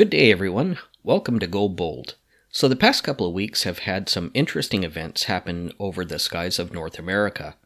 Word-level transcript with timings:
Good 0.00 0.08
day, 0.08 0.32
everyone. 0.32 0.78
Welcome 1.02 1.38
to 1.40 1.46
Go 1.46 1.68
Bold. 1.68 2.14
So, 2.48 2.68
the 2.68 2.74
past 2.74 3.04
couple 3.04 3.26
of 3.26 3.34
weeks 3.34 3.64
have 3.64 3.80
had 3.80 4.08
some 4.08 4.30
interesting 4.32 4.82
events 4.82 5.24
happen 5.24 5.72
over 5.78 6.06
the 6.06 6.18
skies 6.18 6.58
of 6.58 6.72
North 6.72 6.98
America. 6.98 7.56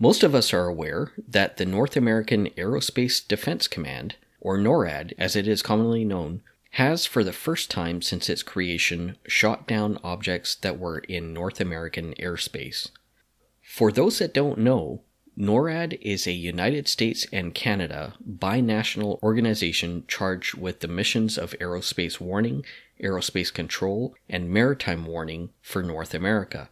Most 0.00 0.24
of 0.24 0.34
us 0.34 0.52
are 0.52 0.66
aware 0.66 1.12
that 1.28 1.56
the 1.56 1.64
North 1.64 1.96
American 1.96 2.48
Aerospace 2.58 3.24
Defense 3.24 3.68
Command, 3.68 4.16
or 4.40 4.58
NORAD 4.58 5.12
as 5.18 5.36
it 5.36 5.46
is 5.46 5.62
commonly 5.62 6.04
known, 6.04 6.42
has 6.70 7.06
for 7.06 7.22
the 7.22 7.32
first 7.32 7.70
time 7.70 8.02
since 8.02 8.28
its 8.28 8.42
creation 8.42 9.16
shot 9.28 9.68
down 9.68 10.00
objects 10.02 10.56
that 10.56 10.80
were 10.80 10.98
in 10.98 11.32
North 11.32 11.60
American 11.60 12.12
airspace. 12.14 12.88
For 13.62 13.92
those 13.92 14.18
that 14.18 14.34
don't 14.34 14.58
know, 14.58 15.02
NORAD 15.36 15.98
is 16.00 16.28
a 16.28 16.32
United 16.32 16.86
States 16.86 17.26
and 17.32 17.54
Canada 17.54 18.14
binational 18.24 19.20
organization 19.20 20.04
charged 20.06 20.54
with 20.54 20.78
the 20.78 20.86
missions 20.86 21.36
of 21.36 21.56
aerospace 21.60 22.20
warning, 22.20 22.64
aerospace 23.02 23.52
control, 23.52 24.14
and 24.28 24.48
maritime 24.48 25.04
warning 25.04 25.50
for 25.60 25.82
North 25.82 26.14
America. 26.14 26.68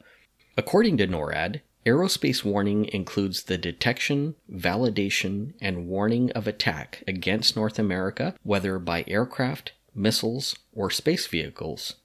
According 0.56 0.96
to 0.98 1.08
NORAD, 1.08 1.62
aerospace 1.84 2.44
warning 2.44 2.84
includes 2.92 3.42
the 3.42 3.58
detection, 3.58 4.36
validation, 4.48 5.54
and 5.60 5.88
warning 5.88 6.30
of 6.30 6.46
attack 6.46 7.02
against 7.08 7.56
North 7.56 7.80
America, 7.80 8.36
whether 8.44 8.78
by 8.78 9.04
aircraft, 9.08 9.72
missiles, 9.92 10.54
or 10.72 10.88
space 10.88 11.26
vehicles. 11.26 11.96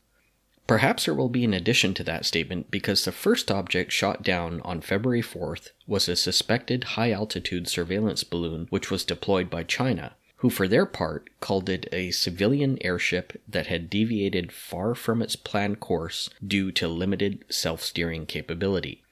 Perhaps 0.68 1.06
there 1.06 1.14
will 1.14 1.30
be 1.30 1.46
an 1.46 1.54
addition 1.54 1.94
to 1.94 2.04
that 2.04 2.26
statement 2.26 2.70
because 2.70 3.06
the 3.06 3.14
first 3.14 3.50
object 3.50 3.90
shot 3.94 4.22
down 4.22 4.62
on 4.66 4.82
February 4.82 5.22
4th 5.22 5.70
was 5.88 6.10
a 6.10 6.16
suspected 6.18 6.84
high 6.84 7.12
altitude 7.12 7.70
surveillance 7.70 8.26
balloon 8.26 8.68
which 8.70 8.92
was 8.92 9.06
deployed 9.06 9.50
by 9.50 9.64
China, 9.64 10.16
who 10.38 10.50
for 10.50 10.68
their 10.68 10.86
part 10.86 11.30
called 11.40 11.70
it 11.70 11.88
a 11.94 12.12
civilian 12.12 12.78
airship 12.82 13.42
that 13.48 13.68
had 13.68 13.90
deviated 13.90 14.52
far 14.52 14.94
from 14.94 15.22
its 15.22 15.38
planned 15.38 15.80
course 15.80 16.30
due 16.46 16.70
to 16.74 16.90
limited 16.90 17.46
self 17.50 17.82
steering 17.82 18.26
capability. 18.26 19.04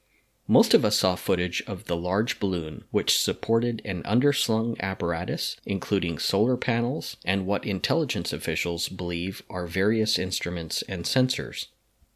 Most 0.48 0.74
of 0.74 0.84
us 0.84 0.96
saw 0.96 1.16
footage 1.16 1.60
of 1.66 1.86
the 1.86 1.96
large 1.96 2.38
balloon, 2.38 2.84
which 2.92 3.18
supported 3.18 3.82
an 3.84 4.04
underslung 4.04 4.78
apparatus, 4.78 5.56
including 5.66 6.18
solar 6.18 6.56
panels 6.56 7.16
and 7.24 7.46
what 7.46 7.64
intelligence 7.64 8.32
officials 8.32 8.88
believe 8.88 9.42
are 9.50 9.66
various 9.66 10.20
instruments 10.20 10.82
and 10.82 11.04
sensors. 11.04 11.66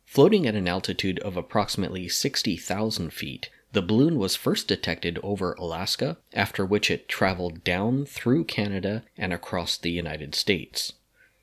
Floating 0.04 0.46
at 0.46 0.54
an 0.54 0.68
altitude 0.68 1.18
of 1.20 1.36
approximately 1.36 2.08
60,000 2.08 3.12
feet, 3.12 3.50
the 3.72 3.82
balloon 3.82 4.16
was 4.16 4.36
first 4.36 4.68
detected 4.68 5.18
over 5.22 5.54
Alaska, 5.54 6.16
after 6.32 6.64
which 6.64 6.90
it 6.90 7.08
traveled 7.08 7.64
down 7.64 8.04
through 8.04 8.44
Canada 8.44 9.04
and 9.16 9.32
across 9.32 9.76
the 9.76 9.90
United 9.90 10.34
States. 10.36 10.92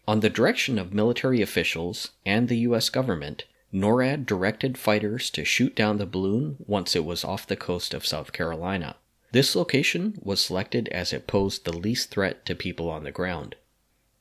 On 0.07 0.21
the 0.21 0.29
direction 0.29 0.79
of 0.79 0.93
military 0.93 1.41
officials 1.41 2.11
and 2.25 2.47
the 2.47 2.59
U.S. 2.59 2.89
government, 2.89 3.43
NORAD 3.77 4.25
directed 4.25 4.75
fighters 4.75 5.29
to 5.29 5.45
shoot 5.45 5.75
down 5.75 5.97
the 5.97 6.07
balloon 6.07 6.55
once 6.65 6.95
it 6.95 7.05
was 7.05 7.23
off 7.23 7.45
the 7.45 7.55
coast 7.55 7.93
of 7.93 8.07
South 8.07 8.33
Carolina. 8.33 8.95
This 9.31 9.55
location 9.55 10.17
was 10.23 10.41
selected 10.41 10.87
as 10.89 11.13
it 11.13 11.27
posed 11.27 11.63
the 11.63 11.77
least 11.77 12.09
threat 12.09 12.43
to 12.47 12.55
people 12.55 12.89
on 12.89 13.03
the 13.03 13.11
ground. 13.11 13.55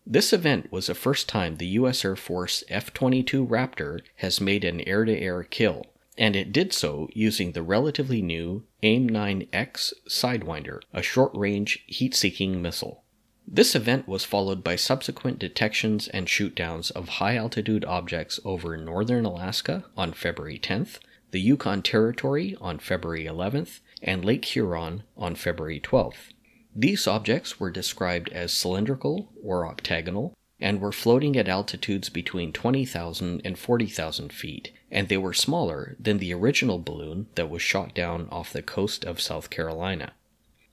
This 0.06 0.34
event 0.34 0.70
was 0.70 0.88
the 0.88 0.94
first 0.94 1.26
time 1.26 1.56
the 1.56 1.66
U.S. 1.78 2.04
Air 2.04 2.16
Force 2.16 2.64
F 2.68 2.92
22 2.92 3.46
Raptor 3.46 4.00
has 4.16 4.42
made 4.42 4.62
an 4.62 4.82
air 4.82 5.06
to 5.06 5.18
air 5.18 5.42
kill, 5.42 5.86
and 6.18 6.36
it 6.36 6.52
did 6.52 6.74
so 6.74 7.08
using 7.14 7.52
the 7.52 7.62
relatively 7.62 8.20
new 8.20 8.64
AIM 8.82 9.08
9X 9.08 9.94
Sidewinder, 10.06 10.80
a 10.92 11.02
short 11.02 11.34
range 11.34 11.82
heat 11.86 12.14
seeking 12.14 12.60
missile. 12.60 13.04
This 13.48 13.76
event 13.76 14.08
was 14.08 14.24
followed 14.24 14.64
by 14.64 14.74
subsequent 14.74 15.38
detections 15.38 16.08
and 16.08 16.26
shootdowns 16.26 16.90
of 16.90 17.08
high 17.08 17.36
altitude 17.36 17.84
objects 17.84 18.40
over 18.44 18.76
northern 18.76 19.24
Alaska 19.24 19.84
on 19.96 20.12
February 20.12 20.58
10th, 20.58 20.98
the 21.30 21.40
Yukon 21.40 21.80
Territory 21.80 22.56
on 22.60 22.80
February 22.80 23.24
11th, 23.24 23.80
and 24.02 24.24
Lake 24.24 24.44
Huron 24.46 25.04
on 25.16 25.36
February 25.36 25.80
12th. 25.80 26.32
These 26.74 27.06
objects 27.06 27.60
were 27.60 27.70
described 27.70 28.30
as 28.30 28.52
cylindrical 28.52 29.32
or 29.40 29.64
octagonal 29.64 30.34
and 30.60 30.80
were 30.80 30.92
floating 30.92 31.36
at 31.36 31.48
altitudes 31.48 32.08
between 32.08 32.52
20,000 32.52 33.40
and 33.44 33.58
40,000 33.58 34.32
feet, 34.32 34.72
and 34.90 35.08
they 35.08 35.18
were 35.18 35.32
smaller 35.32 35.96
than 36.00 36.18
the 36.18 36.34
original 36.34 36.78
balloon 36.78 37.28
that 37.36 37.48
was 37.48 37.62
shot 37.62 37.94
down 37.94 38.28
off 38.30 38.52
the 38.52 38.62
coast 38.62 39.04
of 39.04 39.20
South 39.20 39.50
Carolina. 39.50 40.12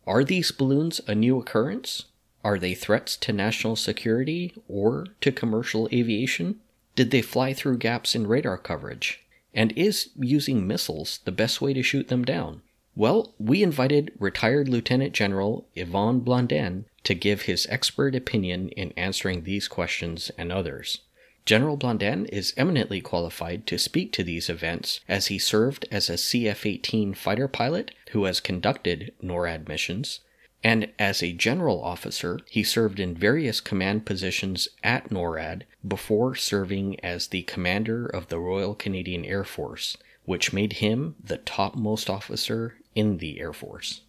Are 0.07 0.23
these 0.23 0.51
balloons 0.51 1.01
a 1.07 1.13
new 1.13 1.37
occurrence? 1.37 2.05
Are 2.43 2.59
they 2.59 2.73
threats 2.73 3.15
to 3.17 3.31
national 3.31 3.75
security 3.75 4.53
or 4.67 5.07
to 5.21 5.31
commercial 5.31 5.87
aviation? 5.93 6.59
Did 6.95 7.11
they 7.11 7.21
fly 7.21 7.53
through 7.53 7.77
gaps 7.77 8.15
in 8.15 8.27
radar 8.27 8.57
coverage? 8.57 9.21
And 9.53 9.71
is 9.77 10.09
using 10.15 10.67
missiles 10.67 11.19
the 11.25 11.31
best 11.31 11.61
way 11.61 11.73
to 11.73 11.83
shoot 11.83 12.09
them 12.09 12.25
down? 12.25 12.61
Well, 12.95 13.33
we 13.39 13.63
invited 13.63 14.11
retired 14.19 14.67
Lieutenant 14.67 15.13
General 15.13 15.65
Yvan 15.75 16.19
Blondin 16.19 16.85
to 17.03 17.15
give 17.15 17.43
his 17.43 17.65
expert 17.69 18.13
opinion 18.13 18.69
in 18.69 18.93
answering 18.97 19.43
these 19.43 19.67
questions 19.67 20.31
and 20.37 20.51
others. 20.51 20.99
General 21.45 21.75
Blondin 21.75 22.25
is 22.27 22.53
eminently 22.55 23.01
qualified 23.01 23.67
to 23.67 23.77
speak 23.77 24.13
to 24.13 24.23
these 24.23 24.49
events 24.49 25.01
as 25.09 25.27
he 25.27 25.37
served 25.37 25.85
as 25.91 26.09
a 26.09 26.13
CF 26.13 26.65
18 26.65 27.13
fighter 27.13 27.47
pilot 27.47 27.91
who 28.11 28.25
has 28.25 28.39
conducted 28.39 29.13
NORAD 29.21 29.67
missions 29.67 30.19
and 30.63 30.89
as 30.97 31.21
a 31.21 31.33
general 31.33 31.83
officer, 31.83 32.39
he 32.49 32.63
served 32.63 32.99
in 32.99 33.15
various 33.15 33.59
command 33.59 34.05
positions 34.05 34.69
at 34.83 35.09
NORAD 35.09 35.63
before 35.85 36.35
serving 36.35 36.99
as 37.01 37.27
the 37.27 37.43
commander 37.43 38.05
of 38.05 38.29
the 38.29 38.39
Royal 38.39 38.73
Canadian 38.73 39.25
Air 39.25 39.43
Force, 39.43 39.97
which 40.23 40.53
made 40.53 40.73
him 40.73 41.15
the 41.21 41.37
topmost 41.37 42.09
officer 42.09 42.75
in 42.95 43.17
the 43.17 43.41
Air 43.41 43.51
Force. 43.51 44.01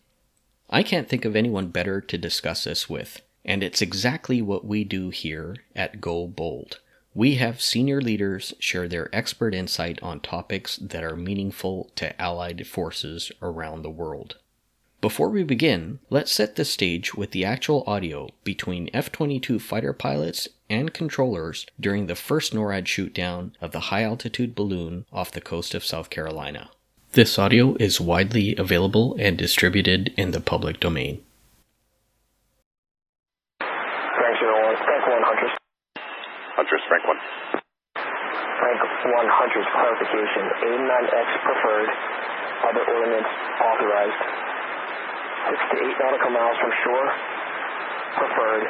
I 0.70 0.82
can't 0.82 1.08
think 1.08 1.24
of 1.24 1.34
anyone 1.34 1.68
better 1.68 2.00
to 2.00 2.16
discuss 2.16 2.64
this 2.64 2.88
with, 2.88 3.20
and 3.44 3.62
it's 3.62 3.82
exactly 3.82 4.40
what 4.40 4.64
we 4.64 4.84
do 4.84 5.10
here 5.10 5.56
at 5.74 6.00
Go 6.00 6.26
Bold. 6.26 6.78
We 7.14 7.36
have 7.36 7.60
senior 7.60 8.00
leaders 8.00 8.54
share 8.58 8.88
their 8.88 9.08
expert 9.14 9.54
insight 9.54 10.02
on 10.02 10.20
topics 10.20 10.76
that 10.76 11.04
are 11.04 11.16
meaningful 11.16 11.90
to 11.96 12.20
allied 12.20 12.66
forces 12.66 13.30
around 13.40 13.82
the 13.82 13.90
world. 13.90 14.36
Before 15.04 15.28
we 15.28 15.42
begin, 15.42 15.98
let's 16.08 16.32
set 16.32 16.56
the 16.56 16.64
stage 16.64 17.12
with 17.12 17.32
the 17.32 17.44
actual 17.44 17.84
audio 17.86 18.30
between 18.42 18.88
F 18.94 19.12
22 19.12 19.58
fighter 19.58 19.92
pilots 19.92 20.48
and 20.70 20.94
controllers 20.94 21.66
during 21.78 22.06
the 22.06 22.14
first 22.14 22.54
NORAD 22.54 22.86
shootdown 22.86 23.52
of 23.60 23.72
the 23.72 23.92
high 23.92 24.02
altitude 24.02 24.54
balloon 24.54 25.04
off 25.12 25.30
the 25.30 25.42
coast 25.42 25.74
of 25.74 25.84
South 25.84 26.08
Carolina. 26.08 26.70
This 27.12 27.38
audio 27.38 27.76
is 27.78 28.00
widely 28.00 28.56
available 28.56 29.14
and 29.20 29.36
distributed 29.36 30.14
in 30.16 30.30
the 30.30 30.40
public 30.40 30.80
domain. 30.80 31.20
Frank 33.60 34.40
01, 34.40 34.76
Frank 34.88 35.04
1 35.04 35.20
Huntress. 35.20 35.52
Huntress, 36.56 36.80
Frank 36.88 37.04
1. 37.04 37.16
Frank 37.92 38.80
1 38.80 39.26
Huntress 39.36 39.68
clarification. 39.68 40.44
AIM 40.64 40.80
9X 40.88 41.28
preferred. 41.44 41.90
Other 42.72 42.84
ordnance 42.88 43.28
authorized. 43.60 44.53
6 45.44 45.60
to 45.60 45.76
8 45.76 46.00
nautical 46.00 46.32
miles 46.32 46.56
from 46.56 46.72
shore, 46.84 47.08
preferred. 48.16 48.64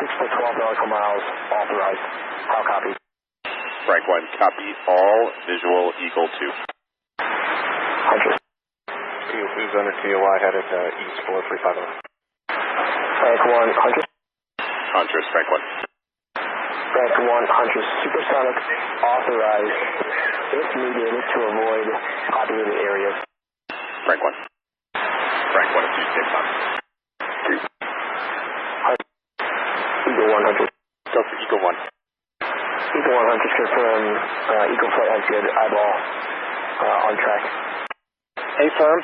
6 0.00 0.10
to 0.10 0.26
12 0.26 0.58
nautical 0.58 0.90
miles 0.90 1.24
authorized. 1.52 2.04
How 2.48 2.64
copy? 2.66 2.92
Frank 3.84 4.08
1, 4.08 4.40
copy 4.40 4.68
all 4.88 5.20
visual 5.44 5.92
Eagle 6.00 6.28
2. 6.40 6.50
Huntress. 7.20 8.40
Eagle 9.36 9.50
2 9.52 9.78
under 9.78 9.94
TOI 10.00 10.36
headed 10.40 10.66
uh, 10.66 11.02
east 11.04 11.18
4350. 11.28 12.04
Frank 12.48 13.40
1, 13.44 13.84
Huntress. 13.84 14.08
Huntress, 14.96 15.26
Frank 15.30 15.48
1. 15.52 15.60
Frank 16.40 17.14
1, 17.20 17.28
Huntress. 17.28 17.88
Supersonic 18.00 18.56
authorized 19.04 19.78
if 20.56 20.68
needed 20.80 21.14
to 21.20 21.38
avoid 21.52 21.86
populated 22.32 22.78
areas. 22.80 23.16
Frank 24.08 24.20
1. 24.24 24.32
Frank 25.52 25.68
1 25.70 25.84
if 25.84 25.94
you 25.98 26.03
take 26.03 26.03
time. 26.03 26.03
Eagle 30.04 30.30
100. 30.30 30.70
Go 31.10 31.20
for 31.26 31.36
Eagle 31.42 31.58
1. 31.58 31.74
Eagle 32.94 33.16
100 33.18 33.58
confirm. 33.58 34.02
Uh, 34.14 34.72
Eagle 34.72 34.90
flight 34.94 35.10
has 35.10 35.24
good 35.26 35.42
eyeball 35.42 35.94
uh, 36.86 37.06
on 37.10 37.14
track. 37.18 37.42
Hey, 38.62 38.70
firm. 38.78 39.00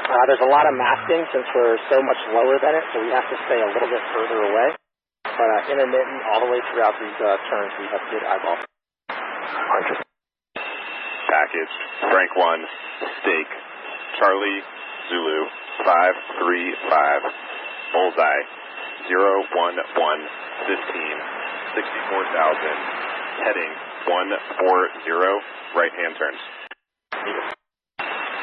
Uh, 0.00 0.24
there's 0.28 0.44
a 0.44 0.50
lot 0.52 0.68
of 0.68 0.74
masking 0.76 1.24
since 1.32 1.46
we're 1.54 1.80
so 1.88 2.02
much 2.04 2.20
lower 2.36 2.60
than 2.60 2.76
it, 2.76 2.84
so 2.92 3.00
we 3.00 3.08
have 3.08 3.24
to 3.30 3.36
stay 3.48 3.56
a 3.56 3.68
little 3.72 3.88
bit 3.88 4.02
further 4.12 4.42
away. 4.52 4.68
But 5.24 5.48
uh, 5.48 5.72
intermittent 5.72 6.20
all 6.28 6.44
the 6.44 6.50
way 6.52 6.60
throughout 6.72 6.98
these 7.00 7.18
uh, 7.24 7.40
turns, 7.48 7.72
we 7.80 7.86
have 7.88 8.02
good 8.12 8.24
eyeball. 8.26 8.58
Huntress. 9.08 10.02
Package. 11.24 11.72
Frank 12.10 12.32
1. 12.36 12.60
Stake. 13.22 13.52
Charlie. 14.18 14.60
Zulu. 15.08 15.69
535. 15.84 17.22
Bullseye. 17.92 18.42
011 19.10 19.80
15. 19.90 21.40
64,000, 21.70 21.86
heading 23.46 23.70
140, 24.10 24.42
right 25.78 25.94
hand 25.94 26.18
turns. 26.18 26.42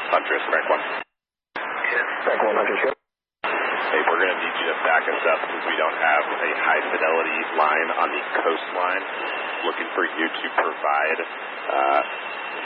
Huntress, 0.08 0.44
Frank 0.48 0.64
1. 0.64 0.80
Frank 2.24 2.40
1 2.40 2.56
Huntress. 2.56 2.96
Hey, 3.44 4.00
we're 4.08 4.20
going 4.20 4.32
to 4.32 4.40
need 4.40 4.56
you 4.64 4.66
to 4.72 4.76
back 4.80 5.04
us 5.04 5.22
up 5.28 5.40
because 5.44 5.64
we 5.68 5.76
don't 5.76 5.98
have 6.00 6.24
a 6.24 6.50
high 6.56 6.82
fidelity 6.88 7.38
line 7.60 7.88
on 8.00 8.08
the 8.16 8.22
coastline. 8.40 9.04
Looking 9.68 9.88
for 9.92 10.04
you 10.08 10.26
to 10.28 10.46
provide 10.56 11.18
uh, 11.20 12.00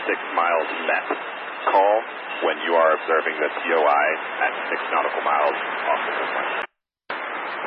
six 0.07 0.19
miles 0.39 0.69
met 0.87 1.42
call 1.70 1.94
when 2.43 2.59
you 2.67 2.75
are 2.75 2.99
observing 2.99 3.38
the 3.38 3.47
TOI 3.62 4.06
at 4.43 4.50
six 4.70 4.82
nautical 4.91 5.23
miles 5.23 5.55
off 5.55 6.00
the 6.06 6.12
coastline. 6.19 6.67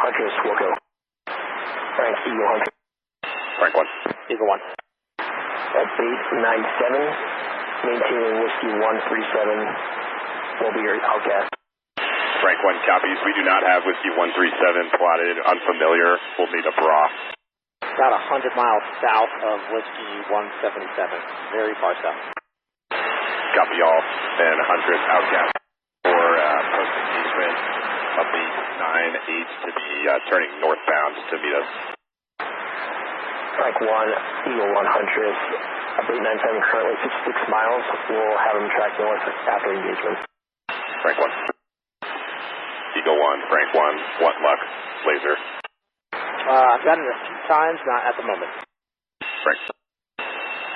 Huntress, 0.03 0.35
we'll 0.43 0.59
go. 0.59 0.71
Frank 1.95 2.19
Eagle 2.27 2.47
Huntress. 2.51 2.75
Frank 3.55 3.71
1. 3.71 3.87
Eagle 4.35 4.51
1. 4.51 4.59
At 5.75 5.87
897, 5.87 7.87
maintaining 7.87 8.35
whiskey 8.43 8.71
137, 8.83 9.63
will 10.59 10.75
be 10.75 10.83
your 10.83 10.99
outcast. 10.99 11.55
Frank 12.43 12.59
1 12.61 12.75
copies. 12.83 13.15
We 13.23 13.31
do 13.39 13.47
not 13.47 13.63
have 13.63 13.87
whiskey 13.87 14.11
137 14.11 14.91
plotted. 14.99 15.39
Unfamiliar. 15.39 16.19
We'll 16.35 16.51
need 16.51 16.67
a 16.67 16.75
bra. 16.75 17.07
About 17.95 18.11
100 18.27 18.59
miles 18.59 18.83
south 18.99 19.31
of 19.55 19.71
Whiskey 19.71 20.27
177. 20.27 21.15
Very 21.55 21.71
far 21.79 21.95
south. 22.03 22.34
Copy 23.55 23.79
all. 23.79 24.01
And 24.35 24.57
Huntress 24.67 25.03
outcast 25.07 25.55
for 26.03 26.25
uh, 26.35 26.61
post 26.75 26.91
engagement 26.91 27.55
of 28.19 28.25
the 28.27 28.45
9-8 28.83 29.63
to 29.63 29.69
be 29.71 29.89
uh, 30.11 30.13
turning 30.27 30.51
northbound 30.59 31.13
to 31.31 31.35
meet 31.39 31.55
us. 31.55 31.69
Frank 33.55 33.79
1, 33.79 33.87
Eagle 33.87 34.71
1 34.75 34.85
Huntress. 34.91 35.39
At 35.95 36.11
897, 36.11 36.67
currently 36.67 36.99
66 36.99 37.47
miles. 37.47 37.83
We'll 38.11 38.35
have 38.43 38.59
him 38.59 38.67
track 38.75 38.91
north 38.99 39.23
after 39.23 39.71
engagement. 39.71 40.19
Frank 40.99 41.15
1. 41.15 41.55
Eagle 42.99 43.15
1, 43.15 43.47
Frank 43.47 43.69
1, 43.71 43.95
what 44.19 44.35
luck? 44.43 44.59
Laser. 45.07 45.35
Uh, 46.11 46.75
I've 46.75 46.83
done 46.83 46.99
it 46.99 47.07
a 47.07 47.17
few 47.23 47.39
times, 47.47 47.79
not 47.87 48.03
at 48.03 48.15
the 48.19 48.27
moment. 48.27 48.51
Frank. 49.47 49.74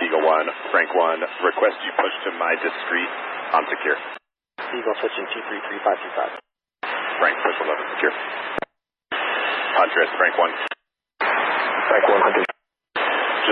Eagle 0.10 0.26
1, 0.26 0.74
Frank 0.74 0.90
1, 0.90 1.22
request 1.46 1.78
you 1.86 1.94
push 1.94 2.10
to 2.26 2.34
my 2.42 2.58
discreet 2.66 3.12
on 3.54 3.62
secure. 3.70 3.94
Eagle 4.74 4.98
switching 5.06 5.30
233525. 5.38 6.34
Frank, 7.22 7.38
push 7.46 7.54
11 7.62 7.94
secure. 7.94 8.14
Huntress, 9.14 10.10
Frank 10.18 10.34
1. 10.34 10.50
Frank 11.94 12.06
1 12.10 12.26
Huntress. 12.26 12.50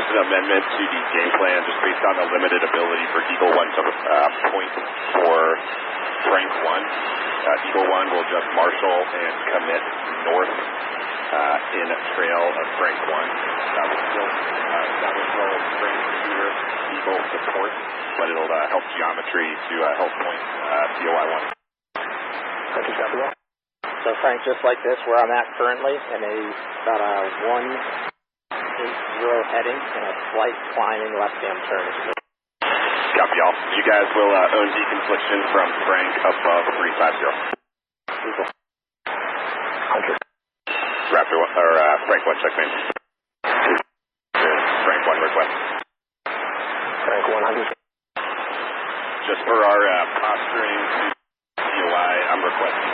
Just 0.02 0.10
an 0.10 0.18
amendment 0.18 0.66
to 0.66 0.82
the 0.82 1.02
game 1.14 1.30
plan, 1.38 1.62
just 1.62 1.78
based 1.86 2.02
on 2.10 2.26
the 2.26 2.28
limited 2.34 2.66
ability 2.66 3.06
for 3.14 3.22
Eagle 3.22 3.54
1 3.54 3.78
to 3.78 3.82
uh, 3.86 4.18
point 4.50 4.74
for 5.14 5.38
Frank 6.26 6.50
1. 6.58 6.74
Uh, 6.74 7.70
Eagle 7.70 7.86
1 7.86 8.18
will 8.18 8.26
just 8.34 8.50
marshal 8.58 8.98
and 9.06 9.34
commit 9.54 9.84
north 10.26 10.54
uh, 11.28 11.78
in 11.80 11.88
a 11.92 12.00
trail 12.16 12.44
of 12.56 12.66
Frank 12.80 13.00
1. 13.04 13.12
That 13.12 13.86
will 13.92 14.04
still, 14.12 14.30
uh, 14.32 14.88
that 15.04 15.12
will 15.12 15.30
still 15.32 15.56
bring 15.84 15.98
shooter 16.24 16.52
Eagle 16.96 17.22
support, 17.36 17.72
but 18.16 18.26
it'll 18.32 18.48
uh, 18.48 18.60
help 18.72 18.86
geometry 18.96 19.50
to 19.52 19.76
uh, 19.84 19.88
help 20.00 20.14
point 20.24 20.42
uh, 20.42 20.88
COI 21.04 21.26
1. 21.28 21.52
Huntress, 22.78 22.98
copy 23.00 23.18
that. 23.20 23.34
So 24.08 24.16
Frank, 24.24 24.40
just 24.48 24.64
like 24.64 24.80
this, 24.88 24.96
where 25.04 25.20
I'm 25.20 25.34
at 25.36 25.48
currently, 25.60 25.96
in 26.00 26.22
a 26.24 26.36
about 26.88 27.02
a 27.04 27.16
180 27.52 28.08
heading 29.52 29.80
and 29.80 30.04
a 30.08 30.14
slight 30.32 30.58
climbing 30.76 31.12
left-hand 31.20 31.60
turn. 31.68 31.88
Copy 33.18 33.38
all. 33.44 33.56
You 33.76 33.84
guys 33.84 34.08
will 34.16 34.32
uh, 34.32 34.56
own 34.56 34.70
deconfliction 34.72 35.40
from 35.52 35.68
Frank 35.90 36.12
above 36.24 36.64
350. 36.72 37.58
Eagle. 38.16 38.48
Huntress. 39.92 40.27
Raptor 41.08 41.40
1, 41.40 41.56
or 41.56 41.72
uh, 41.80 41.96
Frank 42.04 42.20
1 42.28 42.36
check 42.44 42.52
checkmate. 42.52 42.92
Frank 43.48 45.02
1 45.08 45.24
request. 45.24 45.54
Frank 46.28 47.26
1 47.32 47.44
Huntress. 47.48 47.72
Just 49.24 49.42
for 49.48 49.56
our 49.56 49.82
uh, 49.88 50.04
posturing 50.20 50.80
to 50.84 51.64
COI, 51.64 52.14
I'm 52.28 52.44
requesting 52.44 52.92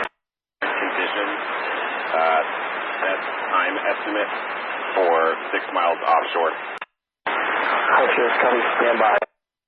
conditions. 0.62 1.34
Uh, 2.14 2.42
that's 3.02 3.28
time 3.50 3.76
estimate 3.82 4.32
for 4.94 5.34
six 5.50 5.66
miles 5.74 5.98
offshore. 6.06 6.54
Huntress, 7.26 8.34
copy, 8.46 8.62
stand 8.78 8.98
by. 9.02 9.18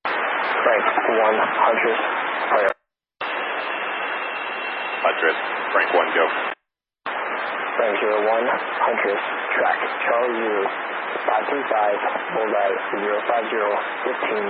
Frank 0.06 0.86
1 0.86 1.34
Huntress. 1.50 2.02
Fire. 2.54 2.74
Huntress, 5.02 5.38
Frank 5.74 5.90
1 5.98 6.14
go. 6.14 6.55
Frank 7.76 8.00
01 8.00 8.48
Huntress. 8.88 9.24
Track 9.52 9.80
Charlie 10.08 10.32
Zulu 10.32 10.64
535 11.28 12.00
Bullseye 12.32 12.76
050 13.04 13.52
15 14.16 14.48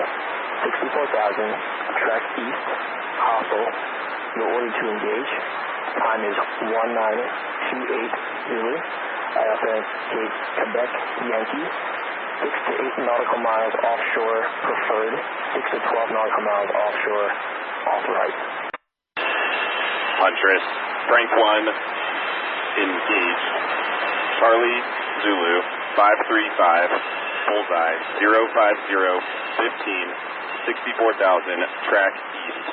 64,000. 0.62 1.50
Track 2.06 2.24
east. 2.38 2.66
Hostile. 3.18 3.70
You're 4.38 4.52
ordered 4.54 4.76
to 4.78 4.86
engage. 4.94 5.32
Time 6.06 6.22
is 6.22 6.38
1928 6.70 8.14
Zulu. 8.46 8.76
I 8.78 9.44
authenticate 9.58 10.34
Quebec 10.62 10.92
Yankee. 11.26 11.68
6 12.46 12.46
to 12.46 12.72
8 13.02 13.10
nautical 13.10 13.42
miles 13.42 13.74
offshore 13.74 14.40
preferred. 14.70 15.16
6 15.66 15.74
to 15.74 15.78
12 15.82 16.14
nautical 16.14 16.44
miles 16.46 16.72
offshore 16.78 17.28
authorized. 17.90 18.42
Huntress, 20.22 20.66
Frank 21.10 21.30
1, 21.32 22.05
engage. 22.76 23.44
Charlie 24.40 24.82
Zulu, 25.24 25.56
535, 25.96 26.92
bullseye, 27.48 27.98
050, 28.20 28.52
15, 29.64 30.68
64,000, 30.68 31.64
track 31.88 32.14
east. 32.46 32.68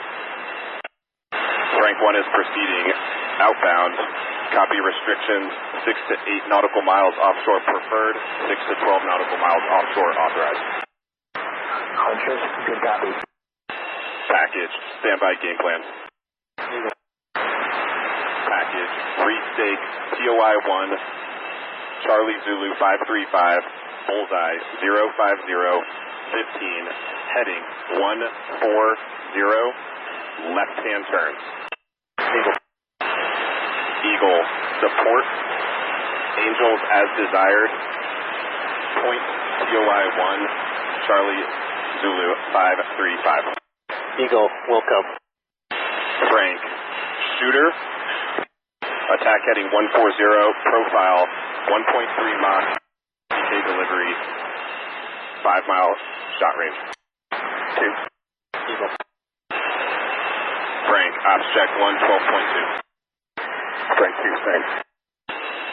Frank 1.78 1.96
1 2.02 2.16
is 2.18 2.28
proceeding 2.34 2.86
outbound. 3.40 3.94
Copy 4.52 4.76
restrictions, 4.76 5.48
6 5.86 6.10
to 6.12 6.14
8 6.46 6.52
nautical 6.52 6.82
miles 6.82 7.14
offshore 7.16 7.62
preferred, 7.64 8.16
6 8.52 8.68
to 8.68 8.74
12 8.84 9.08
nautical 9.08 9.38
miles 9.40 9.64
offshore 9.70 10.12
authorized. 10.12 10.64
Huntress, 11.34 12.42
good 12.68 12.80
copy. 12.84 13.12
Package, 14.28 14.74
standby 15.00 15.34
game 15.40 15.58
plan. 15.58 15.80
Package, 18.52 18.92
three 19.16 19.40
stake, 19.56 19.80
TOI 20.20 20.54
1, 20.60 22.04
Charlie 22.04 22.36
Zulu 22.44 22.76
535, 22.76 23.32
bullseye 24.04 24.60
050, 24.76 25.48
15, 25.48 25.72
heading 27.32 27.64
140, 27.96 30.52
left 30.52 30.76
hand 30.84 31.00
turns. 31.08 31.40
Eagle. 32.20 32.52
Eagle, 34.04 34.40
support, 34.84 35.24
Angels 36.36 36.80
as 36.92 37.08
desired, 37.24 37.72
point 39.00 39.24
TOI 39.64 40.04
1, 40.12 41.08
Charlie 41.08 41.44
Zulu 42.04 42.28
535. 42.52 43.48
Eagle, 44.20 44.44
Wilco. 44.68 45.00
Frank, 46.28 46.60
shooter, 47.40 47.72
attack 49.12 49.44
heading 49.44 49.68
140, 49.68 49.92
profile 49.92 51.28
1.3 51.68 52.44
Mach, 52.44 52.64
PK 53.28 53.50
delivery, 53.68 54.12
5 55.44 55.68
mile 55.68 55.92
shot 56.40 56.54
range. 56.56 56.78
2. 57.76 57.92
Eagle. 58.72 58.90
Frank, 60.88 61.12
ops 61.28 61.48
check 61.52 61.68
112.2. 61.76 62.82
Frank 64.00 64.14
2, 64.16 64.48
thanks. 64.48 64.70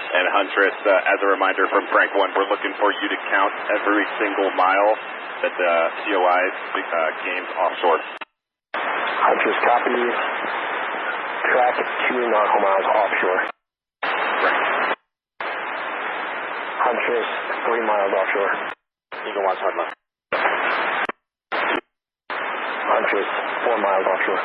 And 0.09 0.25
Huntress, 0.33 0.75
uh, 0.89 1.13
as 1.13 1.19
a 1.21 1.29
reminder 1.29 1.69
from 1.69 1.85
Frank 1.93 2.11
1, 2.17 2.33
we're 2.35 2.49
looking 2.49 2.73
for 2.81 2.91
you 2.91 3.07
to 3.07 3.19
count 3.29 3.53
every 3.71 4.03
single 4.19 4.51
mile 4.57 4.91
that 5.45 5.53
the 5.55 5.73
COI 6.03 6.41
uh, 6.75 7.09
gains 7.23 7.49
offshore. 7.55 8.01
Huntress, 8.75 9.59
copy. 9.63 10.78
Track 11.39 11.75
2 11.79 12.19
nautical 12.19 12.61
miles 12.61 12.87
offshore. 12.99 13.41
Frank. 14.03 14.59
Huntress, 16.83 17.29
3 17.63 17.79
miles 17.87 18.11
offshore. 18.11 18.51
Eagle 19.23 19.43
wants 19.47 19.61
hard 19.63 19.75
left. 19.79 19.95
Huntress, 22.29 23.29
4 23.71 23.79
miles 23.79 24.05
offshore. 24.11 24.41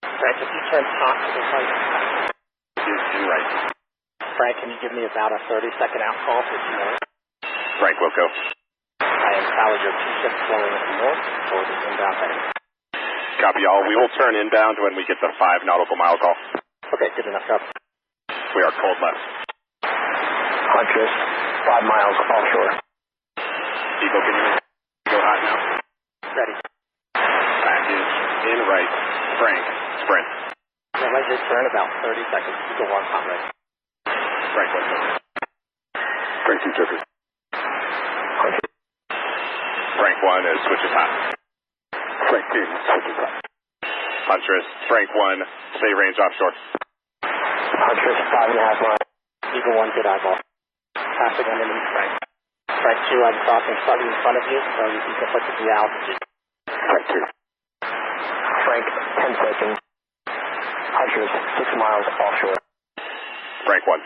Frank, 0.00 0.36
if 0.40 0.48
you 0.48 0.62
turn 0.72 0.84
hot 0.84 1.16
to 1.20 1.28
the 1.28 1.42
right, 1.44 1.70
Is 2.88 3.04
in 3.20 3.24
right. 3.28 3.48
Frank, 4.36 4.54
can 4.64 4.68
you 4.72 4.78
give 4.80 4.92
me 4.96 5.04
about 5.04 5.32
a 5.36 5.40
30 5.44 5.68
second 5.76 6.00
out 6.00 6.16
call 6.24 6.40
for 6.40 6.56
two 6.56 6.72
minutes? 6.72 7.04
Frank 7.80 7.96
Wilco. 8.00 8.26
I 9.04 9.30
am 9.36 9.44
Tower 9.44 9.76
your 9.76 9.92
two 9.92 10.30
flowing 10.48 10.74
north 11.04 11.24
for 11.52 11.60
the 11.68 11.76
inbound 11.84 12.16
heading. 12.16 12.59
Copy 13.40 13.64
all. 13.64 13.80
We 13.88 13.96
will 13.96 14.12
turn 14.20 14.36
inbound 14.36 14.76
when 14.84 14.92
we 15.00 15.08
get 15.08 15.16
the 15.16 15.32
five 15.40 15.64
nautical 15.64 15.96
mile 15.96 16.20
call. 16.20 16.36
Okay, 16.92 17.08
good 17.16 17.24
enough. 17.24 17.48
Copy. 17.48 17.64
We 18.52 18.60
are 18.60 18.74
cold 18.76 18.98
left. 19.00 19.16
Huntress, 19.80 21.12
five 21.64 21.84
miles 21.88 22.18
offshore. 22.20 22.72
Eagle, 24.04 24.22
can 24.28 24.34
you 24.36 24.48
go 25.08 25.18
hot 25.24 25.40
now? 25.40 25.56
Ready. 26.36 26.54
Package 27.16 28.08
in 28.44 28.58
right. 28.68 28.92
Frank, 29.40 29.64
sprint. 30.04 30.28
Yeah, 31.00 31.08
let 31.08 31.24
your 31.32 31.40
turn 31.48 31.64
about 31.72 31.88
30 32.04 32.20
seconds. 32.28 32.56
Eagle 32.76 32.92
1, 32.92 33.08
hot 33.08 33.24
ready. 33.24 33.46
Frank, 34.52 34.70
one 34.76 34.86
Frank, 36.44 36.58
two 36.60 36.72
turkey. 36.76 37.00
Frank 39.96 40.16
1 40.28 40.44
is 40.44 40.58
switches 40.68 40.92
hot. 40.92 41.39
Frank 42.28 42.44
2 42.52 42.60
switches 42.60 43.16
hot. 43.16 43.40
Huntress, 44.28 44.66
Frank 44.86 45.08
1, 45.10 45.42
stay 45.80 45.92
range 45.96 46.18
offshore. 46.20 46.54
Huntress, 47.24 48.18
five 48.30 48.48
and 48.52 48.60
a 48.60 48.64
half 48.68 48.78
miles. 48.78 49.06
Eagle 49.56 49.74
1, 49.80 49.96
good 49.96 50.06
eyeball. 50.06 50.38
Passing 50.94 51.48
underneath 51.48 51.88
Frank. 51.90 52.12
Frank 52.68 52.98
2, 53.10 53.24
I'm 53.24 53.38
crossing 53.42 53.76
slightly 53.82 54.06
in 54.06 54.16
front 54.22 54.36
of 54.38 54.44
you, 54.46 54.60
so 54.60 54.80
you 54.86 55.00
can 55.00 55.28
put 55.32 55.42
the 55.48 55.68
altitude. 55.72 56.20
Frank 56.68 57.04
2. 57.10 57.24
Frank, 58.64 58.84
10 58.86 59.34
seconds. 59.40 59.76
Huntress, 60.28 61.32
six 61.58 61.68
miles 61.74 62.06
offshore. 62.20 62.60
Frank 63.66 63.82
1. 63.86 64.00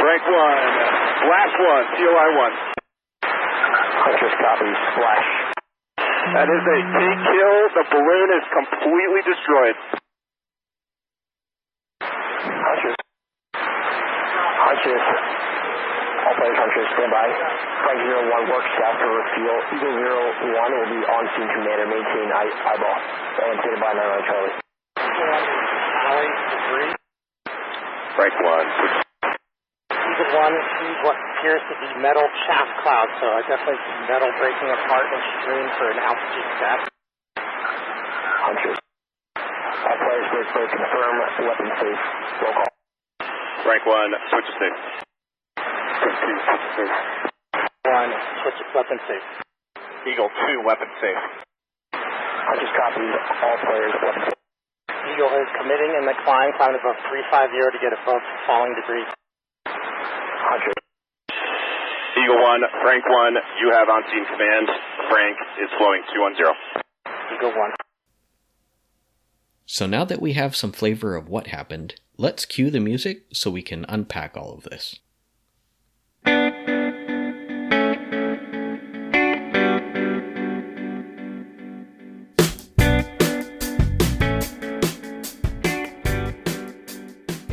Frank 0.00 0.22
1, 0.26 0.96
Flash 1.26 1.54
1, 1.58 1.84
TOI 1.98 2.28
1. 2.34 2.52
Huntress, 3.22 4.34
copy. 4.38 4.70
Splash. 4.94 5.45
That 6.26 6.48
is 6.50 6.64
a 6.66 6.78
take 6.82 7.20
kill. 7.22 7.56
The 7.70 7.84
balloon 7.86 8.28
is 8.34 8.44
completely 8.50 9.22
destroyed. 9.22 9.78
Huntress. 12.02 12.96
Huntress. 13.54 15.06
All 16.26 16.34
players 16.34 16.58
Huntress, 16.58 16.88
stand 16.98 17.12
by. 17.14 17.26
Frank 17.30 18.00
01 18.10 18.50
work 18.50 18.66
south 18.74 18.98
to 18.98 19.06
refuel. 19.06 19.58
Eagle 19.70 19.94
01 20.50 20.74
will 20.74 20.90
be 20.90 21.00
on 21.06 21.24
scene 21.38 21.50
commander. 21.54 21.86
Maintain 21.94 22.28
eye 22.34 22.50
eyeball. 22.74 22.98
And 23.46 23.56
stand 23.62 23.78
by 23.78 23.92
99 23.94 24.26
Charlie. 24.26 24.54
Alley, 26.10 26.30
three. 26.66 26.90
Frank 28.18 28.34
1, 28.34 29.05
switch. 30.16 30.32
Eagle 30.32 30.32
1 30.32 30.80
sees 30.80 30.98
what 31.04 31.16
appears 31.16 31.62
to 31.68 31.74
be 31.84 31.88
metal 32.00 32.24
chaff 32.48 32.68
cloud, 32.82 33.08
so 33.20 33.26
I 33.28 33.40
definitely 33.44 33.80
see 33.84 33.96
metal 34.08 34.32
breaking 34.40 34.70
apart 34.72 35.06
and 35.12 35.22
stream 35.40 35.66
for 35.76 35.86
an 35.92 35.98
altitude 36.00 36.48
step. 36.56 36.78
Huntress. 37.36 38.78
All 39.36 39.98
players 40.00 40.26
break 40.32 40.48
break 40.56 40.70
confirm 40.72 41.14
weapon 41.46 41.68
safe. 41.78 42.02
Roll 42.42 42.54
call. 42.56 42.72
Frank 43.66 43.82
1, 43.82 44.14
switch 44.30 44.46
to 44.46 44.54
safe. 44.56 44.80
Frank 45.60 46.16
2, 46.16 46.32
switch 46.46 46.64
to 46.64 46.70
safe. 46.80 46.96
1, 47.86 48.12
switch 48.42 48.58
weapon 48.74 48.98
safe. 49.10 49.26
Eagle 50.06 50.30
2, 50.30 50.62
weapon 50.64 50.90
safe. 51.02 51.22
Huntress 51.92 52.72
copies. 52.78 53.14
All 53.42 53.58
players 53.66 53.94
weapon 54.00 54.22
safe. 54.30 54.42
Eagle 55.12 55.32
is 55.38 55.48
committing 55.58 55.92
in 55.98 56.04
the 56.06 56.14
climb, 56.22 56.50
climbing 56.58 56.78
above 56.82 56.98
350 57.10 57.74
to 57.74 57.78
get 57.82 57.92
above 57.94 58.22
falling 58.46 58.74
debris. 58.74 59.06
Huntress. 59.66 60.78
Eagle 62.26 62.42
1, 62.42 62.60
Frank 62.82 63.04
1, 63.08 63.34
you 63.60 63.70
have 63.70 63.88
on 63.88 64.02
scene 64.10 64.24
command. 64.26 64.66
Frank 65.08 65.36
is 65.62 65.70
flowing 65.78 66.02
210. 66.12 67.36
Eagle 67.36 67.50
1. 67.56 67.70
So 69.64 69.86
now 69.86 70.04
that 70.04 70.20
we 70.20 70.32
have 70.32 70.56
some 70.56 70.72
flavor 70.72 71.14
of 71.14 71.28
what 71.28 71.46
happened, 71.46 72.00
let's 72.16 72.44
cue 72.44 72.68
the 72.68 72.80
music 72.80 73.26
so 73.32 73.48
we 73.48 73.62
can 73.62 73.86
unpack 73.88 74.36
all 74.36 74.52
of 74.54 74.64
this. 74.64 74.98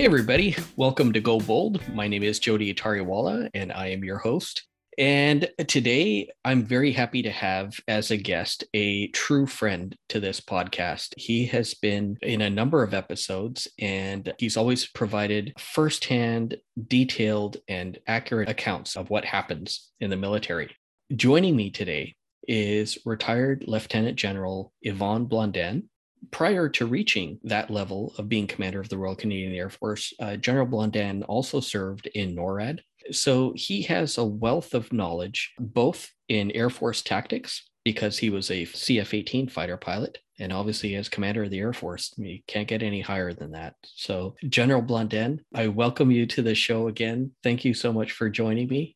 Hey 0.03 0.07
everybody, 0.07 0.53
welcome 0.75 1.13
to 1.13 1.22
Go 1.22 1.39
Bold. 1.39 1.79
My 1.93 2.10
name 2.10 2.24
is 2.24 2.38
Jody 2.38 2.74
Atariwala 2.74 3.50
and 3.53 3.72
I 3.72 3.88
am 3.88 4.03
your 4.03 4.17
host. 4.17 4.67
And 4.98 5.50
today 5.65 6.29
I'm 6.43 6.65
very 6.65 6.91
happy 6.91 7.22
to 7.22 7.31
have 7.31 7.79
as 7.88 8.12
a 8.12 8.17
guest 8.17 8.65
a 8.74 9.07
true 9.12 9.48
friend 9.48 9.95
to 10.10 10.19
this 10.19 10.41
podcast. 10.41 11.13
He 11.15 11.45
has 11.45 11.74
been 11.75 12.17
in 12.22 12.41
a 12.41 12.50
number 12.50 12.83
of 12.83 12.93
episodes 12.93 13.69
and 13.79 14.33
he's 14.39 14.57
always 14.57 14.86
provided 14.88 15.53
firsthand, 15.57 16.57
detailed, 16.89 17.55
and 17.69 17.98
accurate 18.05 18.50
accounts 18.50 18.98
of 18.98 19.10
what 19.10 19.24
happens 19.24 19.89
in 20.01 20.10
the 20.10 20.17
military. 20.17 20.75
Joining 21.15 21.55
me 21.55 21.69
today 21.69 22.13
is 22.45 22.98
retired 23.05 23.63
Lieutenant 23.67 24.17
General 24.17 24.74
Yvan 24.83 25.29
Blondin. 25.29 25.89
Prior 26.32 26.70
to 26.70 26.86
reaching 26.86 27.39
that 27.44 27.70
level 27.70 28.13
of 28.18 28.30
being 28.30 28.48
commander 28.48 28.80
of 28.80 28.89
the 28.89 28.98
Royal 28.98 29.15
Canadian 29.15 29.53
Air 29.53 29.70
Force, 29.70 30.13
uh, 30.20 30.36
General 30.38 30.65
Blondin 30.65 31.24
also 31.24 31.60
served 31.60 32.08
in 32.08 32.36
NORAD. 32.36 32.80
So 33.12 33.53
he 33.56 33.82
has 33.84 34.18
a 34.18 34.24
wealth 34.24 34.74
of 34.74 34.94
knowledge, 34.94 35.53
both 35.60 36.10
in 36.30 36.51
Air 36.51 36.70
Force 36.70 37.01
tactics, 37.01 37.70
because 37.84 38.18
he 38.18 38.30
was 38.30 38.50
a 38.50 38.65
CF 38.65 39.13
18 39.13 39.50
fighter 39.50 39.77
pilot, 39.77 40.20
and 40.39 40.53
obviously 40.53 40.96
as 40.96 41.10
commander 41.10 41.44
of 41.44 41.50
the 41.50 41.60
Air 41.60 41.74
Force, 41.74 42.13
you 42.18 42.39
can't 42.48 42.68
get 42.68 42.82
any 42.82 43.01
higher 43.01 43.34
than 43.34 43.51
that. 43.51 43.75
So, 43.84 44.36
General 44.48 44.82
Blondin, 44.82 45.42
I 45.53 45.68
welcome 45.68 46.12
you 46.12 46.25
to 46.27 46.42
the 46.42 46.56
show 46.56 46.88
again. 46.88 47.32
Thank 47.44 47.65
you 47.65 47.74
so 47.74 47.92
much 47.92 48.13
for 48.13 48.30
joining 48.30 48.70
me. 48.70 48.96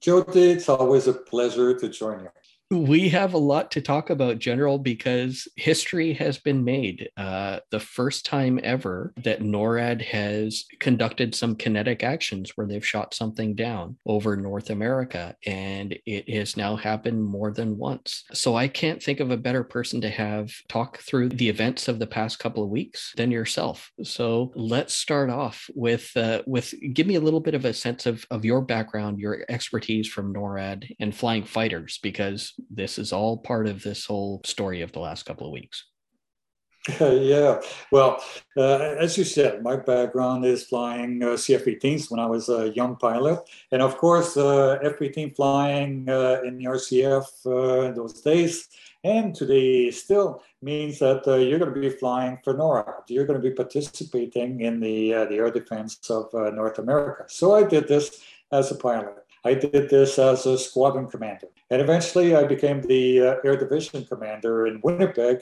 Jody, 0.00 0.50
it's 0.50 0.68
always 0.68 1.06
a 1.06 1.12
pleasure 1.12 1.78
to 1.78 1.88
join 1.88 2.20
you. 2.20 2.28
We 2.74 3.08
have 3.10 3.34
a 3.34 3.38
lot 3.38 3.70
to 3.72 3.80
talk 3.80 4.10
about, 4.10 4.40
General, 4.40 4.78
because 4.78 5.46
history 5.54 6.12
has 6.14 6.38
been 6.38 6.64
made. 6.64 7.08
Uh, 7.16 7.60
the 7.70 7.78
first 7.78 8.26
time 8.26 8.58
ever 8.64 9.14
that 9.18 9.42
NORAD 9.42 10.02
has 10.02 10.64
conducted 10.80 11.36
some 11.36 11.54
kinetic 11.54 12.02
actions 12.02 12.52
where 12.56 12.66
they've 12.66 12.84
shot 12.84 13.14
something 13.14 13.54
down 13.54 13.96
over 14.06 14.36
North 14.36 14.70
America, 14.70 15.36
and 15.46 15.96
it 16.04 16.28
has 16.28 16.56
now 16.56 16.74
happened 16.74 17.22
more 17.22 17.52
than 17.52 17.78
once. 17.78 18.24
So 18.32 18.56
I 18.56 18.66
can't 18.66 19.00
think 19.00 19.20
of 19.20 19.30
a 19.30 19.36
better 19.36 19.62
person 19.62 20.00
to 20.00 20.10
have 20.10 20.52
talk 20.68 20.98
through 20.98 21.28
the 21.28 21.48
events 21.48 21.86
of 21.86 22.00
the 22.00 22.08
past 22.08 22.40
couple 22.40 22.64
of 22.64 22.70
weeks 22.70 23.12
than 23.16 23.30
yourself. 23.30 23.92
So 24.02 24.52
let's 24.56 24.94
start 24.94 25.30
off 25.30 25.70
with 25.76 26.10
uh, 26.16 26.42
with 26.46 26.74
give 26.92 27.06
me 27.06 27.14
a 27.14 27.20
little 27.20 27.40
bit 27.40 27.54
of 27.54 27.64
a 27.64 27.72
sense 27.72 28.04
of 28.04 28.26
of 28.32 28.44
your 28.44 28.62
background, 28.62 29.20
your 29.20 29.44
expertise 29.48 30.08
from 30.08 30.34
NORAD 30.34 30.90
and 30.98 31.14
flying 31.14 31.44
fighters, 31.44 32.00
because 32.02 32.52
this 32.70 32.98
is 32.98 33.12
all 33.12 33.36
part 33.36 33.66
of 33.66 33.82
this 33.82 34.04
whole 34.06 34.40
story 34.44 34.82
of 34.82 34.92
the 34.92 35.00
last 35.00 35.24
couple 35.24 35.46
of 35.46 35.52
weeks. 35.52 35.84
yeah, 37.00 37.60
well, 37.90 38.22
uh, 38.58 38.94
as 39.00 39.16
you 39.16 39.24
said, 39.24 39.62
my 39.62 39.74
background 39.74 40.44
is 40.44 40.64
flying 40.64 41.22
uh, 41.22 41.28
CF-18s 41.28 42.10
when 42.10 42.20
I 42.20 42.26
was 42.26 42.50
a 42.50 42.72
young 42.76 42.96
pilot, 42.96 43.40
and 43.72 43.80
of 43.80 43.96
course, 43.96 44.36
uh, 44.36 44.78
F-18 44.82 45.34
flying 45.34 46.06
uh, 46.10 46.42
in 46.44 46.58
the 46.58 46.64
RCAF 46.64 47.24
uh, 47.46 47.86
in 47.86 47.94
those 47.94 48.20
days 48.20 48.68
and 49.02 49.34
today 49.34 49.90
still 49.90 50.42
means 50.62 50.98
that 50.98 51.26
uh, 51.26 51.36
you're 51.36 51.58
going 51.58 51.72
to 51.72 51.80
be 51.80 51.90
flying 51.90 52.38
for 52.42 52.54
NORAD. 52.54 53.02
You're 53.08 53.26
going 53.26 53.40
to 53.40 53.48
be 53.48 53.54
participating 53.54 54.60
in 54.62 54.80
the 54.80 55.10
the 55.28 55.36
air 55.36 55.50
defense 55.50 55.98
of 56.08 56.32
North 56.32 56.78
America. 56.78 57.24
So 57.28 57.54
I 57.54 57.64
did 57.64 57.86
this 57.86 58.22
as 58.50 58.70
a 58.70 58.76
pilot. 58.76 59.23
I 59.44 59.54
did 59.54 59.90
this 59.90 60.18
as 60.18 60.46
a 60.46 60.58
squadron 60.58 61.06
commander. 61.06 61.48
And 61.70 61.80
eventually 61.80 62.34
I 62.34 62.44
became 62.44 62.80
the 62.80 63.20
uh, 63.20 63.36
Air 63.44 63.56
Division 63.56 64.04
commander 64.04 64.66
in 64.66 64.80
Winnipeg, 64.82 65.40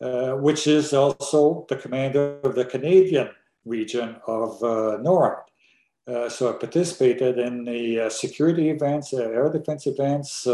uh, 0.00 0.32
which 0.32 0.66
is 0.66 0.92
also 0.92 1.66
the 1.68 1.76
commander 1.76 2.40
of 2.42 2.54
the 2.54 2.64
Canadian 2.64 3.30
region 3.64 4.16
of 4.26 4.62
uh, 4.62 4.98
NORAD. 5.00 5.42
Uh, 6.06 6.28
so 6.28 6.50
I 6.50 6.52
participated 6.52 7.38
in 7.38 7.64
the 7.64 8.00
uh, 8.00 8.10
security 8.10 8.68
events, 8.70 9.14
uh, 9.14 9.22
air 9.22 9.48
defense 9.50 9.86
events, 9.86 10.46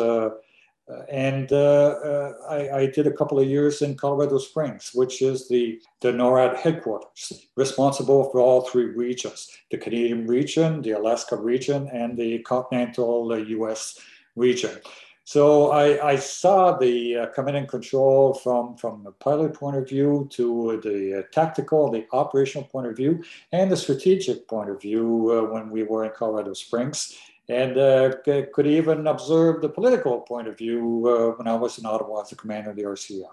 and 1.08 1.52
I, 1.52 2.68
I, 2.80 2.86
did 2.94 3.06
a 3.06 3.12
couple 3.12 3.38
of 3.38 3.48
years 3.48 3.82
in 3.82 3.96
Colorado 3.96 4.38
Springs, 4.38 4.90
which 4.94 5.22
is 5.22 5.48
the, 5.48 5.80
the 6.00 6.12
NORAD 6.12 6.56
headquarters, 6.56 7.46
responsible 7.56 8.30
for 8.30 8.40
all 8.40 8.62
three 8.62 8.86
regions 8.86 9.48
the 9.70 9.78
Canadian 9.78 10.26
region, 10.26 10.82
the 10.82 10.92
Alaska 10.92 11.36
region, 11.36 11.88
and 11.92 12.16
the 12.16 12.40
continental 12.40 13.38
US 13.38 13.98
region. 14.36 14.80
So 15.24 15.70
I, 15.70 16.04
I 16.04 16.16
saw 16.16 16.76
the 16.76 17.16
uh, 17.16 17.26
command 17.26 17.56
and 17.56 17.68
control 17.68 18.34
from, 18.34 18.76
from 18.76 19.04
the 19.04 19.12
pilot 19.12 19.54
point 19.54 19.76
of 19.76 19.88
view 19.88 20.28
to 20.32 20.80
the 20.82 21.20
uh, 21.20 21.22
tactical, 21.30 21.88
the 21.88 22.04
operational 22.12 22.66
point 22.66 22.88
of 22.88 22.96
view, 22.96 23.22
and 23.52 23.70
the 23.70 23.76
strategic 23.76 24.48
point 24.48 24.70
of 24.70 24.80
view 24.80 25.30
uh, 25.30 25.52
when 25.52 25.70
we 25.70 25.84
were 25.84 26.04
in 26.04 26.10
Colorado 26.16 26.52
Springs. 26.52 27.16
And 27.50 27.76
uh, 27.76 28.12
could 28.52 28.66
even 28.66 29.06
observe 29.06 29.60
the 29.60 29.68
political 29.68 30.20
point 30.20 30.46
of 30.46 30.56
view 30.56 31.04
uh, 31.06 31.36
when 31.36 31.48
I 31.48 31.56
was 31.56 31.78
in 31.78 31.86
Ottawa 31.86 32.22
as 32.22 32.30
the 32.30 32.36
commander 32.36 32.70
of 32.70 32.76
the 32.76 32.84
RCAF. 32.84 33.24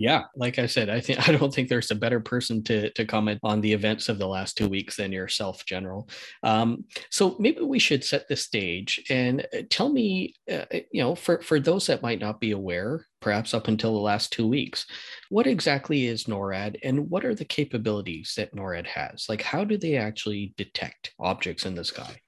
Yeah, 0.00 0.24
like 0.34 0.58
I 0.58 0.64
said, 0.64 0.88
I 0.88 0.98
think 0.98 1.28
I 1.28 1.32
don't 1.32 1.52
think 1.54 1.68
there's 1.68 1.90
a 1.90 1.94
better 1.94 2.20
person 2.20 2.64
to 2.64 2.90
to 2.90 3.04
comment 3.04 3.38
on 3.42 3.60
the 3.60 3.72
events 3.72 4.08
of 4.08 4.18
the 4.18 4.26
last 4.26 4.56
two 4.56 4.66
weeks 4.66 4.96
than 4.96 5.12
yourself, 5.12 5.64
General. 5.66 6.08
Um, 6.42 6.84
so 7.10 7.36
maybe 7.38 7.60
we 7.60 7.78
should 7.78 8.02
set 8.02 8.26
the 8.26 8.34
stage 8.36 9.04
and 9.10 9.46
uh, 9.54 9.62
tell 9.68 9.90
me, 9.90 10.34
uh, 10.50 10.64
you 10.90 11.02
know, 11.02 11.14
for 11.14 11.42
for 11.42 11.60
those 11.60 11.86
that 11.86 12.02
might 12.02 12.18
not 12.18 12.40
be 12.40 12.52
aware, 12.52 13.06
perhaps 13.20 13.52
up 13.52 13.68
until 13.68 13.92
the 13.92 14.00
last 14.00 14.32
two 14.32 14.48
weeks, 14.48 14.86
what 15.28 15.46
exactly 15.46 16.06
is 16.06 16.24
NORAD 16.24 16.78
and 16.82 17.10
what 17.10 17.26
are 17.26 17.34
the 17.34 17.44
capabilities 17.44 18.32
that 18.38 18.54
NORAD 18.54 18.86
has? 18.86 19.26
Like, 19.28 19.42
how 19.42 19.64
do 19.64 19.76
they 19.76 19.96
actually 19.96 20.54
detect 20.56 21.12
objects 21.20 21.66
in 21.66 21.74
the 21.74 21.84
sky? 21.84 22.22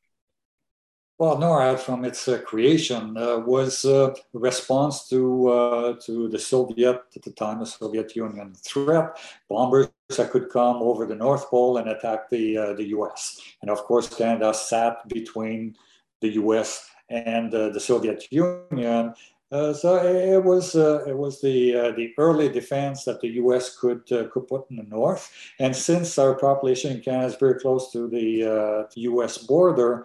Well, 1.23 1.39
NORAD, 1.39 1.79
from 1.79 2.05
its 2.05 2.27
uh, 2.27 2.39
creation, 2.39 3.17
uh, 3.17 3.39
was 3.39 3.85
uh, 3.85 4.13
a 4.35 4.39
response 4.41 5.09
to 5.11 5.49
uh, 5.51 5.93
to 6.07 6.29
the 6.29 6.39
Soviet 6.41 7.01
at 7.15 7.23
the 7.23 7.31
time, 7.31 7.61
the 7.61 7.65
Soviet 7.65 8.17
Union 8.17 8.55
threat, 8.57 9.17
bombers 9.49 9.87
that 10.17 10.33
could 10.33 10.51
come 10.51 10.83
over 10.83 11.07
the 11.07 11.15
North 11.15 11.49
Pole 11.49 11.77
and 11.77 11.89
attack 11.89 12.29
the 12.29 12.59
uh, 12.59 12.73
the 12.73 12.89
U.S. 12.99 13.41
And 13.61 13.71
of 13.71 13.79
course, 13.85 14.09
Canada 14.09 14.53
sat 14.53 15.09
between 15.11 15.77
the 16.23 16.31
U.S. 16.43 16.91
and 17.09 17.53
the 17.53 17.79
Soviet 17.79 18.27
Union. 18.33 19.15
so 19.53 19.91
it 20.05 20.43
was 20.43 20.75
it 20.75 21.17
was 21.25 21.41
the 21.41 21.95
the 21.99 22.15
early 22.19 22.49
defense 22.49 23.05
that 23.05 23.21
the 23.21 23.33
U.S. 23.43 23.79
could 23.79 24.03
could 24.33 24.49
put 24.49 24.69
in 24.71 24.77
the 24.77 24.89
north. 24.99 25.31
And 25.61 25.73
since 25.77 26.19
our 26.19 26.35
population 26.35 26.97
in 26.97 27.01
Canada 27.01 27.29
is 27.29 27.37
very 27.37 27.61
close 27.61 27.93
to 27.93 28.09
the 28.09 28.89
U.S. 28.97 29.39
border, 29.39 30.05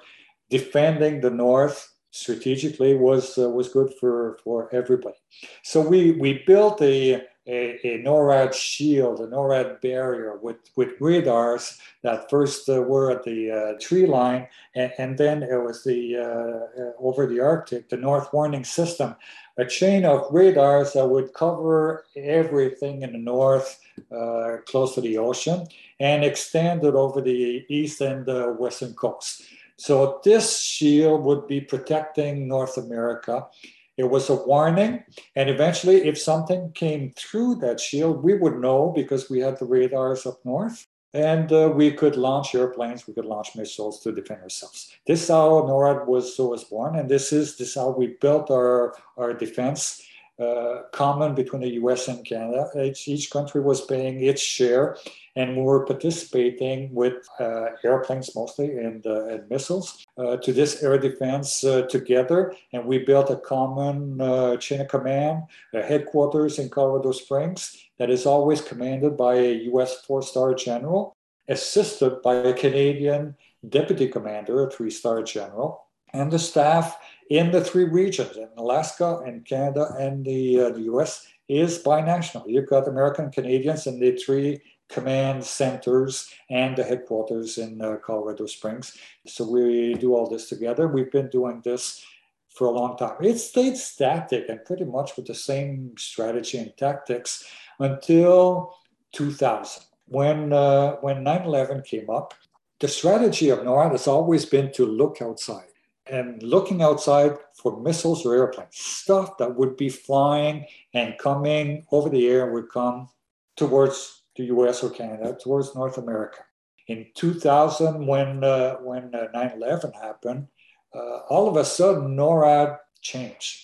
defending 0.50 1.22
the 1.22 1.30
north 1.30 1.94
strategically 2.12 2.96
was 2.96 3.38
uh, 3.38 3.50
was 3.50 3.70
good 3.70 3.94
for 4.00 4.40
for 4.44 4.74
everybody. 4.74 5.18
So 5.64 5.82
we 5.82 6.12
we 6.12 6.44
built 6.48 6.82
a, 6.82 7.22
a, 7.46 7.80
a 7.84 8.04
NORAD 8.04 8.54
shield, 8.54 9.20
a 9.20 9.28
NORAD 9.28 9.82
barrier 9.82 10.38
with 10.42 10.58
with 10.76 10.94
radars 11.00 11.78
that 12.04 12.30
first 12.30 12.70
uh, 12.70 12.82
were 12.82 13.12
at 13.12 13.24
the 13.24 13.52
uh, 13.52 13.74
tree 13.80 14.06
line, 14.06 14.48
and, 14.76 14.92
and, 14.98 15.18
then 15.18 15.44
it 15.44 15.62
was 15.62 15.84
the 15.84 16.18
uh, 16.18 16.82
uh, 16.82 16.92
over 17.00 17.28
the 17.28 17.40
Arctic, 17.40 17.90
the 17.90 17.98
North 17.98 18.32
Warning 18.34 18.64
System, 18.64 19.16
a 19.58 19.66
chain 19.66 20.06
of 20.06 20.28
radars 20.32 20.94
that 20.94 21.08
would 21.08 21.34
cover 21.34 22.06
everything 22.16 23.02
in 23.02 23.12
the 23.12 23.18
north, 23.18 23.80
uh, 24.12 24.58
close 24.66 24.96
to 24.96 25.02
the 25.02 25.18
ocean, 25.18 25.68
and 26.00 26.24
extended 26.24 26.96
over 26.96 27.22
the 27.22 27.66
east 27.70 28.02
and 28.02 28.26
western 28.58 28.94
coast. 28.94 29.44
So 29.78 30.20
this 30.24 30.60
shield 30.60 31.24
would 31.24 31.48
be 31.48 31.62
protecting 31.62 32.48
North 32.48 32.78
America. 32.78 33.48
It 33.96 34.10
was 34.10 34.30
a 34.30 34.36
warning. 34.36 35.04
And 35.36 35.50
eventually, 35.50 36.08
if 36.08 36.20
something 36.20 36.72
came 36.74 37.14
through 37.16 37.56
that 37.56 37.80
shield, 37.80 38.24
we 38.24 38.36
would 38.36 38.60
know 38.60 38.92
because 38.96 39.30
we 39.30 39.40
had 39.40 39.58
the 39.58 39.66
radars 39.66 40.26
up 40.26 40.40
north. 40.44 40.88
And 41.14 41.52
uh, 41.52 41.72
we 41.74 41.92
could 41.92 42.16
launch 42.16 42.54
airplanes, 42.54 43.08
we 43.08 43.14
could 43.14 43.26
launch 43.26 43.56
missiles 43.56 44.02
to 44.02 44.12
defend 44.12 44.42
ourselves. 44.44 44.92
This 45.08 45.24
is 45.24 45.30
how 45.30 45.50
NORAD 45.62 46.06
was, 46.06 46.38
was 46.38 46.66
born. 46.66 46.98
And 46.98 47.10
this 47.10 47.32
is, 47.32 47.58
this 47.58 47.70
is 47.70 47.76
how 47.76 47.90
we 47.90 48.18
built 48.22 48.52
our, 48.52 48.94
our 49.16 49.34
defense 49.34 50.04
uh, 50.40 50.84
common 50.92 51.34
between 51.34 51.62
the 51.62 51.72
US 51.82 52.08
and 52.08 52.24
Canada. 52.24 52.70
Each, 52.80 53.08
each 53.08 53.32
country 53.32 53.62
was 53.62 53.86
paying 53.86 54.24
its 54.24 54.42
share 54.42 54.98
and 55.38 55.56
we 55.56 55.62
were 55.62 55.86
participating 55.86 56.92
with 56.92 57.30
uh, 57.40 57.68
airplanes 57.84 58.36
mostly 58.36 58.76
and, 58.80 59.06
uh, 59.06 59.26
and 59.26 59.48
missiles 59.52 60.04
uh, 60.18 60.36
to 60.38 60.52
this 60.52 60.82
air 60.82 60.98
defense 60.98 61.64
uh, 61.64 61.84
together. 61.84 62.56
And 62.74 62.86
we 62.86 62.98
built 62.98 63.30
a 63.30 63.36
common 63.36 64.20
uh, 64.20 64.58
chain 64.58 64.82
of 64.82 64.88
command, 64.88 65.44
headquarters 65.74 66.58
in 66.58 66.70
Colorado 66.70 67.12
Springs 67.12 67.78
that 68.00 68.10
is 68.10 68.26
always 68.26 68.62
commanded 68.62 69.16
by 69.16 69.36
a 69.36 69.54
US 69.72 70.02
four 70.02 70.24
star 70.24 70.56
general, 70.56 71.16
assisted 71.48 72.24
by 72.24 72.34
a 72.34 72.54
Canadian 72.54 73.36
deputy 73.70 74.08
commander, 74.08 74.68
a 74.68 74.72
three 74.72 74.90
star 74.90 75.22
general, 75.22 75.86
and 76.14 76.32
the 76.32 76.40
staff 76.40 76.98
in 77.30 77.52
the 77.52 77.64
three 77.64 77.84
regions 77.84 78.38
in 78.38 78.50
Alaska 78.58 79.22
and 79.24 79.46
Canada 79.46 79.94
and 80.00 80.26
the, 80.26 80.62
uh, 80.62 80.70
the 80.70 80.82
US 80.94 81.28
is 81.48 81.84
binational. 81.84 82.44
You've 82.48 82.70
got 82.70 82.88
American 82.88 83.30
Canadians 83.32 83.86
in 83.86 84.00
the 84.00 84.18
three 84.18 84.62
command 84.90 85.44
centers 85.44 86.30
and 86.50 86.76
the 86.76 86.84
headquarters 86.84 87.58
in 87.58 87.82
uh, 87.82 87.98
Colorado 87.98 88.46
Springs. 88.46 88.98
So 89.26 89.50
we 89.50 89.96
do 89.96 90.16
all 90.16 90.28
this 90.30 90.50
together. 90.50 90.88
We've 90.88 91.12
been 91.12 91.30
doing 91.30 91.62
this 91.64 92.06
for 92.50 92.68
a 92.68 92.72
long 92.72 92.98
time. 92.98 93.16
It 93.22 93.38
stayed 93.38 93.78
static 93.78 94.50
and 94.50 94.64
pretty 94.66 94.86
much 94.86 95.16
with 95.16 95.28
the 95.28 95.36
same 95.36 95.94
strategy 95.98 96.58
and 96.58 96.76
tactics 96.78 97.46
until 97.80 98.76
2000 99.14 99.84
when 100.08 100.54
uh, 100.54 100.96
when 101.02 101.24
9/11 101.24 101.86
came 101.86 102.10
up. 102.10 102.34
The 102.80 102.88
strategy 102.88 103.50
of 103.50 103.60
NORAD 103.60 103.92
has 103.92 104.08
always 104.08 104.46
been 104.46 104.72
to 104.74 104.86
look 104.86 105.22
outside 105.22 105.74
and 106.10 106.42
looking 106.44 106.82
outside 106.82 107.34
for 107.54 107.80
missiles 107.82 108.26
or 108.26 108.36
airplanes, 108.36 108.78
stuff 108.78 109.38
that 109.38 109.56
would 109.56 109.76
be 109.78 109.90
flying 109.90 110.66
and 110.94 111.18
coming 111.18 111.86
over 111.92 112.10
the 112.10 112.28
air 112.28 112.52
would 112.52 112.70
come 112.70 113.10
towards 113.56 114.24
to 114.38 114.44
US 114.44 114.84
or 114.84 114.90
Canada 114.90 115.36
towards 115.42 115.76
North 115.76 115.98
America. 115.98 116.40
In 116.88 117.08
2000, 117.16 118.06
when, 118.08 118.44
uh, 118.44 118.76
when 118.76 119.14
uh, 119.14 119.28
9-11 119.36 119.94
happened, 120.02 120.48
uh, 120.96 121.18
all 121.30 121.50
of 121.50 121.58
a 121.58 121.66
sudden 121.66 122.16
NORAD 122.16 122.78
changed. 123.02 123.58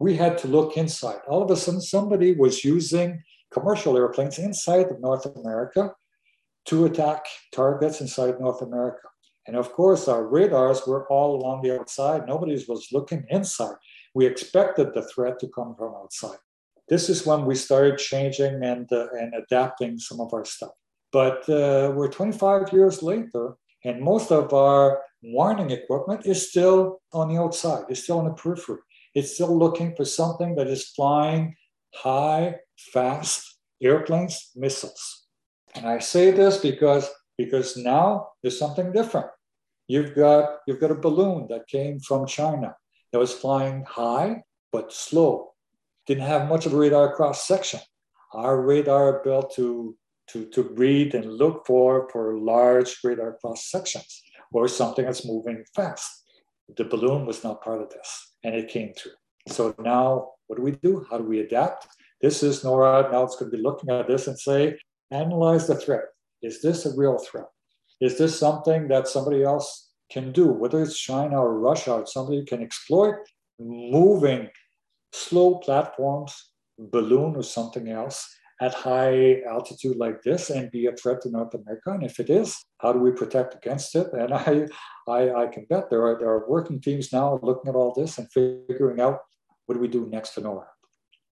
We 0.00 0.16
had 0.16 0.38
to 0.38 0.48
look 0.48 0.76
inside. 0.76 1.20
All 1.28 1.42
of 1.42 1.50
a 1.50 1.56
sudden, 1.56 1.80
somebody 1.80 2.34
was 2.34 2.64
using 2.64 3.22
commercial 3.52 3.96
airplanes 3.96 4.38
inside 4.38 4.86
of 4.86 5.00
North 5.00 5.24
America 5.36 5.94
to 6.66 6.86
attack 6.86 7.26
targets 7.52 8.00
inside 8.00 8.40
North 8.40 8.62
America. 8.62 9.08
And 9.46 9.56
of 9.56 9.72
course, 9.72 10.08
our 10.08 10.26
radars 10.26 10.86
were 10.86 11.06
all 11.08 11.36
along 11.36 11.62
the 11.62 11.78
outside. 11.78 12.26
Nobody 12.26 12.54
was 12.66 12.88
looking 12.90 13.24
inside. 13.28 13.76
We 14.14 14.26
expected 14.26 14.94
the 14.94 15.02
threat 15.02 15.38
to 15.40 15.48
come 15.48 15.76
from 15.76 15.94
outside 15.94 16.38
this 16.88 17.08
is 17.08 17.26
when 17.26 17.46
we 17.46 17.54
started 17.54 17.98
changing 17.98 18.62
and, 18.62 18.90
uh, 18.92 19.08
and 19.18 19.34
adapting 19.34 19.98
some 19.98 20.20
of 20.20 20.32
our 20.32 20.44
stuff. 20.44 20.72
But 21.12 21.48
uh, 21.48 21.92
we're 21.94 22.10
25 22.10 22.72
years 22.72 23.02
later, 23.02 23.56
and 23.84 24.02
most 24.02 24.30
of 24.30 24.52
our 24.52 25.00
warning 25.22 25.70
equipment 25.70 26.26
is 26.26 26.50
still 26.50 27.00
on 27.12 27.28
the 27.28 27.40
outside, 27.40 27.84
it's 27.88 28.02
still 28.02 28.18
on 28.18 28.26
the 28.26 28.34
periphery. 28.34 28.80
It's 29.14 29.34
still 29.34 29.56
looking 29.56 29.94
for 29.94 30.04
something 30.04 30.56
that 30.56 30.66
is 30.66 30.90
flying 30.90 31.54
high, 31.94 32.56
fast 32.76 33.58
airplanes, 33.80 34.50
missiles. 34.56 35.26
And 35.74 35.86
I 35.86 36.00
say 36.00 36.32
this 36.32 36.58
because, 36.58 37.08
because 37.38 37.76
now 37.76 38.28
there's 38.42 38.58
something 38.58 38.92
different. 38.92 39.28
You've 39.86 40.14
got, 40.14 40.58
you've 40.66 40.80
got 40.80 40.90
a 40.90 40.96
balloon 40.96 41.46
that 41.48 41.68
came 41.68 42.00
from 42.00 42.26
China 42.26 42.74
that 43.12 43.18
was 43.18 43.32
flying 43.32 43.84
high 43.88 44.42
but 44.72 44.92
slow 44.92 45.53
didn't 46.06 46.24
have 46.24 46.48
much 46.48 46.66
of 46.66 46.74
a 46.74 46.76
radar 46.76 47.14
cross 47.14 47.46
section. 47.46 47.80
Our 48.32 48.60
radar 48.60 49.22
built 49.22 49.54
to, 49.56 49.96
to, 50.30 50.46
to 50.46 50.62
read 50.62 51.14
and 51.14 51.32
look 51.32 51.66
for, 51.66 52.08
for 52.10 52.38
large 52.38 52.96
radar 53.04 53.38
cross 53.40 53.70
sections 53.70 54.22
or 54.52 54.68
something 54.68 55.04
that's 55.04 55.26
moving 55.26 55.64
fast. 55.74 56.24
The 56.76 56.84
balloon 56.84 57.26
was 57.26 57.44
not 57.44 57.62
part 57.62 57.82
of 57.82 57.90
this 57.90 58.36
and 58.42 58.54
it 58.54 58.68
came 58.68 58.92
through. 58.94 59.12
So 59.48 59.74
now 59.78 60.30
what 60.46 60.56
do 60.56 60.62
we 60.62 60.72
do? 60.72 61.06
How 61.10 61.18
do 61.18 61.24
we 61.24 61.40
adapt? 61.40 61.86
This 62.20 62.42
is 62.42 62.62
NORAD. 62.62 63.12
Now 63.12 63.24
it's 63.24 63.36
going 63.36 63.50
to 63.50 63.56
be 63.56 63.62
looking 63.62 63.90
at 63.90 64.08
this 64.08 64.26
and 64.26 64.38
say, 64.38 64.78
analyze 65.10 65.66
the 65.66 65.74
threat. 65.74 66.04
Is 66.42 66.60
this 66.60 66.86
a 66.86 66.96
real 66.96 67.18
threat? 67.18 67.48
Is 68.00 68.18
this 68.18 68.38
something 68.38 68.88
that 68.88 69.08
somebody 69.08 69.42
else 69.42 69.90
can 70.10 70.32
do, 70.32 70.46
whether 70.46 70.82
it's 70.82 70.98
China 70.98 71.40
or 71.40 71.58
Russia, 71.58 71.94
or 71.94 72.06
somebody 72.06 72.44
can 72.44 72.62
exploit 72.62 73.16
moving 73.58 74.48
slow 75.14 75.56
platforms, 75.58 76.50
balloon 76.78 77.36
or 77.36 77.42
something 77.42 77.88
else 77.88 78.28
at 78.60 78.74
high 78.74 79.40
altitude 79.42 79.96
like 79.96 80.22
this 80.22 80.50
and 80.50 80.70
be 80.70 80.86
a 80.86 80.96
threat 80.96 81.20
to 81.22 81.30
North 81.30 81.54
America? 81.54 81.90
And 81.90 82.02
if 82.04 82.18
it 82.18 82.30
is, 82.30 82.56
how 82.78 82.92
do 82.92 82.98
we 82.98 83.12
protect 83.12 83.54
against 83.54 83.94
it? 83.94 84.08
And 84.12 84.34
I, 84.34 84.66
I, 85.08 85.44
I 85.44 85.46
can 85.46 85.66
bet 85.70 85.88
there 85.88 86.04
are, 86.04 86.18
there 86.18 86.30
are 86.30 86.48
working 86.48 86.80
teams 86.80 87.12
now 87.12 87.38
looking 87.42 87.68
at 87.68 87.76
all 87.76 87.94
this 87.94 88.18
and 88.18 88.30
figuring 88.32 89.00
out 89.00 89.20
what 89.66 89.74
do 89.74 89.80
we 89.80 89.88
do 89.88 90.06
next 90.10 90.34
to 90.34 90.40
NORAD. 90.40 90.66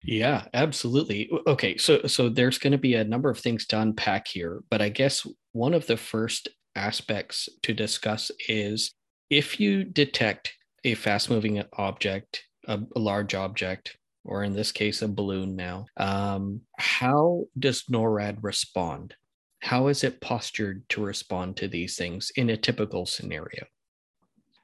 Yeah, 0.04 0.46
absolutely. 0.52 1.30
Okay, 1.46 1.76
so 1.76 2.02
so 2.06 2.28
there's 2.28 2.58
going 2.58 2.72
to 2.72 2.78
be 2.78 2.94
a 2.94 3.04
number 3.04 3.30
of 3.30 3.38
things 3.38 3.66
to 3.66 3.78
unpack 3.78 4.26
here, 4.26 4.64
but 4.68 4.82
I 4.82 4.88
guess 4.88 5.24
one 5.52 5.74
of 5.74 5.86
the 5.86 5.96
first 5.96 6.48
aspects 6.74 7.48
to 7.62 7.72
discuss 7.72 8.32
is 8.48 8.94
if 9.30 9.60
you 9.60 9.84
detect 9.84 10.54
a 10.84 10.94
fast 10.94 11.30
moving 11.30 11.62
object 11.74 12.44
a, 12.66 12.80
a 12.96 12.98
large 12.98 13.34
object, 13.34 13.96
or 14.24 14.44
in 14.44 14.52
this 14.52 14.72
case, 14.72 15.02
a 15.02 15.08
balloon 15.08 15.56
now, 15.56 15.86
um, 15.96 16.60
how 16.78 17.44
does 17.58 17.84
NORAD 17.90 18.38
respond? 18.42 19.14
How 19.60 19.88
is 19.88 20.04
it 20.04 20.20
postured 20.20 20.88
to 20.90 21.04
respond 21.04 21.56
to 21.58 21.68
these 21.68 21.96
things 21.96 22.32
in 22.36 22.50
a 22.50 22.56
typical 22.56 23.06
scenario? 23.06 23.64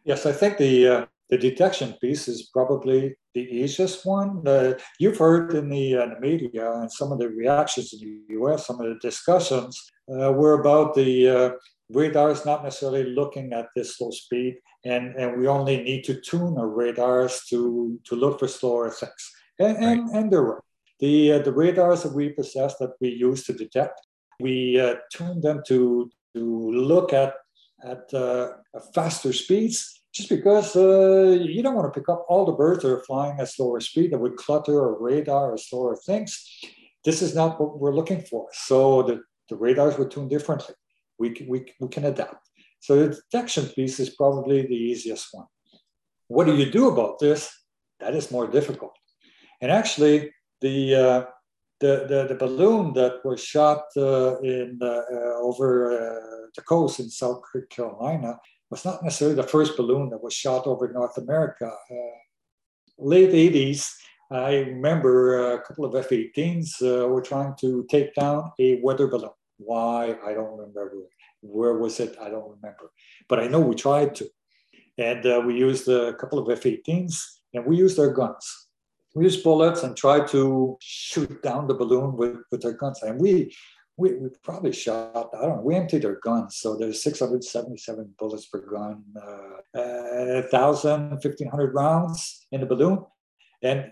Yes, 0.04 0.26
I 0.26 0.32
think 0.32 0.58
the 0.58 0.88
uh, 0.88 1.06
the 1.30 1.38
detection 1.38 1.94
piece 2.00 2.26
is 2.26 2.48
probably 2.52 3.14
the 3.34 3.42
easiest 3.42 4.06
one. 4.06 4.46
Uh, 4.46 4.74
you've 4.98 5.18
heard 5.18 5.54
in 5.54 5.68
the, 5.68 5.96
uh, 5.96 6.06
the, 6.06 6.20
media 6.20 6.72
and 6.72 6.90
some 6.90 7.12
of 7.12 7.18
the 7.18 7.28
reactions 7.28 7.92
in 7.92 8.00
the 8.00 8.34
US, 8.40 8.66
some 8.66 8.80
of 8.80 8.86
the 8.86 8.98
discussions 9.00 9.90
uh, 10.10 10.32
were 10.32 10.60
about 10.60 10.94
the 10.94 11.54
uh, 11.94 11.98
radars 11.98 12.44
not 12.44 12.64
necessarily 12.64 13.04
looking 13.04 13.52
at 13.52 13.66
this 13.74 13.96
slow 13.96 14.10
speed, 14.10 14.56
and, 14.84 15.14
and 15.16 15.38
we 15.38 15.46
only 15.46 15.82
need 15.82 16.04
to 16.04 16.20
tune 16.20 16.56
our 16.58 16.68
radars 16.68 17.42
to, 17.50 17.98
to 18.04 18.14
look 18.14 18.38
for 18.38 18.48
slower 18.48 18.90
things. 18.90 19.32
And, 19.58 19.76
right. 19.76 19.98
and, 19.98 20.10
and 20.10 20.32
they're. 20.32 20.60
The, 21.00 21.34
uh, 21.34 21.38
the 21.42 21.52
radars 21.52 22.02
that 22.02 22.12
we 22.12 22.30
possess 22.30 22.76
that 22.78 22.90
we 23.00 23.10
use 23.10 23.44
to 23.44 23.52
detect, 23.52 24.00
we 24.40 24.80
uh, 24.80 24.96
tune 25.12 25.40
them 25.40 25.62
to, 25.68 26.10
to 26.34 26.70
look 26.72 27.12
at, 27.12 27.34
at 27.84 28.10
faster 28.92 29.32
speeds 29.32 29.98
just 30.12 30.28
because 30.28 30.74
uh, 30.74 31.38
you 31.40 31.62
don't 31.62 31.76
want 31.76 31.92
to 31.92 32.00
pick 32.00 32.08
up 32.08 32.26
all 32.28 32.44
the 32.44 32.52
birds 32.52 32.82
that 32.82 32.90
are 32.90 33.04
flying 33.04 33.38
at 33.38 33.48
slower 33.48 33.80
speed 33.80 34.10
that 34.10 34.18
would 34.18 34.36
clutter 34.36 34.80
our 34.80 35.00
radar 35.00 35.52
or 35.52 35.58
slower 35.58 35.96
things. 35.96 36.44
This 37.04 37.22
is 37.22 37.34
not 37.34 37.60
what 37.60 37.78
we're 37.78 37.94
looking 37.94 38.22
for. 38.22 38.48
So 38.52 39.02
the, 39.02 39.20
the 39.48 39.56
radars 39.56 39.96
were 39.96 40.08
tuned 40.08 40.30
differently. 40.30 40.74
We, 41.18 41.30
can, 41.30 41.48
we, 41.48 41.72
we 41.80 41.88
can 41.88 42.04
adapt. 42.04 42.48
So 42.80 42.96
the 42.96 43.08
detection 43.30 43.66
piece 43.66 43.98
is 44.00 44.10
probably 44.10 44.62
the 44.62 44.74
easiest 44.74 45.28
one. 45.32 45.46
What 46.28 46.46
do 46.46 46.56
you 46.56 46.70
do 46.70 46.88
about 46.88 47.18
this? 47.18 47.50
That 48.00 48.14
is 48.14 48.30
more 48.30 48.46
difficult. 48.46 48.92
And 49.60 49.72
actually, 49.72 50.30
the 50.60 50.94
uh, 50.94 51.24
the, 51.80 52.06
the, 52.08 52.26
the, 52.28 52.34
balloon 52.34 52.92
that 52.94 53.24
was 53.24 53.42
shot 53.42 53.84
uh, 53.96 54.40
in 54.40 54.80
uh, 54.82 54.86
uh 54.86 55.38
over 55.40 55.92
uh, 55.92 56.46
the 56.56 56.62
coast 56.62 56.98
in 56.98 57.08
South 57.08 57.40
Carolina 57.70 58.38
was 58.70 58.84
not 58.84 59.02
necessarily 59.02 59.36
the 59.36 59.42
first 59.54 59.76
balloon 59.76 60.10
that 60.10 60.22
was 60.22 60.34
shot 60.34 60.66
over 60.66 60.92
North 60.92 61.16
America. 61.18 61.66
Uh, 61.66 61.94
late 62.98 63.30
80s, 63.30 63.92
I 64.30 64.56
remember 64.56 65.54
a 65.54 65.62
couple 65.62 65.84
of 65.84 65.94
F 65.94 66.10
18s 66.10 66.82
uh, 66.82 67.08
were 67.08 67.22
trying 67.22 67.54
to 67.60 67.86
take 67.88 68.14
down 68.14 68.50
a 68.58 68.80
weather 68.82 69.06
balloon. 69.06 69.37
Why? 69.58 70.16
I 70.24 70.32
don't 70.32 70.56
remember. 70.56 70.92
Where 71.40 71.74
was 71.74 72.00
it? 72.00 72.16
I 72.20 72.30
don't 72.30 72.48
remember. 72.48 72.90
But 73.28 73.40
I 73.40 73.48
know 73.48 73.60
we 73.60 73.74
tried 73.74 74.14
to. 74.16 74.28
And 74.96 75.24
uh, 75.26 75.42
we 75.46 75.54
used 75.54 75.88
a 75.88 76.14
couple 76.14 76.38
of 76.38 76.50
F 76.50 76.64
18s 76.64 77.22
and 77.54 77.64
we 77.64 77.76
used 77.76 77.98
our 77.98 78.12
guns. 78.12 78.68
We 79.14 79.24
used 79.24 79.44
bullets 79.44 79.82
and 79.82 79.96
tried 79.96 80.28
to 80.28 80.76
shoot 80.80 81.42
down 81.42 81.66
the 81.66 81.74
balloon 81.74 82.16
with, 82.16 82.36
with 82.50 82.64
our 82.64 82.72
guns. 82.72 83.02
And 83.02 83.20
we 83.20 83.52
we, 83.98 84.14
we 84.14 84.28
probably 84.44 84.72
shot, 84.72 85.28
I 85.36 85.42
don't 85.42 85.56
know, 85.56 85.62
we 85.62 85.74
emptied 85.74 86.04
our 86.04 86.20
guns. 86.22 86.58
So 86.58 86.76
there's 86.76 87.02
677 87.02 88.14
bullets 88.16 88.46
per 88.46 88.60
gun, 88.60 89.02
uh, 89.20 89.78
uh, 89.78 90.42
1,000, 90.42 91.10
1,500 91.10 91.74
rounds 91.74 92.46
in 92.52 92.60
the 92.60 92.66
balloon. 92.66 93.04
And 93.60 93.90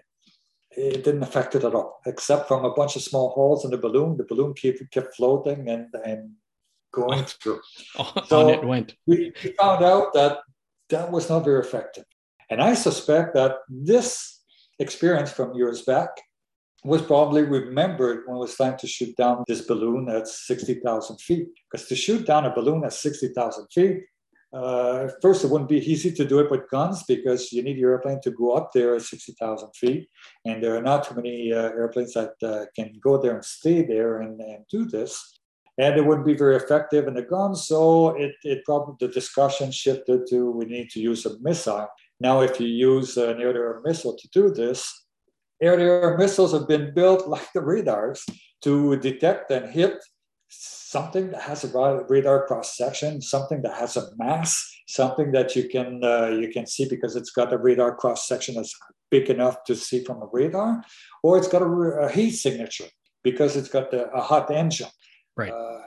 it 0.77 1.05
didn't 1.05 1.23
affect 1.23 1.55
it 1.55 1.65
at 1.65 1.75
all, 1.75 2.01
except 2.07 2.49
from 2.49 2.65
a 2.65 2.73
bunch 2.75 2.97
of 2.97 3.03
small 3.03 3.31
holes 3.31 3.65
in 3.65 3.71
the 3.71 3.79
balloon. 3.79 4.17
The 4.17 4.25
balloon 4.25 4.55
kept, 4.55 4.91
kept 4.91 5.17
floating 5.17 5.69
and, 5.69 5.89
and 6.05 6.33
going 6.93 7.21
oh. 7.21 7.27
through. 7.43 7.61
so 8.27 8.41
On 8.41 8.51
it 8.51 8.65
went. 8.65 8.95
We, 9.07 9.33
we 9.43 9.53
found 9.53 9.85
out 9.85 10.13
that 10.15 10.39
that 10.91 11.11
was 11.11 11.29
not 11.29 11.45
very 11.45 11.61
effective. 11.61 12.05
And 12.51 12.63
I 12.63 12.75
suspect 12.75 13.35
that 13.35 13.57
this 13.69 14.43
experience 14.79 15.33
from 15.33 15.55
years 15.55 15.83
back 15.83 16.11
was 16.85 17.03
probably 17.03 17.43
remembered 17.43 18.23
when 18.27 18.37
it 18.37 18.41
was 18.41 18.55
time 18.55 18.77
to 18.79 18.87
shoot 18.87 19.17
down 19.17 19.43
this 19.49 19.63
balloon 19.63 20.09
at 20.09 20.29
60,000 20.29 21.21
feet. 21.21 21.49
Because 21.71 21.89
to 21.89 21.97
shoot 21.97 22.27
down 22.27 22.45
a 22.45 22.55
balloon 22.55 22.85
at 22.85 22.93
60,000 22.93 23.67
feet, 23.73 24.03
uh, 24.53 25.09
first, 25.21 25.45
it 25.45 25.51
wouldn't 25.51 25.69
be 25.69 25.91
easy 25.91 26.13
to 26.13 26.25
do 26.25 26.39
it 26.39 26.51
with 26.51 26.71
guns 26.71 27.03
because 27.07 27.53
you 27.53 27.63
need 27.63 27.77
your 27.77 27.93
airplane 27.93 28.21
to 28.23 28.31
go 28.31 28.53
up 28.53 28.73
there 28.73 28.95
at 28.95 29.03
60,000 29.03 29.71
feet. 29.75 30.09
And 30.45 30.63
there 30.63 30.77
are 30.77 30.83
not 30.83 31.05
too 31.05 31.15
many 31.15 31.53
uh, 31.53 31.71
airplanes 31.71 32.15
that 32.15 32.35
uh, 32.43 32.67
can 32.75 32.95
go 33.03 33.21
there 33.21 33.35
and 33.35 33.45
stay 33.45 33.83
there 33.83 34.21
and, 34.21 34.41
and, 34.41 34.65
do 34.71 34.85
this. 34.85 35.41
And 35.79 35.97
it 35.97 36.07
wouldn't 36.07 36.27
be 36.27 36.35
very 36.35 36.57
effective 36.57 37.07
in 37.07 37.15
the 37.15 37.23
guns. 37.23 37.67
So 37.67 38.17
it, 38.17 38.35
it 38.45 38.65
probably 38.65 38.95
the 38.99 39.13
discussion 39.13 39.71
shifted 39.71 40.27
to 40.31 40.51
we 40.51 40.65
need 40.65 40.91
to 40.91 41.01
use 41.01 41.27
a 41.27 41.39
missile. 41.41 41.89
Now, 42.19 42.41
if 42.41 42.59
you 42.59 42.67
use 42.67 43.17
an 43.19 43.41
air-to-air 43.43 43.83
missile 43.85 44.17
to 44.17 44.29
do 44.29 44.51
this, 44.51 45.07
air-to-air 45.61 46.17
missiles 46.17 46.53
have 46.53 46.67
been 46.67 46.95
built 46.95 47.29
like 47.35 47.53
the 47.53 47.61
radars 47.61 48.25
to 48.63 48.97
detect 48.97 49.51
and 49.51 49.71
hit 49.71 50.03
something 50.49 51.31
that 51.31 51.43
has 51.43 51.65
a 51.65 52.05
radar 52.09 52.47
cross 52.47 52.77
section, 52.77 53.21
something 53.21 53.63
that 53.63 53.75
has 53.75 53.97
a 53.97 54.09
mass, 54.17 54.51
something 54.87 55.33
that 55.33 55.57
you 55.57 55.69
can 55.69 56.03
uh, 56.05 56.29
you 56.29 56.49
can 56.49 56.67
see 56.67 56.89
because 56.89 57.17
it's 57.17 57.31
got 57.31 57.53
a 57.53 57.59
radar 57.59 57.95
cross 57.95 58.27
section 58.27 58.55
that's 58.55 58.75
big 59.11 59.31
enough 59.31 59.65
to 59.65 59.75
see 59.75 60.05
from 60.05 60.23
a 60.23 60.29
radar, 60.33 60.83
or 61.23 61.39
it's 61.39 61.49
got 61.49 61.63
a, 61.63 61.67
a 61.67 62.11
heat 62.11 62.33
signature 62.33 62.87
because 63.23 63.57
it's 63.57 63.69
got 63.69 63.91
the, 63.91 64.09
a 64.13 64.21
hot 64.21 64.51
engine. 64.51 64.89
Right. 65.37 65.53
Uh, 65.53 65.81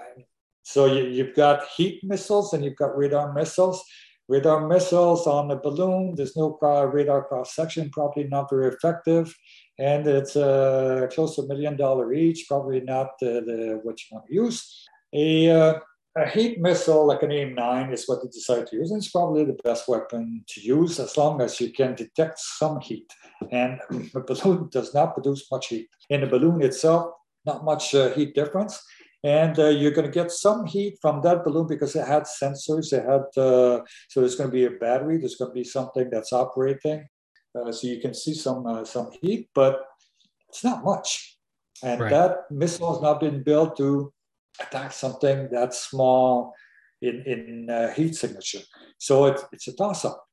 so 0.64 0.86
you, 0.86 1.06
you've 1.06 1.36
got 1.36 1.68
heat 1.76 2.02
missiles 2.04 2.54
and 2.54 2.64
you've 2.64 2.76
got 2.76 2.98
radar 2.98 3.34
missiles. 3.34 3.84
Radar 4.28 4.68
missiles 4.68 5.26
on 5.26 5.48
the 5.48 5.56
balloon, 5.56 6.14
there's 6.16 6.38
no 6.38 6.56
radar 6.62 7.24
cross 7.24 7.56
section, 7.56 7.90
probably 7.90 8.26
not 8.26 8.48
very 8.48 8.68
effective. 8.68 9.34
And 9.80 10.06
it's 10.06 10.36
uh, 10.36 11.08
close 11.12 11.36
to 11.36 11.44
a 11.44 11.48
million 11.48 11.78
dollar 11.78 12.14
each, 12.14 12.46
probably 12.48 12.82
not 12.82 13.12
the, 13.20 13.42
the, 13.46 13.80
what 13.84 13.98
you 14.00 14.08
want 14.12 14.28
to 14.28 14.34
use. 14.34 14.88
A, 15.14 15.50
uh, 15.50 15.80
a 16.18 16.28
heat 16.28 16.60
missile 16.60 17.08
like 17.08 17.24
an 17.24 17.32
AIM-9 17.32 17.94
is 17.94 18.08
what 18.08 18.22
they 18.22 18.28
decide 18.28 18.68
to 18.68 18.76
use. 18.76 18.92
And 18.92 18.98
it's 18.98 19.10
probably 19.10 19.46
the 19.46 19.58
best 19.64 19.88
weapon 19.88 20.44
to 20.50 20.62
use 20.62 21.00
as 21.00 21.16
long 21.16 21.42
as 21.42 21.62
you 21.62 21.72
can 21.72 21.96
detect 21.96 22.40
some 22.40 22.82
heat. 22.82 23.12
And 23.52 23.80
the 23.90 24.22
balloon 24.28 24.70
does 24.70 24.94
not 24.94 25.14
produce 25.14 25.50
much 25.50 25.68
heat. 25.68 25.88
In 26.10 26.22
the 26.22 26.28
balloon 26.28 26.62
itself, 26.62 27.14
not 27.46 27.64
much 27.64 27.96
uh, 27.96 28.10
heat 28.10 28.36
difference 28.36 28.84
and 29.24 29.60
uh, 29.60 29.68
you're 29.68 29.92
going 29.92 30.10
to 30.10 30.14
get 30.14 30.32
some 30.32 30.66
heat 30.66 30.98
from 31.02 31.22
that 31.22 31.44
balloon 31.44 31.68
because 31.68 31.96
it 31.96 32.08
had 32.08 32.24
sensors. 32.24 32.94
It 32.94 33.04
had 33.04 33.42
uh, 33.42 33.84
so 34.08 34.22
there's 34.22 34.36
going 34.36 34.50
to 34.50 34.54
be 34.54 34.66
a 34.66 34.72
battery. 34.72 35.18
There's 35.18 35.36
going 35.36 35.52
to 35.52 35.56
be 35.56 35.64
something 35.64 36.10
that's 36.10 36.32
operating, 36.32 37.06
uh, 37.56 37.72
so 37.72 37.88
you 37.88 38.00
can 38.00 38.14
see 38.14 38.34
some 38.34 38.66
uh, 38.66 38.86
some 38.86 39.10
heat, 39.22 39.50
but 39.54 39.84
it's 40.50 40.64
not 40.64 40.84
much. 40.84 41.38
And 41.84 42.02
right. 42.02 42.10
that 42.10 42.52
missile 42.52 42.94
has 42.94 43.02
not 43.02 43.20
been 43.20 43.44
built 43.44 43.78
to 43.78 44.12
attack 44.60 44.92
something 44.92 45.50
that 45.52 45.74
small 45.74 46.54
in 47.02 47.24
in 47.26 47.70
uh, 47.70 47.94
heat 47.94 48.16
signature. 48.16 48.62
So 48.98 49.26
it's 49.26 49.44
it's 49.52 49.68
a 49.68 49.76
toss 49.76 50.06
up. 50.06 50.24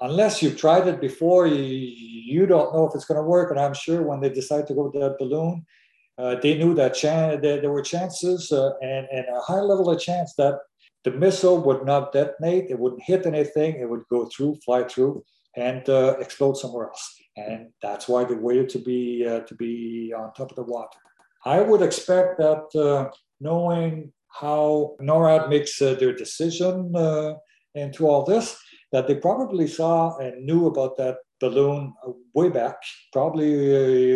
Unless 0.00 0.42
you've 0.42 0.58
tried 0.58 0.88
it 0.88 1.00
before, 1.00 1.46
you, 1.46 1.62
you 1.62 2.44
don't 2.46 2.74
know 2.74 2.88
if 2.88 2.94
it's 2.94 3.04
going 3.04 3.22
to 3.22 3.22
work. 3.22 3.50
And 3.52 3.60
I'm 3.60 3.74
sure 3.74 4.02
when 4.02 4.20
they 4.20 4.30
decide 4.30 4.66
to 4.66 4.74
go 4.74 4.84
with 4.84 4.94
that 4.94 5.16
balloon, 5.18 5.64
uh, 6.18 6.36
they 6.42 6.58
knew 6.58 6.74
that 6.74 6.94
chan- 6.94 7.40
there, 7.40 7.60
there, 7.60 7.70
were 7.70 7.82
chances 7.82 8.50
uh, 8.50 8.70
and, 8.80 9.06
and 9.12 9.26
a 9.28 9.40
high 9.40 9.60
level 9.60 9.90
of 9.90 10.00
chance 10.00 10.34
that 10.38 10.58
the 11.04 11.12
missile 11.12 11.62
would 11.62 11.84
not 11.84 12.12
detonate, 12.12 12.70
it 12.70 12.78
wouldn't 12.78 13.02
hit 13.02 13.26
anything, 13.26 13.76
it 13.76 13.88
would 13.88 14.02
go 14.10 14.26
through, 14.26 14.56
fly 14.64 14.84
through, 14.84 15.24
and 15.56 15.88
uh, 15.88 16.16
explode 16.18 16.56
somewhere 16.56 16.88
else. 16.88 17.14
And 17.36 17.70
that's 17.80 18.08
why 18.08 18.24
they 18.24 18.34
waited 18.34 18.68
to 18.70 18.78
be 18.78 19.26
uh, 19.26 19.40
to 19.40 19.54
be 19.54 20.12
on 20.16 20.32
top 20.32 20.50
of 20.50 20.56
the 20.56 20.62
water. 20.62 20.98
I 21.44 21.60
would 21.60 21.82
expect 21.82 22.38
that 22.38 22.64
uh, 22.74 23.10
knowing 23.40 24.12
how 24.28 24.96
NORAD 25.00 25.48
makes 25.48 25.80
uh, 25.82 25.94
their 25.94 26.14
decision 26.14 26.94
into 27.74 28.06
all 28.06 28.24
this, 28.24 28.56
that 28.92 29.06
they 29.06 29.14
probably 29.14 29.66
saw 29.66 30.16
and 30.18 30.44
knew 30.44 30.66
about 30.66 30.96
that 30.98 31.16
balloon 31.40 31.92
uh, 32.06 32.12
way 32.34 32.48
back, 32.48 32.76
probably 33.12 33.52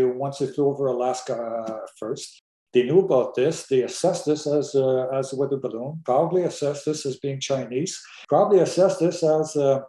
uh, 0.03 0.07
once 0.09 0.39
they 0.39 0.47
flew 0.47 0.67
over 0.69 0.87
Alaska 0.87 1.35
uh, 1.35 1.87
first. 1.99 2.43
They 2.73 2.83
knew 2.83 3.01
about 3.01 3.35
this. 3.35 3.67
They 3.67 3.83
assessed 3.83 4.27
this 4.27 4.47
as 4.47 4.75
a, 4.75 5.09
as 5.13 5.33
a 5.33 5.37
weather 5.37 5.57
balloon, 5.57 6.03
probably 6.05 6.43
assessed 6.43 6.85
this 6.85 7.07
as 7.07 7.19
being 7.19 7.41
Chinese, 7.41 7.99
probably 8.29 8.59
assessed 8.59 9.01
this 9.01 9.23
as 9.23 9.57
uh, 9.57 9.81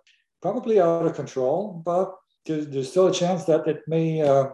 probably 0.42 0.80
out 0.80 1.06
of 1.06 1.16
control, 1.16 1.82
but 1.86 2.14
there's, 2.46 2.68
there's, 2.68 2.90
still 2.90 3.08
a 3.08 3.14
chance 3.14 3.46
that 3.46 3.68
it 3.68 3.82
may, 3.88 4.22
uh, 4.22 4.50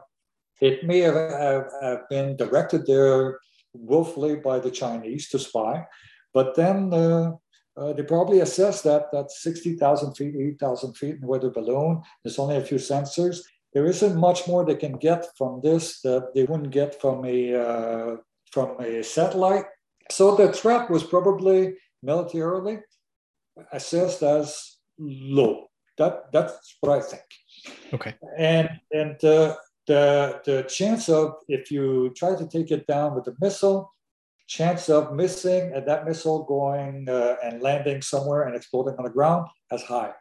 it 0.61 0.83
may 0.83 0.99
have, 0.99 1.15
have, 1.15 1.65
have, 1.81 2.09
been 2.09 2.35
directed 2.37 2.85
there 2.85 3.39
willfully 3.73 4.35
by 4.35 4.59
the 4.59 4.71
Chinese 4.71 5.29
to 5.29 5.39
spy. 5.39 5.85
But 6.33 6.55
then 6.55 6.93
uh, 6.93 7.33
uh, 7.75 7.93
they 7.93 8.03
probably 8.03 8.39
assess 8.39 8.81
that 8.83 9.07
at 9.13 9.31
60,000 9.31 10.13
feet, 10.15 10.35
8,000 10.35 10.93
feet 10.93 11.15
in 11.21 11.27
weather 11.27 11.49
balloon. 11.49 12.01
There's 12.23 12.39
only 12.39 12.57
a 12.57 12.63
few 12.63 12.77
sensors. 12.77 13.39
There 13.73 13.85
isn't 13.85 14.15
much 14.19 14.47
more 14.47 14.63
they 14.63 14.75
can 14.75 14.93
get 14.93 15.25
from 15.37 15.59
this 15.63 16.01
that 16.01 16.33
they 16.35 16.43
wouldn't 16.43 16.71
get 16.71 17.01
from 17.01 17.25
a 17.25 17.55
uh, 17.55 18.17
from 18.51 18.79
a 18.79 19.03
satellite. 19.03 19.65
So 20.11 20.35
the 20.35 20.53
threat 20.53 20.91
was 20.91 21.03
probably 21.03 21.73
militarily 22.03 22.81
assessed 23.71 24.21
as 24.21 24.77
low. 24.99 25.65
That 25.97 26.31
that's 26.31 26.77
what 26.81 26.97
I 26.97 27.01
think. 27.01 27.23
Okay. 27.93 28.15
And 28.37 28.69
and 28.91 29.23
uh, 29.23 29.55
the 29.87 30.41
the 30.45 30.63
chance 30.63 31.09
of 31.09 31.35
if 31.47 31.71
you 31.71 32.13
try 32.15 32.35
to 32.35 32.47
take 32.47 32.71
it 32.71 32.87
down 32.87 33.15
with 33.15 33.27
a 33.27 33.35
missile, 33.39 33.93
chance 34.47 34.89
of 34.89 35.13
missing 35.13 35.71
and 35.73 35.87
that 35.87 36.05
missile 36.05 36.43
going 36.43 37.07
uh, 37.09 37.35
and 37.43 37.61
landing 37.61 38.01
somewhere 38.01 38.43
and 38.43 38.55
exploding 38.55 38.95
on 38.97 39.03
the 39.03 39.09
ground 39.09 39.47
as 39.71 39.83
high. 39.83 40.11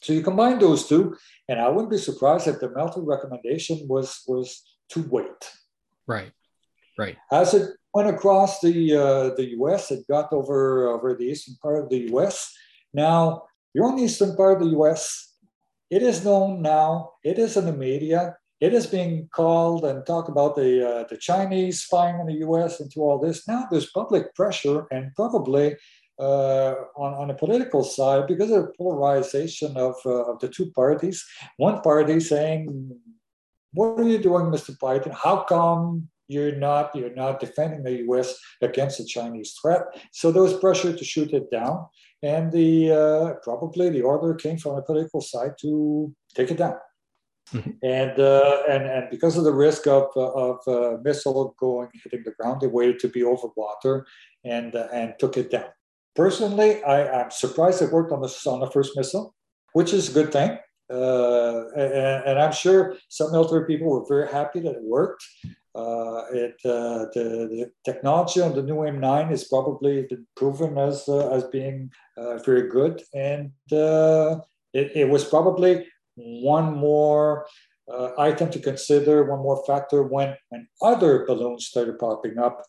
So 0.00 0.12
you 0.12 0.22
combine 0.22 0.58
those 0.58 0.86
two, 0.86 1.16
and 1.48 1.60
I 1.60 1.68
wouldn't 1.68 1.90
be 1.90 1.98
surprised 1.98 2.46
if 2.46 2.60
the 2.60 2.70
Melter 2.70 3.00
recommendation 3.00 3.86
was 3.88 4.22
was 4.28 4.62
to 4.90 5.02
wait. 5.10 5.50
Right, 6.06 6.30
right. 6.96 7.16
As 7.32 7.52
it 7.54 7.70
went 7.92 8.08
across 8.08 8.60
the 8.60 8.94
uh, 8.94 9.34
the 9.34 9.50
U.S., 9.58 9.90
it 9.90 10.06
got 10.08 10.32
over 10.32 10.88
over 10.88 11.14
the 11.14 11.24
eastern 11.24 11.56
part 11.60 11.82
of 11.82 11.90
the 11.90 11.98
U.S. 12.12 12.54
Now 12.94 13.47
you're 13.74 13.86
on 13.86 13.96
the 13.96 14.04
eastern 14.04 14.36
part 14.36 14.54
of 14.54 14.64
the 14.64 14.72
U.S. 14.72 15.34
It 15.90 16.02
is 16.02 16.24
known 16.24 16.62
now. 16.62 17.12
It 17.24 17.38
is 17.38 17.56
in 17.56 17.66
the 17.66 17.72
media. 17.72 18.36
It 18.60 18.74
is 18.74 18.86
being 18.86 19.28
called 19.32 19.84
and 19.84 20.04
talked 20.04 20.28
about 20.28 20.56
the 20.56 20.88
uh, 20.88 21.04
the 21.08 21.16
Chinese 21.16 21.82
spying 21.84 22.16
on 22.16 22.26
the 22.26 22.40
U.S. 22.48 22.80
into 22.80 23.00
all 23.00 23.18
this. 23.18 23.46
Now 23.46 23.68
there's 23.70 23.90
public 23.90 24.34
pressure 24.34 24.86
and 24.90 25.14
probably 25.14 25.76
uh, 26.18 26.74
on, 26.96 27.14
on 27.14 27.28
the 27.28 27.34
political 27.34 27.84
side 27.84 28.26
because 28.26 28.50
of 28.50 28.66
the 28.66 28.72
polarization 28.76 29.76
of, 29.76 29.94
uh, 30.04 30.24
of 30.24 30.40
the 30.40 30.48
two 30.48 30.70
parties. 30.72 31.24
One 31.56 31.80
party 31.80 32.18
saying, 32.18 32.90
"What 33.72 34.00
are 34.00 34.08
you 34.08 34.18
doing, 34.18 34.46
Mr. 34.46 34.76
Biden? 34.76 35.12
How 35.14 35.44
come 35.44 36.08
you're 36.26 36.56
not 36.56 36.94
you're 36.96 37.14
not 37.14 37.40
defending 37.40 37.84
the 37.84 37.98
U.S. 38.08 38.36
against 38.60 38.98
the 38.98 39.04
Chinese 39.04 39.56
threat?" 39.62 39.82
So 40.12 40.32
there 40.32 40.42
was 40.42 40.58
pressure 40.58 40.96
to 40.96 41.04
shoot 41.04 41.32
it 41.32 41.50
down, 41.52 41.86
and 42.22 42.52
the 42.52 42.90
uh, 42.90 43.34
probably 43.42 43.90
the 43.90 44.02
order 44.02 44.34
came 44.34 44.58
from 44.58 44.76
the 44.76 44.82
political 44.82 45.20
side 45.20 45.52
to 45.60 46.14
take 46.34 46.50
it 46.50 46.58
down. 46.58 46.76
Mm-hmm. 47.52 47.70
And, 47.82 48.20
uh, 48.20 48.62
and 48.68 48.84
and 48.84 49.10
because 49.10 49.38
of 49.38 49.44
the 49.44 49.54
risk 49.54 49.86
of 49.86 50.08
of 50.16 50.58
uh, 50.66 50.98
missile 51.02 51.54
going 51.58 51.88
hitting 52.04 52.22
the 52.24 52.32
ground, 52.32 52.60
they 52.60 52.66
waited 52.66 52.98
to 53.00 53.08
be 53.08 53.22
over 53.22 53.48
water 53.56 54.06
and 54.44 54.74
uh, 54.74 54.88
and 54.92 55.14
took 55.18 55.36
it 55.36 55.50
down. 55.50 55.70
Personally, 56.14 56.82
I, 56.82 57.22
am 57.22 57.30
surprised 57.30 57.80
it 57.80 57.92
worked 57.92 58.12
on 58.12 58.20
the, 58.20 58.50
on 58.50 58.60
the 58.60 58.70
first 58.70 58.96
missile, 58.96 59.34
which 59.72 59.92
is 59.92 60.10
a 60.10 60.12
good 60.12 60.32
thing. 60.32 60.58
Uh, 60.90 61.68
and, 61.76 62.24
and, 62.24 62.38
I'm 62.40 62.50
sure 62.50 62.96
some 63.08 63.30
military 63.30 63.66
people 63.66 63.88
were 63.88 64.04
very 64.08 64.26
happy 64.26 64.58
that 64.60 64.72
it 64.72 64.82
worked. 64.82 65.22
Uh, 65.78 66.24
it, 66.32 66.56
uh, 66.64 67.06
the, 67.14 67.46
the, 67.52 67.70
technology 67.84 68.40
on 68.40 68.52
the 68.52 68.62
new 68.62 68.84
AIM-9 68.84 69.30
is 69.30 69.44
probably 69.44 70.08
proven 70.36 70.76
as, 70.76 71.08
uh, 71.08 71.30
as 71.30 71.44
being 71.44 71.88
uh, 72.16 72.38
very 72.38 72.68
good. 72.68 73.00
And 73.14 73.52
uh, 73.70 74.40
it, 74.72 74.90
it, 74.96 75.08
was 75.08 75.24
probably 75.24 75.86
one 76.16 76.74
more 76.76 77.46
item 78.18 78.50
to 78.50 78.58
consider, 78.58 79.30
one 79.30 79.38
more 79.38 79.62
factor 79.68 80.02
when, 80.02 80.36
when 80.48 80.66
other 80.82 81.24
balloons 81.26 81.66
started 81.66 81.96
popping 82.00 82.38
up 82.38 82.64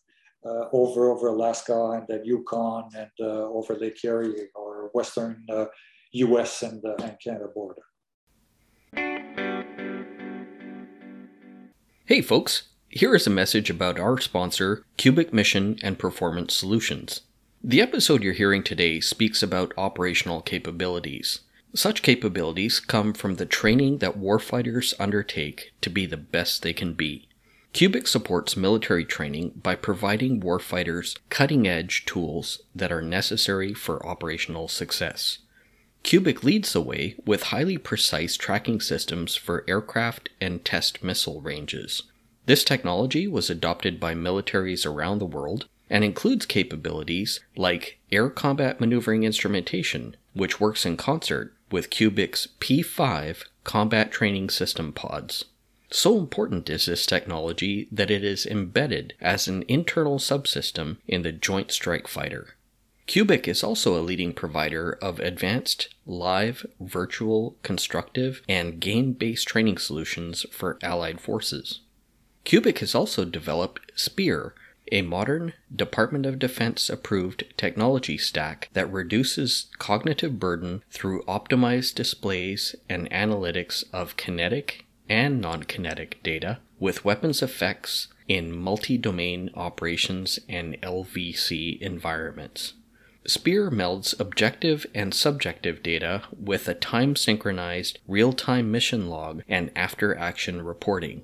uh, 0.46 0.64
over 0.72 1.10
over 1.10 1.28
Alaska 1.28 1.90
and 1.90 2.06
then 2.08 2.24
Yukon 2.24 2.88
and 2.96 3.10
uh, 3.20 3.48
over 3.50 3.74
Lake 3.74 4.02
Erie 4.04 4.48
or 4.54 4.90
western 4.94 5.44
U.S. 6.12 6.62
Uh, 6.62 6.68
and, 6.68 6.84
and 7.02 7.16
Canada 7.22 7.48
border. 7.54 7.82
Hey, 12.06 12.22
folks. 12.22 12.70
Here 12.92 13.14
is 13.14 13.24
a 13.24 13.30
message 13.30 13.70
about 13.70 14.00
our 14.00 14.18
sponsor, 14.18 14.84
Cubic 14.96 15.32
Mission 15.32 15.78
and 15.80 15.96
Performance 15.96 16.52
Solutions. 16.52 17.20
The 17.62 17.80
episode 17.80 18.24
you're 18.24 18.32
hearing 18.32 18.64
today 18.64 18.98
speaks 18.98 19.44
about 19.44 19.72
operational 19.78 20.40
capabilities. 20.40 21.38
Such 21.72 22.02
capabilities 22.02 22.80
come 22.80 23.12
from 23.12 23.36
the 23.36 23.46
training 23.46 23.98
that 23.98 24.18
warfighters 24.18 24.92
undertake 24.98 25.72
to 25.82 25.88
be 25.88 26.04
the 26.04 26.16
best 26.16 26.62
they 26.62 26.72
can 26.72 26.94
be. 26.94 27.28
Cubic 27.72 28.08
supports 28.08 28.56
military 28.56 29.04
training 29.04 29.52
by 29.62 29.76
providing 29.76 30.40
warfighters 30.40 31.16
cutting 31.28 31.68
edge 31.68 32.04
tools 32.06 32.60
that 32.74 32.90
are 32.90 33.00
necessary 33.00 33.72
for 33.72 34.04
operational 34.04 34.66
success. 34.66 35.38
Cubic 36.02 36.42
leads 36.42 36.72
the 36.72 36.80
way 36.80 37.14
with 37.24 37.44
highly 37.44 37.78
precise 37.78 38.36
tracking 38.36 38.80
systems 38.80 39.36
for 39.36 39.64
aircraft 39.68 40.28
and 40.40 40.64
test 40.64 41.04
missile 41.04 41.40
ranges. 41.40 42.02
This 42.50 42.64
technology 42.64 43.28
was 43.28 43.48
adopted 43.48 44.00
by 44.00 44.12
militaries 44.12 44.84
around 44.84 45.20
the 45.20 45.24
world 45.24 45.68
and 45.88 46.02
includes 46.02 46.46
capabilities 46.46 47.38
like 47.54 48.00
air 48.10 48.28
combat 48.28 48.80
maneuvering 48.80 49.22
instrumentation, 49.22 50.16
which 50.32 50.58
works 50.58 50.84
in 50.84 50.96
concert 50.96 51.54
with 51.70 51.90
Cubic's 51.90 52.48
P5 52.58 53.44
combat 53.62 54.10
training 54.10 54.50
system 54.50 54.92
pods. 54.92 55.44
So 55.92 56.18
important 56.18 56.68
is 56.68 56.86
this 56.86 57.06
technology 57.06 57.86
that 57.92 58.10
it 58.10 58.24
is 58.24 58.46
embedded 58.46 59.14
as 59.20 59.46
an 59.46 59.62
internal 59.68 60.18
subsystem 60.18 60.96
in 61.06 61.22
the 61.22 61.30
Joint 61.30 61.70
Strike 61.70 62.08
Fighter. 62.08 62.56
Cubic 63.06 63.46
is 63.46 63.62
also 63.62 63.96
a 63.96 64.02
leading 64.02 64.32
provider 64.32 64.98
of 65.00 65.20
advanced 65.20 65.94
live, 66.04 66.66
virtual, 66.80 67.54
constructive, 67.62 68.42
and 68.48 68.80
game 68.80 69.12
based 69.12 69.46
training 69.46 69.78
solutions 69.78 70.44
for 70.50 70.80
Allied 70.82 71.20
forces. 71.20 71.82
Cubic 72.44 72.78
has 72.78 72.94
also 72.94 73.24
developed 73.24 73.92
Spear, 73.94 74.54
a 74.92 75.02
modern 75.02 75.52
Department 75.74 76.26
of 76.26 76.38
Defense 76.38 76.90
approved 76.90 77.44
technology 77.56 78.18
stack 78.18 78.68
that 78.72 78.92
reduces 78.92 79.66
cognitive 79.78 80.40
burden 80.40 80.82
through 80.90 81.22
optimized 81.24 81.94
displays 81.94 82.74
and 82.88 83.08
analytics 83.10 83.84
of 83.92 84.16
kinetic 84.16 84.86
and 85.08 85.40
non 85.40 85.64
kinetic 85.64 86.22
data 86.22 86.58
with 86.78 87.04
weapons 87.04 87.42
effects 87.42 88.08
in 88.26 88.56
multi 88.56 88.96
domain 88.96 89.50
operations 89.54 90.38
and 90.48 90.80
LVC 90.82 91.80
environments. 91.80 92.74
Spear 93.26 93.70
melds 93.70 94.18
objective 94.18 94.86
and 94.94 95.12
subjective 95.12 95.82
data 95.82 96.22
with 96.32 96.66
a 96.68 96.74
time 96.74 97.16
synchronized 97.16 97.98
real 98.08 98.32
time 98.32 98.70
mission 98.70 99.08
log 99.08 99.42
and 99.48 99.70
after 99.76 100.16
action 100.16 100.62
reporting. 100.62 101.22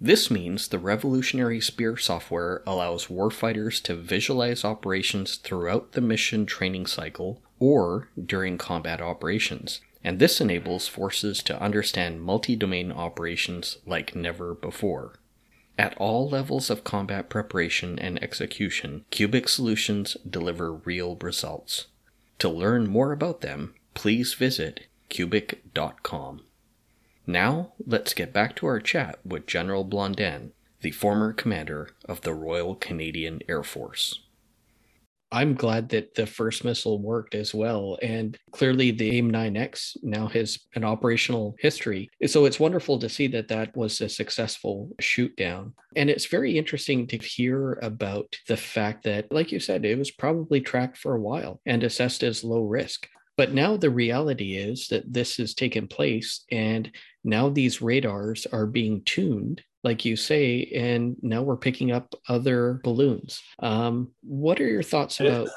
This 0.00 0.30
means 0.30 0.68
the 0.68 0.78
revolutionary 0.78 1.60
Spear 1.60 1.96
software 1.96 2.62
allows 2.66 3.06
warfighters 3.06 3.82
to 3.84 3.94
visualize 3.94 4.64
operations 4.64 5.36
throughout 5.36 5.92
the 5.92 6.02
mission 6.02 6.44
training 6.44 6.86
cycle 6.86 7.42
or 7.58 8.10
during 8.22 8.58
combat 8.58 9.00
operations, 9.00 9.80
and 10.04 10.18
this 10.18 10.40
enables 10.40 10.86
forces 10.86 11.42
to 11.44 11.60
understand 11.60 12.22
multi 12.22 12.54
domain 12.54 12.92
operations 12.92 13.78
like 13.86 14.14
never 14.14 14.54
before. 14.54 15.14
At 15.78 15.96
all 15.98 16.28
levels 16.28 16.70
of 16.70 16.84
combat 16.84 17.28
preparation 17.28 17.98
and 17.98 18.22
execution, 18.22 19.04
Cubic 19.10 19.48
solutions 19.48 20.16
deliver 20.28 20.72
real 20.72 21.16
results. 21.16 21.86
To 22.38 22.48
learn 22.48 22.86
more 22.86 23.12
about 23.12 23.40
them, 23.40 23.74
please 23.94 24.34
visit 24.34 24.86
cubic.com. 25.08 26.42
Now, 27.26 27.72
let's 27.84 28.14
get 28.14 28.32
back 28.32 28.54
to 28.56 28.66
our 28.66 28.78
chat 28.78 29.18
with 29.24 29.46
General 29.46 29.82
Blondin, 29.82 30.52
the 30.80 30.92
former 30.92 31.32
commander 31.32 31.90
of 32.04 32.20
the 32.20 32.32
Royal 32.32 32.76
Canadian 32.76 33.40
Air 33.48 33.64
Force. 33.64 34.20
I'm 35.32 35.54
glad 35.54 35.88
that 35.88 36.14
the 36.14 36.24
first 36.24 36.64
missile 36.64 37.00
worked 37.00 37.34
as 37.34 37.52
well. 37.52 37.98
And 38.00 38.38
clearly, 38.52 38.92
the 38.92 39.18
AIM 39.18 39.32
9X 39.32 39.96
now 40.04 40.28
has 40.28 40.60
an 40.76 40.84
operational 40.84 41.56
history. 41.58 42.08
So 42.26 42.44
it's 42.44 42.60
wonderful 42.60 43.00
to 43.00 43.08
see 43.08 43.26
that 43.28 43.48
that 43.48 43.76
was 43.76 44.00
a 44.00 44.08
successful 44.08 44.90
shoot 45.00 45.34
down. 45.36 45.74
And 45.96 46.08
it's 46.08 46.26
very 46.26 46.56
interesting 46.56 47.08
to 47.08 47.18
hear 47.18 47.72
about 47.82 48.36
the 48.46 48.56
fact 48.56 49.02
that, 49.02 49.32
like 49.32 49.50
you 49.50 49.58
said, 49.58 49.84
it 49.84 49.98
was 49.98 50.12
probably 50.12 50.60
tracked 50.60 50.96
for 50.96 51.16
a 51.16 51.20
while 51.20 51.60
and 51.66 51.82
assessed 51.82 52.22
as 52.22 52.44
low 52.44 52.62
risk. 52.62 53.08
But 53.36 53.52
now 53.52 53.76
the 53.76 53.90
reality 53.90 54.56
is 54.56 54.88
that 54.88 55.12
this 55.12 55.36
has 55.36 55.52
taken 55.52 55.88
place, 55.88 56.44
and 56.50 56.90
now 57.26 57.48
these 57.48 57.82
radars 57.82 58.46
are 58.46 58.66
being 58.66 59.02
tuned 59.04 59.62
like 59.86 60.04
you 60.04 60.16
say, 60.16 60.68
and 60.74 61.16
now 61.22 61.42
we're 61.42 61.56
picking 61.56 61.92
up 61.92 62.12
other 62.28 62.80
balloons. 62.82 63.40
Um, 63.60 64.10
what 64.22 64.60
are 64.60 64.66
your 64.66 64.82
thoughts 64.82 65.20
about? 65.20 65.48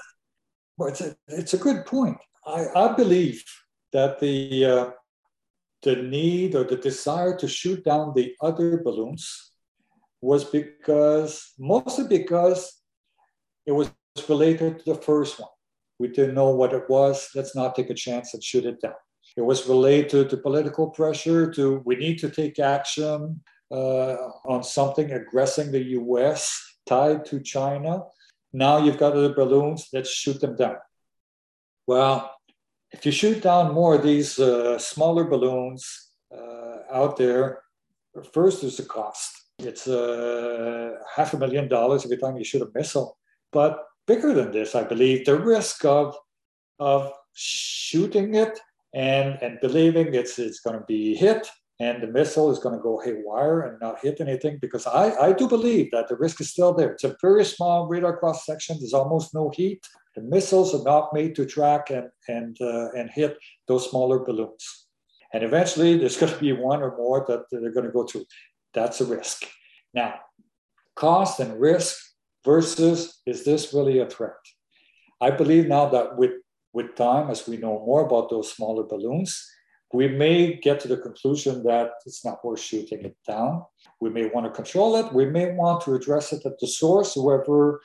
Well, 0.78 0.90
it's 0.90 1.02
a, 1.02 1.16
it's 1.28 1.56
a 1.56 1.58
good 1.58 1.84
point. 1.88 2.18
I, 2.46 2.68
I 2.76 2.94
believe 2.96 3.44
that 3.92 4.20
the 4.20 4.66
uh, 4.66 4.90
the 5.82 5.96
need 5.96 6.54
or 6.54 6.64
the 6.64 6.76
desire 6.76 7.36
to 7.38 7.48
shoot 7.48 7.84
down 7.84 8.14
the 8.16 8.36
other 8.40 8.84
balloons 8.84 9.52
was 10.22 10.44
because 10.44 11.54
mostly 11.58 12.08
because 12.08 12.82
it 13.66 13.72
was 13.72 13.90
related 14.28 14.80
to 14.80 14.94
the 14.94 15.02
first 15.02 15.40
one. 15.40 15.50
We 15.98 16.08
didn't 16.08 16.36
know 16.36 16.52
what 16.52 16.74
it 16.74 16.88
was. 16.88 17.30
Let's 17.34 17.56
not 17.56 17.76
take 17.76 17.90
a 17.90 17.96
chance 17.96 18.34
and 18.36 18.44
shoot 18.44 18.66
it 18.66 18.80
down. 18.80 18.94
It 19.38 19.42
was 19.42 19.68
related 19.68 20.30
to 20.30 20.38
political 20.38 20.90
pressure 20.90 21.52
to 21.52 21.82
we 21.86 21.96
need 21.96 22.20
to 22.20 22.30
take 22.30 22.60
action 22.60 23.42
uh, 23.72 24.16
on 24.46 24.64
something 24.64 25.12
aggressing 25.12 25.72
the 25.72 25.84
US 26.00 26.60
tied 26.86 27.26
to 27.26 27.40
China. 27.40 28.04
Now 28.52 28.78
you've 28.78 28.98
got 28.98 29.14
the 29.14 29.34
balloons, 29.36 29.90
let's 29.94 30.10
shoot 30.10 30.40
them 30.42 30.56
down. 30.56 30.78
Well, 31.86 32.32
if 32.92 33.06
you 33.06 33.12
shoot 33.12 33.42
down 33.42 33.74
more 33.74 33.96
of 33.96 34.04
these 34.04 34.40
uh, 34.40 34.80
smaller 34.80 35.24
balloons 35.26 36.12
uh, 36.36 36.78
out 36.92 37.18
there, 37.18 37.62
first 38.34 38.62
there's 38.62 38.78
the 38.78 38.84
cost. 38.84 39.32
It's 39.60 39.88
uh, 39.88 40.96
half 41.16 41.34
a 41.34 41.38
million 41.38 41.68
dollars 41.68 42.06
every 42.06 42.18
time 42.18 42.38
you 42.38 42.44
shoot 42.44 42.62
a 42.62 42.72
missile. 42.74 43.18
But 43.52 43.84
bigger 44.08 44.34
than 44.34 44.52
this, 44.52 44.74
I 44.74 44.84
believe, 44.84 45.26
the 45.26 45.38
risk 45.38 45.86
of, 45.86 46.16
of 46.80 47.12
shooting 47.34 48.36
it 48.36 48.60
and 48.94 49.38
and 49.42 49.60
believing 49.62 50.14
it's 50.14 50.40
it's 50.40 50.60
going 50.60 50.78
to 50.78 50.86
be 50.86 51.16
hit 51.16 51.48
and 51.82 52.04
the 52.04 52.08
missile 52.08 52.52
is 52.52 52.60
going 52.60 52.76
to 52.76 52.82
go 52.82 53.00
haywire 53.00 53.62
and 53.62 53.80
not 53.80 54.02
hit 54.02 54.20
anything 54.20 54.58
because 54.60 54.86
I, 54.86 55.12
I 55.16 55.32
do 55.32 55.48
believe 55.48 55.92
that 55.92 56.10
the 56.10 56.18
risk 56.18 56.42
is 56.42 56.50
still 56.50 56.74
there. 56.74 56.92
It's 56.92 57.06
a 57.06 57.16
very 57.22 57.46
small 57.46 57.88
radar 57.88 58.18
cross 58.18 58.46
section. 58.46 58.78
There's 58.78 58.94
almost 58.94 59.34
no 59.34 59.50
heat. 59.50 59.88
The 60.16 60.22
missiles 60.22 60.76
are 60.76 60.84
not 60.84 61.14
made 61.14 61.36
to 61.36 61.46
track 61.46 61.90
and 61.90 62.10
and 62.28 62.58
uh, 62.60 62.92
and 62.92 63.10
hit 63.10 63.38
those 63.68 63.90
smaller 63.90 64.20
balloons. 64.20 64.88
And 65.34 65.44
eventually, 65.44 65.98
there's 65.98 66.18
going 66.18 66.34
to 66.34 66.40
be 66.40 66.52
one 66.52 66.82
or 66.82 66.98
more 66.98 67.24
that 67.28 67.44
they're 67.52 67.72
going 67.72 67.86
to 67.86 67.92
go 67.92 68.06
through. 68.06 68.26
That's 68.74 69.00
a 69.00 69.06
risk. 69.06 69.46
Now, 69.94 70.16
cost 70.96 71.40
and 71.40 71.60
risk 71.60 71.98
versus 72.44 73.22
is 73.26 73.46
this 73.46 73.74
really 73.74 74.00
a 74.00 74.08
threat? 74.08 74.34
I 75.22 75.32
believe 75.32 75.68
now 75.68 75.88
that 75.90 76.18
with 76.18 76.32
with 76.80 76.96
time, 76.96 77.30
as 77.30 77.48
we 77.50 77.58
know 77.64 77.76
more 77.90 78.02
about 78.08 78.30
those 78.30 78.52
smaller 78.56 78.86
balloons, 78.94 79.32
we 80.00 80.08
may 80.08 80.38
get 80.68 80.80
to 80.82 80.88
the 80.88 81.02
conclusion 81.08 81.56
that 81.64 81.90
it's 82.06 82.24
not 82.24 82.44
worth 82.46 82.64
shooting 82.70 83.02
it 83.10 83.18
down. 83.28 83.54
We 84.04 84.10
may 84.18 84.26
want 84.34 84.46
to 84.48 84.60
control 84.62 84.92
it. 85.02 85.08
We 85.20 85.26
may 85.38 85.48
want 85.62 85.78
to 85.84 85.96
address 85.98 86.26
it 86.36 86.46
at 86.46 86.60
the 86.62 86.68
source. 86.82 87.10
Whoever 87.16 87.82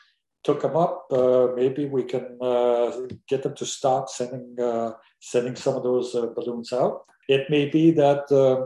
took 0.46 0.60
them 0.62 0.76
up, 0.76 0.94
uh, 1.10 1.48
maybe 1.60 1.82
we 1.96 2.04
can 2.12 2.26
uh, 2.50 2.90
get 3.30 3.42
them 3.42 3.54
to 3.60 3.66
stop 3.78 4.02
sending 4.18 4.48
uh, 4.70 4.90
sending 5.32 5.56
some 5.64 5.74
of 5.78 5.82
those 5.82 6.08
uh, 6.14 6.26
balloons 6.36 6.70
out. 6.80 6.94
It 7.36 7.42
may 7.54 7.64
be 7.76 7.84
that 8.02 8.24
uh, 8.42 8.56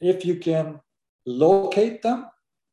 if 0.00 0.18
you 0.28 0.36
can 0.48 0.80
locate 1.26 1.98
them, 2.06 2.20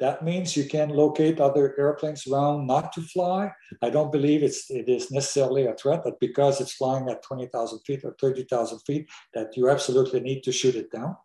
that 0.04 0.22
means 0.22 0.58
you 0.58 0.66
can 0.66 0.90
locate 0.90 1.40
other 1.40 1.74
airplanes 1.80 2.28
around 2.28 2.68
not 2.68 2.92
to 2.92 3.02
fly. 3.02 3.50
I 3.82 3.90
don't 3.90 4.12
believe 4.12 4.44
it's 4.44 4.70
it 4.70 4.90
is 4.90 5.10
necessarily 5.12 5.66
a 5.66 5.76
threat, 5.76 6.02
but 6.04 6.20
because 6.20 6.60
it's 6.60 6.74
flying 6.74 7.08
at 7.08 7.24
20,000 7.24 7.80
feet 7.88 8.02
or 8.04 8.14
30,000 8.20 8.80
feet, 8.80 9.10
that 9.34 9.56
you 9.56 9.70
absolutely 9.70 10.20
need 10.20 10.44
to 10.44 10.52
shoot 10.52 10.76
it 10.76 10.92
down. 10.92 11.16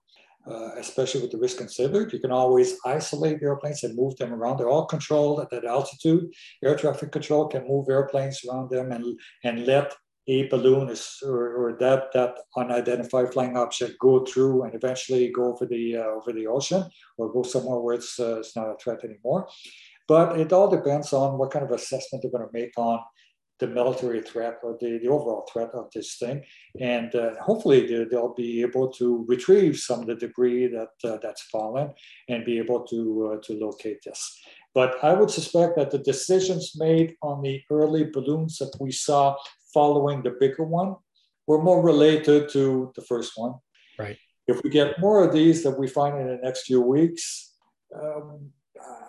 Uh, 0.49 0.71
especially 0.77 1.21
with 1.21 1.33
the 1.33 1.37
risk 1.39 1.59
considered, 1.59 2.13
you 2.13 2.21
can 2.21 2.31
always 2.31 2.77
isolate 2.87 3.43
airplanes 3.43 3.83
and 3.83 3.97
move 3.97 4.17
them 4.17 4.33
around. 4.33 4.57
They're 4.57 4.71
all 4.71 4.87
controlled 4.87 5.41
at 5.41 5.51
that 5.51 5.65
altitude. 5.65 6.33
Air 6.65 6.77
traffic 6.77 7.11
control 7.11 7.49
can 7.49 7.67
move 7.67 7.89
airplanes 7.91 8.45
around 8.45 8.71
them 8.71 8.93
and, 8.93 9.19
and 9.43 9.67
let 9.67 9.93
a 10.29 10.47
balloon 10.49 10.91
is, 10.91 11.19
or, 11.25 11.55
or 11.57 11.77
that 11.81 12.13
that 12.13 12.37
unidentified 12.57 13.33
flying 13.33 13.57
object 13.57 13.99
go 13.99 14.25
through 14.25 14.63
and 14.63 14.75
eventually 14.75 15.31
go 15.31 15.55
over 15.55 15.65
the 15.67 15.97
uh, 15.97 16.05
over 16.19 16.33
the 16.33 16.47
ocean 16.47 16.85
or 17.17 17.33
go 17.33 17.43
somewhere 17.43 17.81
where 17.81 17.95
it's 17.95 18.21
uh, 18.21 18.39
it's 18.39 18.55
not 18.55 18.69
a 18.69 18.77
threat 18.77 19.03
anymore. 19.05 19.49
But 20.07 20.39
it 20.39 20.53
all 20.53 20.71
depends 20.71 21.13
on 21.13 21.39
what 21.39 21.51
kind 21.51 21.65
of 21.65 21.71
assessment 21.71 22.23
they're 22.23 22.31
going 22.31 22.47
to 22.47 22.59
make 22.59 22.73
on 22.77 23.01
the 23.59 23.67
military 23.67 24.23
threat 24.23 24.59
or 24.63 24.77
the, 24.81 24.99
the 25.03 25.09
overall 25.09 25.47
threat 25.53 25.71
of 25.75 25.91
this 25.93 26.17
thing. 26.17 26.45
And 26.81 27.15
uh, 27.15 27.35
hopefully 27.41 27.87
they, 27.87 28.17
will 28.17 28.35
be 28.35 28.63
able 28.63 28.91
to 28.93 29.25
retrieve 29.29 29.79
some 29.79 30.01
of 30.01 30.07
the 30.07 30.15
debris 30.15 30.69
that 30.69 31.11
uh, 31.11 31.19
that's 31.21 31.43
fallen 31.43 31.93
and 32.29 32.45
be 32.45 32.59
able 32.59 32.87
to, 32.87 33.33
uh, 33.35 33.47
to 33.47 33.59
locate 33.59 33.99
this. 34.05 34.39
But 34.75 35.03
I 35.03 35.13
would 35.15 35.31
suspect 35.31 35.77
that 35.77 35.91
the 35.91 35.99
decisions 35.99 36.75
made 36.77 37.17
on 37.23 37.43
the 37.43 37.61
early 37.71 38.05
balloons 38.05 38.59
that 38.59 38.77
we 38.81 38.93
saw 38.93 39.37
following 39.73 40.23
the 40.23 40.37
bigger 40.41 40.65
one 40.65 40.97
we're 41.49 41.63
more 41.63 41.83
related 41.83 42.51
to 42.51 42.93
the 42.95 43.03
first 43.03 43.33
one. 43.35 43.55
Right. 43.99 44.19
If 44.47 44.63
we 44.63 44.71
get 44.71 45.01
more 45.01 45.25
of 45.25 45.33
these 45.33 45.63
that 45.65 45.77
we 45.77 45.89
find 45.89 46.21
in 46.21 46.29
the 46.29 46.39
next 46.43 46.67
few 46.67 46.81
weeks, 46.81 47.55
um, 48.01 48.51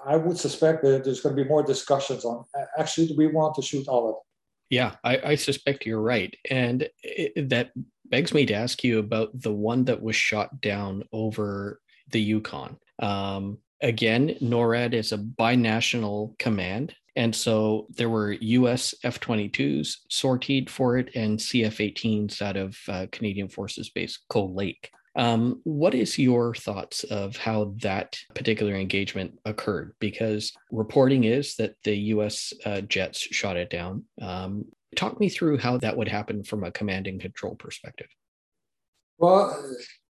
I 0.05 0.15
would 0.15 0.37
suspect 0.37 0.81
that 0.83 1.03
there's 1.03 1.19
going 1.19 1.35
to 1.35 1.43
be 1.43 1.47
more 1.47 1.61
discussions 1.61 2.25
on 2.25 2.45
actually, 2.77 3.07
do 3.07 3.15
we 3.17 3.27
want 3.27 3.55
to 3.55 3.61
shoot 3.61 3.87
all 3.87 4.09
of 4.09 4.15
them? 4.15 4.21
Yeah, 4.69 4.95
I, 5.03 5.31
I 5.31 5.35
suspect 5.35 5.85
you're 5.85 6.01
right. 6.01 6.33
And 6.49 6.87
it, 7.03 7.49
that 7.49 7.71
begs 8.05 8.33
me 8.33 8.45
to 8.45 8.53
ask 8.53 8.83
you 8.83 8.99
about 8.99 9.29
the 9.39 9.53
one 9.53 9.83
that 9.85 10.01
was 10.01 10.15
shot 10.15 10.61
down 10.61 11.03
over 11.11 11.81
the 12.09 12.21
Yukon. 12.21 12.77
Um, 12.99 13.57
again, 13.81 14.35
NORAD 14.41 14.93
is 14.93 15.11
a 15.11 15.17
binational 15.17 16.37
command. 16.39 16.93
And 17.15 17.35
so 17.35 17.87
there 17.89 18.09
were 18.09 18.33
US 18.33 18.93
F 19.03 19.19
22s 19.19 19.97
sortied 20.09 20.69
for 20.69 20.97
it 20.97 21.15
and 21.15 21.37
CF 21.37 21.93
18s 21.93 22.41
out 22.41 22.55
of 22.55 22.77
uh, 22.87 23.07
Canadian 23.11 23.49
Forces 23.49 23.89
Base 23.89 24.19
Cold 24.29 24.55
Lake. 24.55 24.91
Um, 25.15 25.59
what 25.63 25.95
is 25.95 26.17
your 26.17 26.53
thoughts 26.55 27.03
of 27.03 27.35
how 27.35 27.73
that 27.81 28.17
particular 28.35 28.75
engagement 28.75 29.37
occurred? 29.43 29.93
Because 29.99 30.53
reporting 30.71 31.25
is 31.25 31.55
that 31.55 31.75
the 31.83 31.97
U.S. 32.13 32.53
Uh, 32.65 32.81
jets 32.81 33.19
shot 33.19 33.57
it 33.57 33.69
down. 33.69 34.05
Um, 34.21 34.65
talk 34.95 35.19
me 35.19 35.27
through 35.27 35.57
how 35.57 35.77
that 35.79 35.97
would 35.97 36.07
happen 36.07 36.43
from 36.43 36.63
a 36.63 36.71
command 36.71 37.07
and 37.07 37.19
control 37.19 37.55
perspective. 37.55 38.07
Well, 39.17 39.61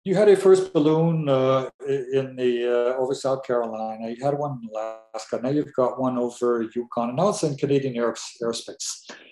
you 0.07 0.15
had 0.15 0.29
a 0.29 0.37
first 0.37 0.71
balloon 0.71 1.27
uh, 1.27 1.69
in 1.85 2.35
the 2.37 2.51
uh, 2.65 3.01
over 3.01 3.13
South 3.13 3.43
Carolina. 3.43 4.09
You 4.09 4.23
had 4.23 4.37
one 4.37 4.57
in 4.63 4.69
Alaska. 4.69 5.41
Now 5.43 5.49
you've 5.49 5.73
got 5.73 5.99
one 5.99 6.17
over 6.17 6.65
Yukon, 6.73 7.09
and 7.09 7.17
now 7.17 7.29
it's 7.29 7.43
in 7.43 7.57
Canadian 7.57 7.97
air, 7.97 8.15
airspace. 8.41 8.87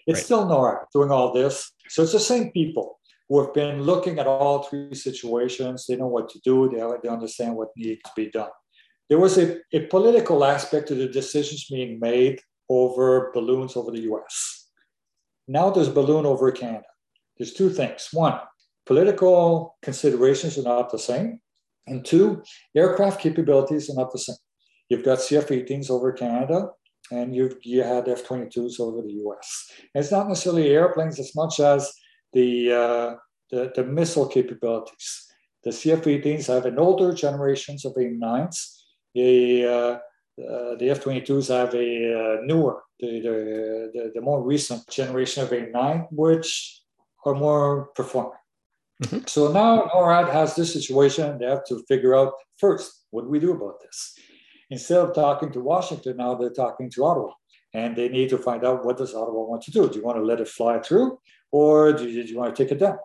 It's 0.05 0.17
right. 0.17 0.17
still 0.17 0.45
NORAD 0.45 0.83
doing 0.93 1.11
all 1.11 1.31
this, 1.31 1.71
so 1.87 2.03
it's 2.03 2.11
the 2.11 2.19
same 2.19 2.51
people 2.51 2.99
who 3.29 3.41
have 3.41 3.53
been 3.53 3.83
looking 3.83 4.19
at 4.19 4.27
all 4.27 4.63
three 4.63 4.93
situations. 4.93 5.85
They 5.87 5.95
know 5.95 6.07
what 6.07 6.27
to 6.29 6.39
do, 6.43 6.69
they, 6.69 6.83
they 7.01 7.09
understand 7.09 7.55
what 7.55 7.69
needs 7.77 8.01
to 8.03 8.11
be 8.15 8.29
done. 8.29 8.49
There 9.09 9.19
was 9.19 9.37
a, 9.37 9.59
a 9.71 9.87
political 9.87 10.43
aspect 10.43 10.89
to 10.89 10.95
the 10.95 11.07
decisions 11.07 11.67
being 11.69 11.99
made 12.01 12.41
over 12.69 13.31
balloons 13.33 13.77
over 13.77 13.91
the 13.91 14.01
US. 14.11 14.71
Now 15.47 15.69
there's 15.69 15.89
balloon 15.89 16.25
over 16.25 16.51
Canada. 16.51 16.89
There's 17.37 17.53
two 17.53 17.69
things. 17.69 18.09
One, 18.11 18.39
political 18.85 19.77
considerations 19.81 20.57
are 20.57 20.63
not 20.63 20.91
the 20.91 20.99
same. 20.99 21.39
And 21.87 22.03
two, 22.03 22.43
aircraft 22.75 23.19
capabilities 23.19 23.89
are 23.89 23.95
not 23.95 24.11
the 24.11 24.19
same. 24.19 24.35
You've 24.89 25.05
got 25.05 25.19
CF-18s 25.19 25.89
over 25.89 26.11
Canada, 26.13 26.69
and 27.11 27.35
you've 27.35 27.57
you 27.63 27.83
had 27.83 28.07
F-22s 28.07 28.79
over 28.79 29.01
the 29.01 29.13
US. 29.25 29.71
And 29.93 30.03
it's 30.03 30.11
not 30.11 30.27
necessarily 30.27 30.69
airplanes 30.69 31.19
as 31.19 31.35
much 31.35 31.59
as 31.59 31.91
the, 32.33 32.71
uh, 32.71 33.15
the, 33.51 33.71
the, 33.75 33.83
missile 33.83 34.27
capabilities. 34.27 35.25
The 35.63 35.71
CF-18s 35.71 36.47
have 36.47 36.65
an 36.65 36.77
older 36.77 37.13
generations 37.13 37.85
of 37.85 37.95
AIM-9s. 37.97 38.81
The, 39.13 39.65
uh, 39.65 39.97
uh, 40.43 40.75
the 40.75 40.89
F-22s 40.89 41.47
have 41.47 41.73
a 41.73 41.79
uh, 41.79 42.41
newer, 42.43 42.83
the, 42.99 43.21
the, 43.21 43.91
the, 43.93 44.11
the, 44.15 44.21
more 44.21 44.43
recent 44.43 44.87
generation 44.89 45.43
of 45.43 45.53
AIM-9, 45.53 46.07
which 46.11 46.81
are 47.25 47.33
more 47.33 47.87
performing. 47.95 48.37
Mm-hmm. 49.03 49.25
So 49.27 49.51
now 49.51 49.89
NORAD 49.93 50.31
has 50.31 50.55
this 50.55 50.73
situation. 50.73 51.37
They 51.37 51.45
have 51.45 51.65
to 51.65 51.83
figure 51.87 52.15
out 52.15 52.33
first, 52.59 53.05
what 53.11 53.23
do 53.23 53.29
we 53.29 53.39
do 53.39 53.51
about 53.51 53.81
this? 53.81 54.13
Instead 54.69 54.99
of 54.99 55.13
talking 55.13 55.51
to 55.51 55.59
Washington, 55.59 56.17
now 56.17 56.35
they're 56.35 56.49
talking 56.49 56.89
to 56.91 57.03
Ottawa. 57.03 57.31
And 57.73 57.95
they 57.95 58.07
need 58.07 58.29
to 58.29 58.37
find 58.37 58.65
out 58.65 58.85
what 58.85 58.97
does 58.97 59.13
Ottawa 59.13 59.43
want 59.43 59.61
to 59.63 59.71
do? 59.71 59.89
Do 59.89 59.99
you 59.99 60.05
want 60.05 60.17
to 60.17 60.23
let 60.23 60.39
it 60.39 60.47
fly 60.47 60.79
through? 60.79 61.19
or 61.55 61.93
do 61.93 62.09
you, 62.09 62.23
do 62.23 62.29
you 62.31 62.37
want 62.37 62.53
to 62.53 62.63
take 62.63 62.71
it 62.73 62.79
down? 62.79 62.97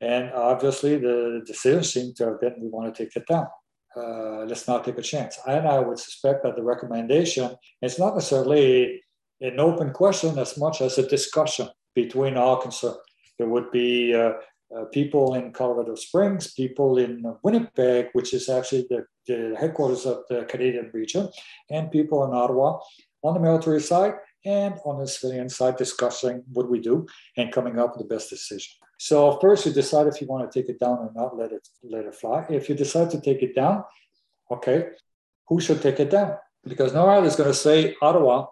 And 0.00 0.30
obviously, 0.32 0.98
the 0.98 1.42
decision 1.44 1.82
seemed 1.82 2.16
to 2.16 2.26
have 2.26 2.40
been 2.40 2.54
we 2.60 2.68
want 2.68 2.94
to 2.94 3.04
take 3.04 3.16
it 3.16 3.26
down. 3.26 3.48
Uh, 3.96 4.44
let's 4.44 4.68
not 4.68 4.84
take 4.84 4.98
a 4.98 5.02
chance. 5.02 5.36
And 5.48 5.66
I 5.66 5.80
would 5.80 5.98
suspect 5.98 6.44
that 6.44 6.54
the 6.54 6.62
recommendation 6.62 7.56
is 7.82 7.98
not 7.98 8.14
necessarily 8.14 9.02
an 9.40 9.58
open 9.58 9.92
question 9.92 10.38
as 10.38 10.56
much 10.56 10.80
as 10.80 10.98
a 10.98 11.08
discussion 11.08 11.68
between 11.96 12.36
all 12.36 12.58
concerned. 12.58 13.02
There 13.38 13.48
would 13.48 13.72
be 13.72 14.14
uh, 14.14 14.34
uh, 14.76 14.84
people 14.86 15.34
in 15.34 15.52
Colorado 15.52 15.94
Springs, 15.94 16.52
people 16.52 16.98
in 16.98 17.24
Winnipeg, 17.42 18.08
which 18.12 18.34
is 18.34 18.48
actually 18.48 18.86
the, 18.90 19.06
the 19.26 19.56
headquarters 19.58 20.06
of 20.06 20.18
the 20.28 20.44
Canadian 20.44 20.90
region, 20.92 21.28
and 21.70 21.90
people 21.90 22.24
in 22.24 22.34
Ottawa 22.34 22.78
on 23.22 23.34
the 23.34 23.40
military 23.40 23.80
side, 23.80 24.14
and 24.44 24.74
on 24.84 24.98
the 24.98 25.06
civilian 25.06 25.48
side 25.48 25.76
discussing 25.76 26.42
what 26.52 26.70
we 26.70 26.80
do 26.80 27.06
and 27.36 27.52
coming 27.52 27.78
up 27.78 27.96
with 27.96 28.06
the 28.06 28.14
best 28.14 28.30
decision. 28.30 28.72
So 28.98 29.38
first 29.40 29.66
you 29.66 29.72
decide 29.72 30.06
if 30.06 30.20
you 30.20 30.26
want 30.26 30.50
to 30.50 30.60
take 30.60 30.68
it 30.68 30.78
down 30.80 30.98
or 30.98 31.10
not, 31.14 31.36
let 31.36 31.52
it 31.52 31.66
let 31.82 32.04
it 32.04 32.14
fly. 32.14 32.46
If 32.48 32.68
you 32.68 32.74
decide 32.74 33.10
to 33.10 33.20
take 33.20 33.42
it 33.42 33.54
down, 33.54 33.84
okay, 34.50 34.88
who 35.48 35.60
should 35.60 35.82
take 35.82 36.00
it 36.00 36.10
down? 36.10 36.36
Because 36.64 36.92
NORAD 36.92 37.24
is 37.24 37.36
going 37.36 37.48
to 37.48 37.54
say, 37.54 37.94
Ottawa, 38.02 38.46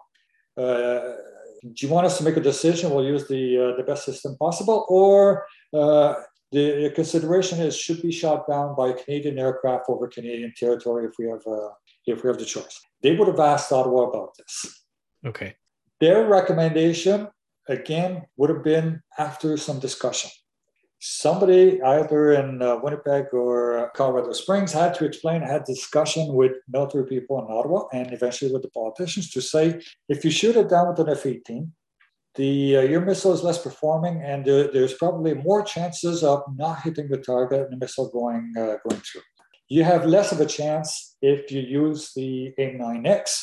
uh, 0.57 1.13
do 1.61 1.85
you 1.85 1.91
want 1.91 2.05
us 2.05 2.17
to 2.17 2.23
make 2.23 2.37
a 2.37 2.41
decision? 2.41 2.91
We'll 2.91 3.05
use 3.05 3.27
the 3.27 3.43
uh, 3.57 3.77
the 3.77 3.83
best 3.83 4.05
system 4.05 4.37
possible, 4.37 4.85
or 4.89 5.45
uh, 5.73 6.15
the 6.51 6.91
consideration 6.95 7.59
is 7.59 7.77
should 7.77 8.01
be 8.01 8.11
shot 8.11 8.47
down 8.47 8.75
by 8.75 8.93
Canadian 8.93 9.37
aircraft 9.37 9.85
over 9.89 10.07
Canadian 10.07 10.53
territory 10.55 11.05
if 11.05 11.13
we 11.19 11.25
have 11.25 11.45
uh, 11.47 11.69
if 12.05 12.23
we 12.23 12.27
have 12.29 12.37
the 12.37 12.45
choice. 12.45 12.79
They 13.03 13.15
would 13.15 13.27
have 13.27 13.39
asked 13.39 13.71
Ottawa 13.71 14.09
about 14.09 14.31
this. 14.37 14.83
Okay. 15.25 15.55
Their 15.99 16.27
recommendation, 16.27 17.27
again, 17.67 18.23
would 18.37 18.49
have 18.49 18.63
been 18.63 19.01
after 19.17 19.57
some 19.57 19.79
discussion. 19.79 20.29
Somebody 20.99 21.81
either 21.81 22.31
in 22.31 22.61
uh, 22.61 22.77
Winnipeg 22.81 23.25
or 23.31 23.91
Colorado 23.95 24.33
Springs 24.33 24.73
had 24.73 24.95
to 24.95 25.05
explain, 25.05 25.41
had 25.41 25.63
discussion 25.63 26.33
with 26.33 26.53
military 26.67 27.05
people 27.05 27.37
in 27.39 27.45
Ottawa 27.55 27.85
and 27.93 28.11
eventually 28.13 28.51
with 28.51 28.63
the 28.63 28.69
politicians 28.69 29.29
to 29.31 29.41
say, 29.41 29.79
if 30.09 30.25
you 30.25 30.31
shoot 30.31 30.55
it 30.55 30.69
down 30.69 30.87
with 30.89 30.99
an 30.99 31.09
F 31.09 31.25
18, 31.25 31.71
the 32.37 32.77
uh, 32.77 32.81
your 32.81 33.01
missile 33.01 33.33
is 33.33 33.43
less 33.43 33.61
performing, 33.61 34.21
and 34.21 34.45
there's 34.45 34.93
probably 34.93 35.33
more 35.33 35.63
chances 35.63 36.23
of 36.23 36.43
not 36.55 36.81
hitting 36.81 37.09
the 37.09 37.17
target 37.17 37.61
and 37.61 37.73
the 37.73 37.77
missile 37.77 38.09
going 38.09 38.53
uh, 38.55 38.77
going 38.87 39.01
through. 39.01 39.21
You 39.69 39.83
have 39.83 40.05
less 40.05 40.31
of 40.31 40.39
a 40.39 40.45
chance 40.45 41.17
if 41.21 41.51
you 41.51 41.61
use 41.61 42.13
the 42.15 42.53
AIM-9X 42.57 43.39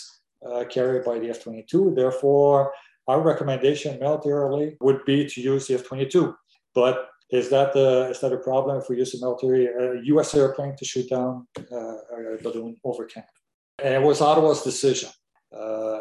uh, 0.48 0.64
carried 0.64 1.04
by 1.04 1.18
the 1.18 1.28
F-22. 1.30 1.94
Therefore, 1.94 2.72
our 3.08 3.20
recommendation 3.20 3.98
militarily 3.98 4.76
would 4.80 5.04
be 5.04 5.26
to 5.26 5.40
use 5.40 5.66
the 5.66 5.74
F-22. 5.74 6.34
But 6.74 7.08
is 7.34 7.50
that 7.50 7.70
is 8.10 8.20
that 8.20 8.32
a 8.32 8.38
problem 8.38 8.78
if 8.80 8.88
we 8.88 8.96
use 8.96 9.14
a 9.14 9.20
military 9.24 9.68
uh, 9.68 9.94
U.S. 10.14 10.34
airplane 10.34 10.74
to 10.76 10.84
shoot 10.84 11.08
down 11.10 11.46
uh, 11.72 11.96
a 12.36 12.42
balloon 12.42 12.76
over 12.84 13.04
Canada? 13.04 13.38
And 13.82 13.94
it 13.94 14.02
was 14.02 14.20
Ottawa's 14.20 14.62
decision. 14.62 15.10
Uh, 15.52 16.00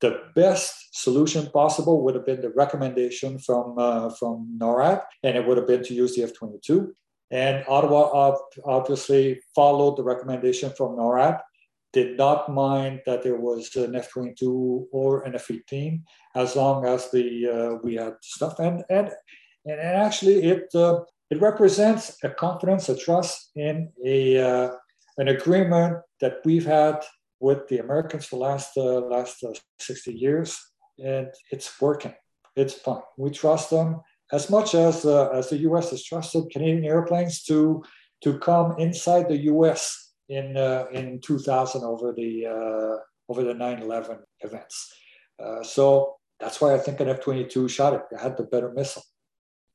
the 0.00 0.20
best 0.34 0.72
solution 0.92 1.46
possible 1.50 2.02
would 2.02 2.14
have 2.14 2.26
been 2.26 2.42
the 2.42 2.50
recommendation 2.50 3.38
from 3.38 3.78
uh, 3.78 4.10
from 4.10 4.58
NORAD, 4.60 5.00
and 5.22 5.36
it 5.36 5.46
would 5.46 5.56
have 5.56 5.66
been 5.66 5.84
to 5.84 5.94
use 5.94 6.14
the 6.14 6.24
F-22. 6.24 6.92
And 7.30 7.64
Ottawa 7.66 8.36
obviously 8.64 9.40
followed 9.54 9.96
the 9.96 10.04
recommendation 10.04 10.70
from 10.76 10.96
NORAD, 10.96 11.40
did 11.92 12.18
not 12.18 12.52
mind 12.52 13.00
that 13.06 13.22
there 13.22 13.40
was 13.48 13.74
an 13.76 13.96
F-22 13.96 14.86
or 14.92 15.22
an 15.22 15.34
F-18 15.34 16.02
as 16.34 16.54
long 16.54 16.84
as 16.84 17.10
the 17.10 17.26
uh, 17.54 17.78
we 17.82 17.94
had 17.94 18.14
stuff. 18.20 18.58
And 18.58 18.84
and 18.90 19.10
and 19.66 19.80
actually, 19.80 20.44
it 20.44 20.74
uh, 20.74 21.00
it 21.30 21.40
represents 21.40 22.16
a 22.22 22.30
confidence, 22.30 22.88
a 22.88 22.96
trust 22.96 23.50
in 23.56 23.90
a 24.04 24.38
uh, 24.38 24.70
an 25.18 25.28
agreement 25.28 25.98
that 26.20 26.36
we've 26.44 26.66
had 26.66 27.04
with 27.40 27.66
the 27.68 27.78
Americans 27.78 28.26
for 28.26 28.36
the 28.36 28.42
last 28.42 28.76
uh, 28.76 29.00
last 29.00 29.42
uh, 29.44 29.52
60 29.80 30.12
years, 30.12 30.58
and 31.02 31.28
it's 31.50 31.80
working. 31.80 32.14
It's 32.54 32.74
fine. 32.74 33.02
We 33.18 33.30
trust 33.30 33.70
them 33.70 34.00
as 34.32 34.48
much 34.48 34.74
as 34.74 35.04
uh, 35.04 35.30
as 35.30 35.50
the 35.50 35.58
U.S. 35.68 35.90
has 35.90 36.04
trusted 36.04 36.50
Canadian 36.50 36.84
airplanes 36.84 37.42
to 37.44 37.82
to 38.22 38.38
come 38.38 38.76
inside 38.78 39.28
the 39.28 39.44
U.S. 39.52 40.12
in 40.28 40.56
in 40.92 41.20
2000 41.20 41.84
over 41.84 42.12
the 42.12 42.46
over 43.28 43.42
the 43.42 43.54
9/11 43.54 44.20
events. 44.40 44.94
Uh, 45.42 45.62
so 45.62 46.16
that's 46.40 46.60
why 46.60 46.74
I 46.74 46.78
think 46.78 47.00
an 47.00 47.08
F-22 47.08 47.68
shot 47.68 47.94
it. 47.94 48.02
It 48.12 48.20
had 48.20 48.36
the 48.36 48.44
better 48.44 48.70
missile. 48.72 49.02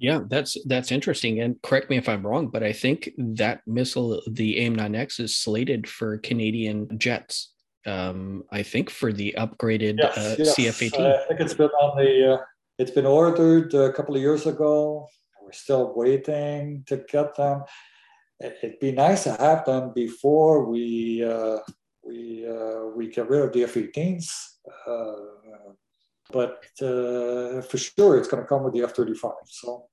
Yeah, 0.01 0.21
that's 0.27 0.57
that's 0.65 0.91
interesting. 0.91 1.41
And 1.41 1.61
correct 1.61 1.91
me 1.91 1.97
if 1.97 2.09
I'm 2.09 2.25
wrong, 2.25 2.47
but 2.47 2.63
I 2.63 2.73
think 2.73 3.11
that 3.19 3.61
missile, 3.67 4.19
the 4.27 4.57
AIM-9X, 4.57 5.19
is 5.19 5.37
slated 5.37 5.87
for 5.87 6.17
Canadian 6.17 6.97
jets. 6.97 7.53
Um, 7.85 8.43
I 8.51 8.63
think 8.63 8.89
for 8.89 9.13
the 9.13 9.35
upgraded 9.37 9.99
yes, 9.99 10.17
uh, 10.17 10.35
yes. 10.39 10.55
CF-18. 10.55 11.23
I 11.23 11.27
think 11.27 11.39
it's 11.39 11.53
been 11.53 11.69
on 11.69 12.03
the 12.03 12.33
uh, 12.33 12.37
it's 12.79 12.89
been 12.89 13.05
ordered 13.05 13.75
a 13.75 13.93
couple 13.93 14.15
of 14.15 14.21
years 14.21 14.47
ago. 14.47 15.07
We're 15.39 15.51
still 15.51 15.93
waiting 15.95 16.83
to 16.87 17.05
get 17.07 17.35
them. 17.35 17.63
It'd 18.39 18.79
be 18.79 18.93
nice 18.93 19.25
to 19.25 19.33
have 19.33 19.65
them 19.65 19.93
before 19.93 20.65
we 20.65 21.23
uh, 21.23 21.59
we 22.03 22.47
uh, 22.49 22.87
we 22.95 23.07
get 23.07 23.29
rid 23.29 23.43
of 23.43 23.53
the 23.53 23.65
F-18s. 23.65 24.27
Uh, 24.87 25.73
but 26.31 26.65
uh, 26.81 27.61
for 27.61 27.77
sure, 27.77 28.17
it's 28.17 28.27
going 28.27 28.41
to 28.41 28.49
come 28.49 28.63
with 28.63 28.73
the 28.73 28.81
F-35. 28.81 29.33
So. 29.45 29.90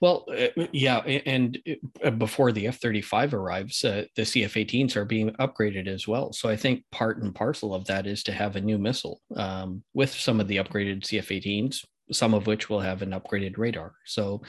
Well, 0.00 0.26
uh, 0.36 0.48
yeah, 0.72 0.98
and 0.98 1.58
uh, 2.04 2.10
before 2.10 2.52
the 2.52 2.66
F 2.66 2.80
35 2.80 3.34
arrives, 3.34 3.84
uh, 3.84 4.04
the 4.16 4.22
CF 4.22 4.66
18s 4.66 4.96
are 4.96 5.04
being 5.04 5.30
upgraded 5.40 5.86
as 5.86 6.08
well. 6.08 6.32
So 6.32 6.48
I 6.48 6.56
think 6.56 6.84
part 6.90 7.22
and 7.22 7.34
parcel 7.34 7.74
of 7.74 7.84
that 7.86 8.06
is 8.06 8.22
to 8.24 8.32
have 8.32 8.56
a 8.56 8.60
new 8.60 8.78
missile 8.78 9.20
um, 9.36 9.82
with 9.94 10.12
some 10.12 10.40
of 10.40 10.48
the 10.48 10.56
upgraded 10.56 11.02
CF 11.02 11.28
18s 11.40 11.84
some 12.10 12.34
of 12.34 12.46
which 12.46 12.68
will 12.68 12.80
have 12.80 13.00
an 13.00 13.10
upgraded 13.10 13.56
radar. 13.56 13.94
So, 14.04 14.42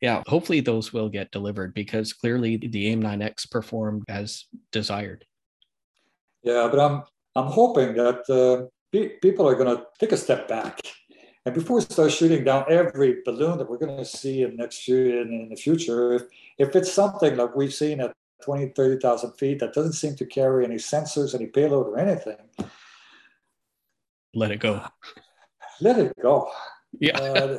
yeah, 0.00 0.22
hopefully 0.26 0.60
those 0.60 0.92
will 0.92 1.08
get 1.08 1.30
delivered 1.30 1.74
because 1.74 2.12
clearly 2.12 2.56
the 2.56 2.88
AIM-9X 2.88 3.50
performed 3.50 4.04
as 4.08 4.46
desired. 4.72 5.24
Yeah, 6.42 6.68
but 6.70 6.80
I'm 6.80 7.02
I'm 7.36 7.46
hoping 7.46 7.94
that 7.94 8.28
uh, 8.28 8.66
pe- 8.92 9.18
people 9.20 9.46
are 9.46 9.54
going 9.54 9.76
to 9.76 9.84
take 9.98 10.12
a 10.12 10.16
step 10.16 10.48
back. 10.48 10.80
And 11.50 11.58
before 11.58 11.78
we 11.78 11.82
start 11.82 12.12
shooting 12.12 12.44
down 12.44 12.64
every 12.68 13.22
balloon 13.24 13.58
that 13.58 13.68
we're 13.68 13.76
going 13.76 13.96
to 13.96 14.04
see 14.04 14.42
in 14.42 14.54
next 14.54 14.86
year 14.86 15.20
and 15.20 15.32
in 15.34 15.48
the 15.48 15.56
future, 15.56 16.12
if, 16.12 16.22
if 16.58 16.76
it's 16.76 16.92
something 16.92 17.36
like 17.36 17.56
we've 17.56 17.74
seen 17.74 18.00
at 18.00 18.12
20, 18.44 18.68
30,000 18.68 19.32
feet 19.32 19.58
that 19.58 19.72
doesn't 19.72 19.94
seem 19.94 20.14
to 20.14 20.24
carry 20.26 20.64
any 20.64 20.76
sensors, 20.76 21.34
any 21.34 21.46
payload 21.46 21.88
or 21.88 21.98
anything, 21.98 22.36
let 24.32 24.52
it 24.52 24.60
go. 24.60 24.80
Let 25.80 25.98
it 25.98 26.12
go. 26.22 26.52
Yeah. 27.00 27.18
uh, 27.18 27.58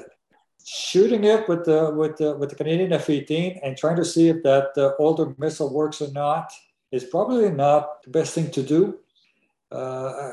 shooting 0.66 1.26
it 1.26 1.50
with 1.50 1.66
the 1.66 1.92
with 1.94 2.16
the 2.16 2.38
with 2.38 2.50
the 2.50 2.56
Canadian 2.56 2.94
F-18 2.94 3.60
and 3.62 3.76
trying 3.76 3.98
to 3.98 4.06
see 4.06 4.30
if 4.30 4.42
that 4.44 4.70
uh, 4.78 4.92
older 5.00 5.36
missile 5.38 5.74
works 5.74 6.02
or 6.02 6.10
not 6.14 6.50
is 6.94 7.04
probably 7.04 7.52
not 7.52 8.04
the 8.04 8.10
best 8.10 8.36
thing 8.36 8.52
to 8.52 8.64
do. 8.64 9.00
Uh, 9.70 10.32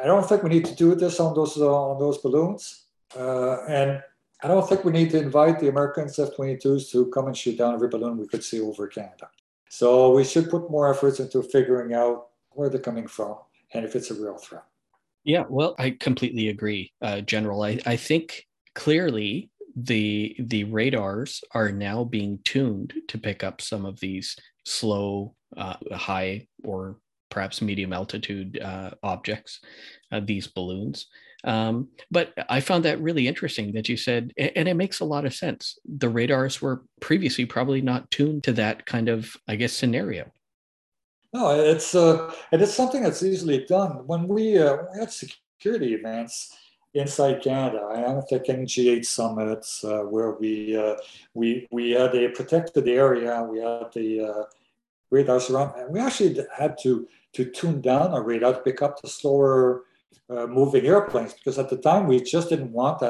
I 0.00 0.06
don't 0.06 0.28
think 0.28 0.44
we 0.44 0.50
need 0.50 0.66
to 0.66 0.76
do 0.76 0.94
this 0.94 1.18
on 1.18 1.34
those 1.34 1.56
uh, 1.56 1.66
on 1.66 1.98
those 1.98 2.18
balloons, 2.18 2.84
uh, 3.16 3.64
and 3.66 4.02
I 4.42 4.48
don't 4.48 4.66
think 4.68 4.84
we 4.84 4.92
need 4.92 5.10
to 5.10 5.18
invite 5.18 5.60
the 5.60 5.68
American 5.68 6.04
F-22s 6.04 6.90
to 6.92 7.06
come 7.06 7.26
and 7.26 7.36
shoot 7.36 7.58
down 7.58 7.74
every 7.74 7.88
balloon 7.88 8.16
we 8.16 8.26
could 8.26 8.42
see 8.42 8.60
over 8.60 8.86
Canada. 8.86 9.28
So 9.68 10.14
we 10.14 10.24
should 10.24 10.50
put 10.50 10.70
more 10.70 10.92
efforts 10.92 11.20
into 11.20 11.42
figuring 11.42 11.94
out 11.94 12.28
where 12.50 12.68
they're 12.68 12.80
coming 12.80 13.06
from 13.06 13.36
and 13.72 13.84
if 13.84 13.94
it's 13.94 14.10
a 14.10 14.14
real 14.14 14.36
threat. 14.36 14.64
Yeah, 15.24 15.44
well, 15.48 15.74
I 15.78 15.90
completely 15.90 16.48
agree, 16.48 16.92
uh, 17.02 17.20
General. 17.20 17.62
I, 17.62 17.78
I 17.84 17.96
think 17.96 18.46
clearly 18.74 19.50
the 19.76 20.34
the 20.38 20.64
radars 20.64 21.42
are 21.52 21.70
now 21.70 22.04
being 22.04 22.38
tuned 22.44 22.94
to 23.08 23.18
pick 23.18 23.44
up 23.44 23.60
some 23.60 23.84
of 23.84 24.00
these 24.00 24.36
slow, 24.64 25.34
uh, 25.56 25.76
high, 25.92 26.46
or 26.64 26.96
perhaps 27.30 27.62
medium 27.62 27.92
altitude 27.92 28.58
uh, 28.60 28.90
objects, 29.02 29.60
uh, 30.10 30.20
these 30.20 30.46
balloons. 30.46 31.06
Um, 31.44 31.88
but 32.10 32.32
I 32.48 32.60
found 32.60 32.84
that 32.84 33.00
really 33.00 33.26
interesting 33.26 33.72
that 33.72 33.88
you 33.88 33.96
said, 33.96 34.32
and 34.36 34.68
it 34.68 34.74
makes 34.74 35.00
a 35.00 35.04
lot 35.04 35.24
of 35.24 35.34
sense. 35.34 35.78
The 35.84 36.08
radars 36.08 36.60
were 36.60 36.82
previously 37.00 37.46
probably 37.46 37.80
not 37.80 38.10
tuned 38.10 38.44
to 38.44 38.52
that 38.54 38.86
kind 38.86 39.08
of, 39.08 39.36
I 39.48 39.56
guess, 39.56 39.72
scenario. 39.72 40.30
No, 41.32 41.50
it's 41.50 41.94
uh, 41.94 42.32
and 42.50 42.60
it's 42.60 42.74
something 42.74 43.02
that's 43.02 43.22
easily 43.22 43.64
done. 43.64 44.06
When 44.06 44.26
we, 44.26 44.58
uh, 44.58 44.78
we 44.92 44.98
had 44.98 45.12
security 45.12 45.94
events 45.94 46.52
inside 46.92 47.40
Canada, 47.40 47.88
I 47.88 48.00
am 48.00 48.22
thinking 48.22 48.66
G8 48.66 49.04
summits 49.04 49.84
uh, 49.84 50.00
where 50.00 50.32
we 50.32 50.76
uh, 50.76 50.96
we 51.34 51.68
we 51.70 51.92
had 51.92 52.16
a 52.16 52.30
protected 52.30 52.88
area. 52.88 53.44
We 53.44 53.60
had 53.60 53.92
the 53.94 54.20
uh, 54.20 54.42
radars 55.10 55.50
around, 55.50 55.78
and 55.78 55.92
we 55.92 56.00
actually 56.00 56.36
had 56.56 56.76
to 56.82 57.06
to 57.34 57.44
tune 57.44 57.80
down 57.80 58.10
our 58.10 58.24
radar 58.24 58.54
to 58.54 58.60
pick 58.60 58.82
up 58.82 59.00
the 59.00 59.08
slower 59.08 59.84
uh, 60.30 60.46
moving 60.46 60.86
airplanes 60.86 61.34
because 61.34 61.58
at 61.58 61.68
the 61.68 61.76
time 61.76 62.06
we 62.06 62.22
just 62.22 62.48
didn't 62.48 62.72
want 62.72 62.98
to 63.00 63.06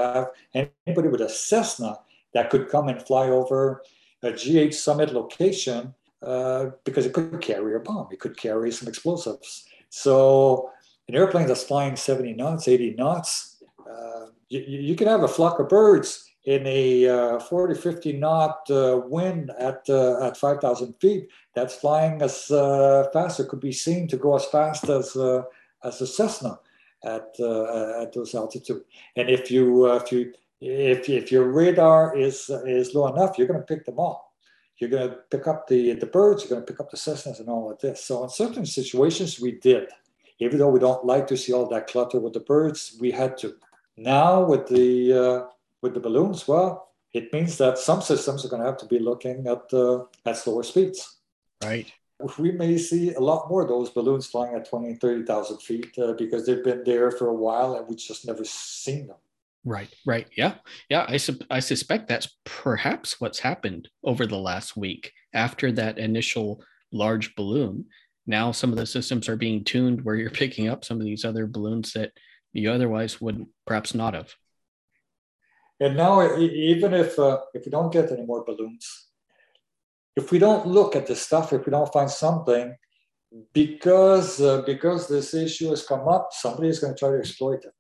have 0.55 0.67
anybody 0.87 1.09
with 1.09 1.21
a 1.21 1.29
Cessna 1.29 1.99
that 2.35 2.51
could 2.51 2.69
come 2.69 2.89
and 2.89 3.03
fly 3.03 3.29
over 3.29 3.83
a 4.23 4.29
G8 4.29 4.73
summit 4.73 5.13
location 5.13 5.95
uh, 6.23 6.67
because 6.85 7.07
it 7.07 7.13
could 7.13 7.41
carry 7.41 7.75
a 7.75 7.81
bomb, 7.81 8.09
it 8.11 8.21
could 8.21 8.37
carry 8.37 8.71
some 8.71 8.89
explosives. 8.89 9.65
So 9.89 10.71
an 11.09 11.15
airplane 11.15 11.47
that's 11.47 11.65
flying 11.65 11.97
70 11.97 12.35
knots, 12.35 12.69
80 12.69 12.95
knots, 12.95 13.63
uh, 13.91 14.27
you, 14.49 14.61
you, 14.61 14.95
can 14.95 15.09
have 15.09 15.23
a 15.23 15.29
flock 15.29 15.59
of 15.59 15.69
birds 15.69 16.31
in 16.45 16.67
a 16.67 17.09
uh, 17.09 17.39
40, 17.41 17.75
50 17.75 18.13
knot 18.15 18.71
uh, 18.71 19.01
wind 19.05 19.51
at, 19.59 19.83
uh, 19.89 20.27
at 20.27 20.37
5,000 20.37 20.95
feet 21.01 21.29
that's 21.55 21.75
flying 21.75 22.23
as 22.23 22.47
fast, 23.13 23.41
it 23.41 23.49
could 23.49 23.61
be 23.61 23.73
seen 23.73 24.07
to 24.09 24.17
go 24.17 24.37
as 24.37 24.45
fast 24.47 24.89
as, 24.89 25.17
as 25.85 26.01
a 26.01 26.07
Cessna 26.07 26.59
at, 27.05 27.39
at 27.41 28.13
those 28.13 28.35
altitude. 28.35 28.83
And 29.17 29.29
if 29.29 29.51
you, 29.51 29.93
if 29.93 30.13
you, 30.13 30.33
if, 30.61 31.09
if 31.09 31.33
your 31.33 31.51
radar 31.51 32.17
is, 32.17 32.51
is 32.67 32.95
low 32.95 33.13
enough, 33.13 33.39
you're 33.39 33.47
going 33.47 33.61
to 33.61 33.67
pick 33.67 33.85
them 33.85 33.99
off 33.99 34.23
you're 34.81 34.91
going 34.91 35.11
to 35.11 35.17
pick 35.31 35.47
up 35.47 35.69
the, 35.69 35.93
the 35.93 36.07
birds, 36.07 36.43
you're 36.43 36.51
going 36.51 36.63
to 36.63 36.73
pick 36.73 36.81
up 36.81 36.91
the 36.91 36.97
Cessnas 36.97 37.39
and 37.39 37.49
all 37.49 37.71
of 37.71 37.79
this. 37.81 38.03
So 38.05 38.25
in 38.25 38.31
certain 38.31 38.65
situations, 38.65 39.39
we 39.39 39.53
did. 39.53 39.89
Even 40.39 40.59
though 40.59 40.71
we 40.71 40.81
don't 40.81 41.05
like 41.05 41.27
to 41.27 41.37
see 41.37 41.53
all 41.53 41.69
that 41.69 41.87
clutter 41.87 42.19
with 42.19 42.33
the 42.33 42.41
birds, 42.41 42.97
we 42.99 43.11
had 43.11 43.37
to. 43.39 43.55
Now 43.99 44.43
with 44.43 44.67
the 44.69 45.13
uh, 45.13 45.47
with 45.83 45.93
the 45.93 46.01
balloons, 46.01 46.49
well, 46.49 46.93
it 47.13 47.31
means 47.31 47.59
that 47.59 47.77
some 47.77 48.01
systems 48.01 48.45
are 48.45 48.49
going 48.49 48.63
to 48.63 48.69
have 48.69 48.79
to 48.79 48.87
be 48.87 48.99
looking 48.99 49.47
at 49.47 49.63
uh, 49.75 50.05
at 50.25 50.39
slower 50.39 50.63
speeds. 50.63 51.19
Right. 51.63 51.93
We 52.39 52.53
may 52.53 52.79
see 52.79 53.15
a 53.15 53.21
lot 53.21 53.49
more 53.49 53.63
of 53.63 53.69
those 53.69 53.91
balloons 53.91 54.27
flying 54.27 54.55
at 54.55 54.69
20, 54.69 54.95
30,000 54.95 55.59
feet 55.59 55.99
uh, 55.99 56.13
because 56.15 56.47
they've 56.47 56.63
been 56.65 56.85
there 56.85 57.11
for 57.11 57.29
a 57.29 57.35
while 57.35 57.75
and 57.75 57.87
we've 57.89 57.99
just 57.99 58.27
never 58.27 58.45
seen 58.45 59.07
them. 59.09 59.17
Right, 59.65 59.93
right. 60.07 60.27
Yeah. 60.37 60.55
Yeah. 60.89 61.05
I, 61.09 61.19
su- 61.19 61.39
I 61.51 61.61
suspect 61.61 62.09
that's 62.09 62.37
perhaps 62.45 63.21
what's 63.21 63.39
happened 63.41 63.89
over 64.03 64.27
the 64.27 64.39
last 64.39 64.77
week 64.77 65.13
after 65.35 65.71
that 65.73 65.99
initial 65.99 66.63
large 66.93 67.35
balloon. 67.35 67.87
Now, 68.27 68.53
some 68.53 68.73
of 68.73 68.79
the 68.79 68.87
systems 68.87 69.29
are 69.29 69.37
being 69.37 69.65
tuned 69.65 70.03
where 70.05 70.15
you're 70.15 70.31
picking 70.31 70.69
up 70.69 70.85
some 70.85 70.99
of 70.99 71.05
these 71.05 71.25
other 71.25 71.47
balloons 71.47 71.93
that 71.93 72.13
you 72.53 72.71
otherwise 72.71 73.21
would 73.21 73.47
perhaps 73.67 73.95
not 73.95 74.15
have. 74.15 74.35
and 75.81 75.97
now 75.97 76.37
even 76.37 76.93
if 76.93 77.19
uh, 77.19 77.39
if 77.55 77.65
we 77.65 77.71
don't 77.71 77.93
get 77.93 78.13
any 78.13 78.25
more 78.25 78.45
balloons, 78.45 79.10
if 80.17 80.33
we 80.33 80.39
don't 80.39 80.67
look 80.67 80.97
at 80.97 81.07
the 81.07 81.17
stuff, 81.17 81.53
if 81.53 81.67
we 81.67 81.71
don't 81.71 81.93
find 81.93 82.11
something, 82.11 82.75
because 83.53 84.41
uh, 84.41 84.63
because 84.63 85.09
this 85.09 85.35
issue 85.35 85.71
has 85.71 85.87
come 85.87 86.09
up, 86.09 86.29
somebody 86.33 86.69
is 86.69 86.81
going 86.81 86.95
to 86.95 86.99
try 86.99 87.11
to 87.11 87.19
exploit 87.19 87.65
it. 87.65 87.73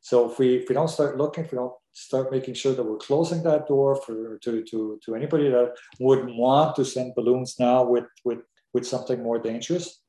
So 0.00 0.30
if 0.30 0.38
we 0.38 0.56
if 0.56 0.68
we 0.68 0.74
don't 0.74 0.88
start 0.88 1.16
looking, 1.16 1.44
if 1.44 1.52
we 1.52 1.58
don't 1.58 1.72
start 1.92 2.32
making 2.32 2.54
sure 2.54 2.74
that 2.74 2.82
we're 2.82 2.96
closing 2.96 3.42
that 3.44 3.66
door 3.68 3.96
for 3.96 4.38
to 4.38 4.64
to 4.64 5.00
to 5.04 5.14
anybody 5.14 5.48
that 5.48 5.74
would 6.00 6.26
want 6.26 6.76
to 6.76 6.84
send 6.84 7.14
balloons 7.14 7.56
now 7.58 7.84
with 7.84 8.06
with 8.24 8.40
with 8.74 8.86
something 8.86 9.22
more 9.22 9.38
dangerous, 9.38 10.00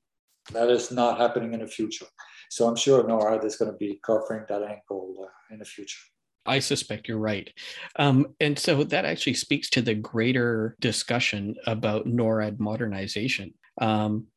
that 0.52 0.70
is 0.70 0.92
not 0.92 1.18
happening 1.18 1.54
in 1.54 1.62
the 1.62 1.68
future. 1.68 2.08
So 2.50 2.68
I'm 2.68 2.76
sure 2.76 3.04
NORAD 3.04 3.44
is 3.44 3.58
going 3.58 3.72
to 3.72 3.78
be 3.78 4.00
covering 4.06 4.46
that 4.50 4.64
angle 4.64 5.16
uh, 5.22 5.54
in 5.54 5.60
the 5.60 5.66
future. 5.66 6.00
I 6.48 6.60
suspect 6.60 7.08
you're 7.08 7.18
right. 7.18 7.52
Um, 7.98 8.28
and 8.40 8.58
so 8.58 8.84
that 8.84 9.06
actually 9.06 9.36
speaks 9.36 9.70
to 9.72 9.82
the 9.82 9.96
greater 9.96 10.76
discussion 10.80 11.56
about 11.66 12.08
NORAD 12.08 12.60
modernization. 12.60 13.54
Um, 13.80 14.28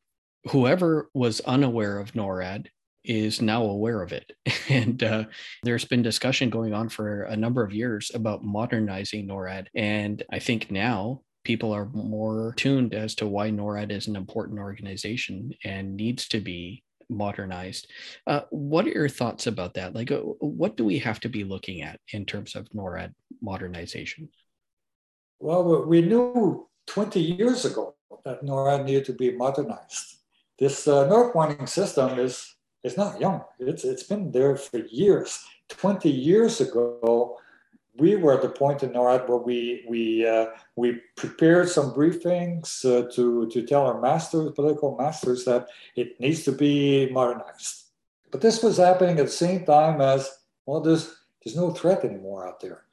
whoever 0.49 1.09
was 1.13 1.39
unaware 1.41 1.99
of 1.99 2.13
NORAD 2.13 2.67
is 3.03 3.41
now 3.41 3.63
aware 3.63 4.01
of 4.01 4.11
it. 4.11 4.31
And 4.69 5.03
uh, 5.03 5.25
there's 5.63 5.83
been 5.83 6.01
discussion 6.01 6.49
going 6.49 6.73
on 6.73 6.87
for 6.87 7.23
a 7.23 7.35
number 7.35 7.61
of 7.61 7.73
years 7.73 8.09
about 8.13 8.41
modernizing 8.41 9.27
NORAD. 9.27 9.67
And 9.75 10.23
I 10.31 10.39
think 10.39 10.71
now 10.71 11.23
people 11.43 11.73
are 11.73 11.87
more 11.87 12.53
tuned 12.55 12.93
as 12.93 13.15
to 13.15 13.27
why 13.27 13.49
NORAD 13.49 13.91
is 13.91 14.07
an 14.07 14.15
important 14.15 14.59
organization 14.59 15.51
and 15.65 15.97
needs 15.97 16.27
to 16.29 16.39
be 16.39 16.83
modernized. 17.11 17.87
Uh, 18.25 18.41
what 18.49 18.85
are 18.87 18.91
your 18.91 19.09
thoughts 19.09 19.47
about 19.47 19.75
that? 19.75 19.93
Like, 19.93 20.11
uh, 20.11 20.19
what 20.39 20.77
do 20.77 20.85
we 20.85 20.97
have 20.99 21.19
to 21.19 21.29
be 21.29 21.43
looking 21.43 21.81
at 21.81 21.99
in 22.13 22.25
terms 22.25 22.55
of 22.55 22.67
NORAD 22.69 23.13
modernization? 23.41 24.29
Well, 25.39 25.85
we 25.85 26.01
knew 26.01 26.67
20 26.87 27.19
years 27.19 27.65
ago 27.65 27.95
that 28.25 28.43
NORAD 28.43 28.85
needed 28.85 29.05
to 29.05 29.13
be 29.13 29.31
modernized. 29.31 30.17
This 30.57 30.87
uh, 30.87 31.07
North 31.07 31.33
Warning 31.35 31.67
system 31.67 32.19
is, 32.19 32.55
is 32.83 32.97
not 32.97 33.19
young. 33.19 33.43
It's, 33.59 33.83
it's 33.83 34.03
been 34.03 34.31
there 34.31 34.55
for 34.55 34.79
years. 34.89 35.39
20 35.69 36.09
years 36.09 36.61
ago, 36.61 37.37
we 37.97 38.15
were 38.15 38.33
at 38.33 38.41
the 38.41 38.49
point 38.49 38.83
in 38.83 38.91
NORAD 38.91 39.27
where 39.27 39.37
we 39.37 39.85
we 39.87 40.27
uh, 40.27 40.47
we 40.75 41.01
prepared 41.15 41.69
some 41.69 41.93
briefings 41.93 42.85
uh, 42.85 43.11
to 43.13 43.49
to 43.49 43.65
tell 43.65 43.85
our 43.85 43.99
masters, 43.99 44.51
political 44.53 44.97
masters, 44.97 45.45
that 45.45 45.67
it 45.95 46.19
needs 46.19 46.43
to 46.43 46.51
be 46.51 47.09
modernized. 47.11 47.83
But 48.31 48.41
this 48.41 48.63
was 48.63 48.77
happening 48.77 49.19
at 49.19 49.25
the 49.25 49.31
same 49.31 49.65
time 49.65 49.99
as 50.01 50.29
well. 50.65 50.81
There's 50.81 51.13
there's 51.43 51.55
no 51.55 51.71
threat 51.71 52.05
anymore 52.05 52.47
out 52.47 52.61
there. 52.61 52.83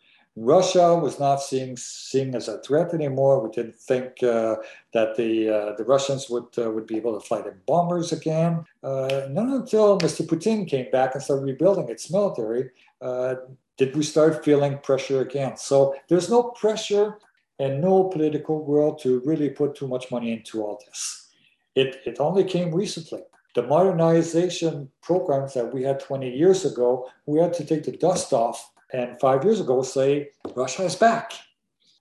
Russia 0.40 0.94
was 0.94 1.18
not 1.18 1.42
seeing 1.42 1.76
seen 1.76 2.34
as 2.34 2.46
a 2.46 2.60
threat 2.62 2.94
anymore. 2.94 3.42
We 3.42 3.50
didn't 3.50 3.76
think 3.76 4.22
uh, 4.22 4.56
that 4.92 5.16
the 5.16 5.48
uh, 5.48 5.72
the 5.76 5.84
Russians 5.84 6.30
would 6.30 6.56
uh, 6.56 6.70
would 6.70 6.86
be 6.86 6.96
able 6.96 7.18
to 7.18 7.26
fly 7.26 7.40
their 7.40 7.58
bombers 7.66 8.12
again. 8.12 8.64
Uh, 8.82 9.26
not 9.30 9.48
until 9.48 9.98
Mr. 9.98 10.26
Putin 10.26 10.68
came 10.68 10.90
back 10.90 11.14
and 11.14 11.22
started 11.22 11.44
rebuilding 11.44 11.88
its 11.88 12.10
military 12.10 12.70
uh, 13.00 13.34
did 13.78 13.96
we 13.96 14.02
start 14.02 14.44
feeling 14.44 14.78
pressure 14.78 15.20
again? 15.20 15.56
So 15.56 15.94
there's 16.08 16.28
no 16.28 16.42
pressure 16.42 17.18
and 17.58 17.80
no 17.80 18.04
political 18.04 18.64
will 18.64 18.94
to 18.96 19.20
really 19.24 19.48
put 19.48 19.74
too 19.74 19.88
much 19.88 20.10
money 20.10 20.32
into 20.32 20.62
all 20.62 20.80
this. 20.86 21.30
It, 21.74 22.00
it 22.04 22.20
only 22.20 22.44
came 22.44 22.74
recently. 22.74 23.22
The 23.54 23.62
modernization 23.62 24.90
programs 25.00 25.54
that 25.54 25.72
we 25.72 25.82
had 25.82 26.00
20 26.00 26.28
years 26.30 26.64
ago, 26.64 27.08
we 27.26 27.40
had 27.40 27.54
to 27.54 27.64
take 27.64 27.84
the 27.84 27.96
dust 27.96 28.32
off 28.32 28.70
and 28.92 29.18
five 29.20 29.44
years 29.44 29.60
ago 29.60 29.82
say, 29.82 30.30
Russia 30.54 30.84
is 30.84 30.96
back. 30.96 31.32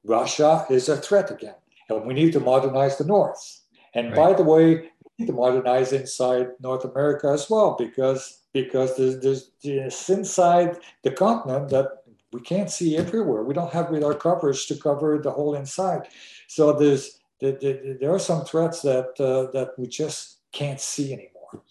Russia 0.04 0.66
is 0.70 0.90
a 0.90 0.98
threat 0.98 1.32
again. 1.32 1.56
And 1.90 2.06
we 2.06 2.14
need 2.14 2.34
to 2.34 2.40
modernize 2.40 2.98
the 2.98 3.06
North. 3.06 3.62
And 3.94 4.08
right. 4.08 4.16
by 4.16 4.34
the 4.34 4.44
way, 4.44 4.92
to 5.26 5.34
modernize 5.34 5.94
inside 5.94 6.50
North 6.60 6.86
America 6.86 7.28
as 7.28 7.50
well, 7.50 7.76
because 7.78 8.42
because 8.54 8.98
there's, 8.98 9.20
there's 9.20 9.52
this 9.64 10.10
inside 10.10 10.78
the 11.04 11.12
continent 11.12 11.70
that 11.70 12.04
we 12.32 12.42
can't 12.42 12.70
see 12.70 12.98
everywhere. 12.98 13.44
We 13.44 13.54
don't 13.54 13.72
have 13.74 13.90
radar 13.90 14.14
coverage 14.14 14.68
to 14.68 14.76
cover 14.76 15.18
the 15.18 15.32
whole 15.32 15.56
inside. 15.56 16.08
So 16.48 16.74
there's 16.74 17.20
there, 17.40 18.14
are 18.14 18.20
some 18.20 18.46
threats 18.46 18.82
that 18.82 19.10
uh, 19.20 19.52
that 19.52 19.72
we 19.78 19.88
just 19.88 20.40
can't 20.52 20.82
see 20.82 21.14
anymore. 21.14 21.64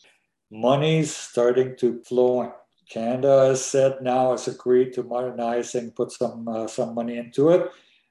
Money's 0.50 1.14
starting 1.14 1.76
to 1.78 2.02
flow 2.04 2.42
in. 2.42 2.52
Canada 2.88 3.46
has 3.46 3.64
said 3.64 4.00
now 4.00 4.30
has 4.30 4.46
agreed 4.46 4.92
to 4.92 5.02
modernize 5.02 5.74
and 5.74 5.94
put 5.94 6.12
some 6.12 6.46
uh, 6.46 6.66
some 6.68 6.94
money 6.94 7.16
into 7.16 7.50
it, 7.50 7.68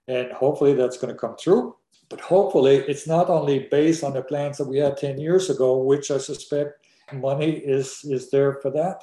and 0.08 0.32
hopefully 0.34 0.74
that's 0.74 0.98
going 0.98 1.14
to 1.14 1.20
come 1.20 1.36
through. 1.38 1.76
But 2.10 2.22
hopefully 2.22 2.78
it's 2.88 3.08
not 3.08 3.30
only 3.30 3.68
based 3.72 4.04
on 4.04 4.14
the 4.14 4.22
plans 4.22 4.58
that 4.58 4.68
we 4.68 4.78
had 4.78 4.98
10 4.98 5.20
years 5.20 5.50
ago, 5.50 5.78
which 5.78 6.12
I 6.12 6.18
suspect 6.18 6.86
money 7.14 7.52
is 7.52 8.02
is 8.04 8.30
there 8.30 8.60
for 8.62 8.72
that. 8.72 9.02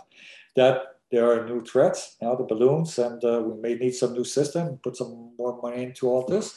That 0.56 0.82
there 1.10 1.30
are 1.30 1.46
new 1.46 1.62
threats 1.64 2.16
now, 2.22 2.34
the 2.34 2.44
balloons, 2.44 2.98
and 2.98 3.22
uh, 3.24 3.42
we 3.44 3.60
may 3.60 3.74
need 3.74 3.92
some 3.92 4.12
new 4.12 4.24
system, 4.24 4.78
put 4.82 4.96
some 4.96 5.34
more 5.38 5.60
money 5.62 5.82
into 5.82 6.08
all 6.08 6.24
this. 6.26 6.54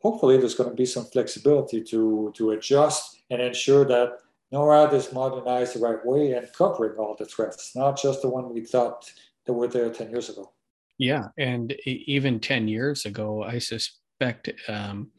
Hopefully, 0.00 0.36
there's 0.36 0.54
going 0.54 0.70
to 0.70 0.76
be 0.76 0.86
some 0.86 1.04
flexibility 1.06 1.82
to 1.84 2.32
to 2.36 2.50
adjust 2.52 3.22
and 3.30 3.42
ensure 3.42 3.84
that 3.84 4.18
NORAD 4.52 4.94
is 4.94 5.12
modernized 5.12 5.74
the 5.74 5.80
right 5.80 6.04
way 6.04 6.32
and 6.32 6.48
covering 6.56 6.96
all 6.98 7.14
the 7.18 7.26
threats, 7.26 7.76
not 7.76 8.00
just 8.00 8.22
the 8.22 8.28
one 8.28 8.52
we 8.52 8.64
thought 8.64 9.10
that 9.44 9.52
were 9.52 9.68
there 9.68 9.90
10 9.90 10.10
years 10.10 10.30
ago. 10.30 10.52
Yeah. 10.98 11.28
And 11.38 11.74
even 11.84 12.40
10 12.40 12.66
years 12.68 13.04
ago, 13.04 13.42
I 13.42 13.58
suspect 13.58 14.50
um, 14.68 15.10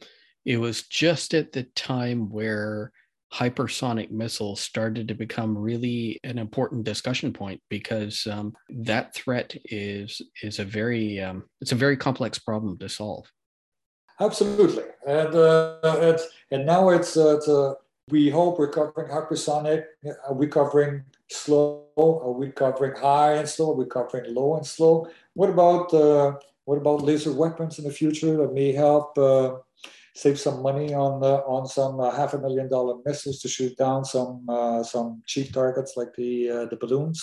it 0.45 0.57
was 0.57 0.83
just 0.83 1.33
at 1.33 1.51
the 1.51 1.63
time 1.75 2.29
where 2.29 2.91
hypersonic 3.33 4.09
missiles 4.09 4.59
started 4.59 5.07
to 5.07 5.13
become 5.13 5.57
really 5.57 6.19
an 6.23 6.37
important 6.39 6.83
discussion 6.83 7.31
point 7.31 7.61
because 7.69 8.25
um, 8.27 8.53
that 8.69 9.13
threat 9.13 9.55
is 9.65 10.21
is 10.41 10.59
a 10.59 10.65
very 10.65 11.19
um, 11.19 11.43
it's 11.61 11.71
a 11.71 11.75
very 11.75 11.95
complex 11.95 12.39
problem 12.39 12.77
to 12.79 12.89
solve. 12.89 13.25
Absolutely, 14.19 14.83
and 15.07 15.35
uh, 15.35 16.17
and 16.51 16.65
now 16.65 16.89
it's, 16.89 17.15
uh, 17.15 17.37
it's 17.37 17.47
uh, 17.47 17.73
we 18.09 18.29
hope 18.29 18.57
we're 18.57 18.71
covering 18.71 19.09
hypersonic. 19.09 19.83
Are 20.27 20.33
we 20.33 20.47
covering 20.47 21.03
slow? 21.29 21.85
Are 21.95 22.31
we 22.31 22.49
covering 22.49 22.99
high 22.99 23.33
and 23.33 23.47
slow? 23.47 23.71
Are 23.71 23.75
we 23.75 23.85
covering 23.85 24.33
low 24.33 24.55
and 24.55 24.65
slow? 24.65 25.07
What 25.35 25.49
about 25.49 25.93
uh, 25.93 26.33
what 26.65 26.77
about 26.77 27.03
laser 27.03 27.31
weapons 27.31 27.77
in 27.77 27.85
the 27.85 27.91
future 27.91 28.35
that 28.37 28.53
may 28.53 28.71
help? 28.71 29.17
Save 30.20 30.38
some 30.38 30.61
money 30.61 30.93
on 30.93 31.22
the, 31.22 31.36
on 31.55 31.65
some 31.65 32.01
uh, 32.01 32.11
half 32.11 32.34
a 32.34 32.39
million 32.39 32.67
dollar 32.67 32.95
missiles 33.05 33.39
to 33.39 33.47
shoot 33.47 33.78
down 33.78 34.03
some 34.03 34.45
uh, 34.49 34.84
some 34.84 35.24
cheap 35.26 35.53
targets 35.53 35.93
like 35.95 36.13
the 36.17 36.32
uh, 36.49 36.65
the 36.65 36.76
balloons. 36.76 37.20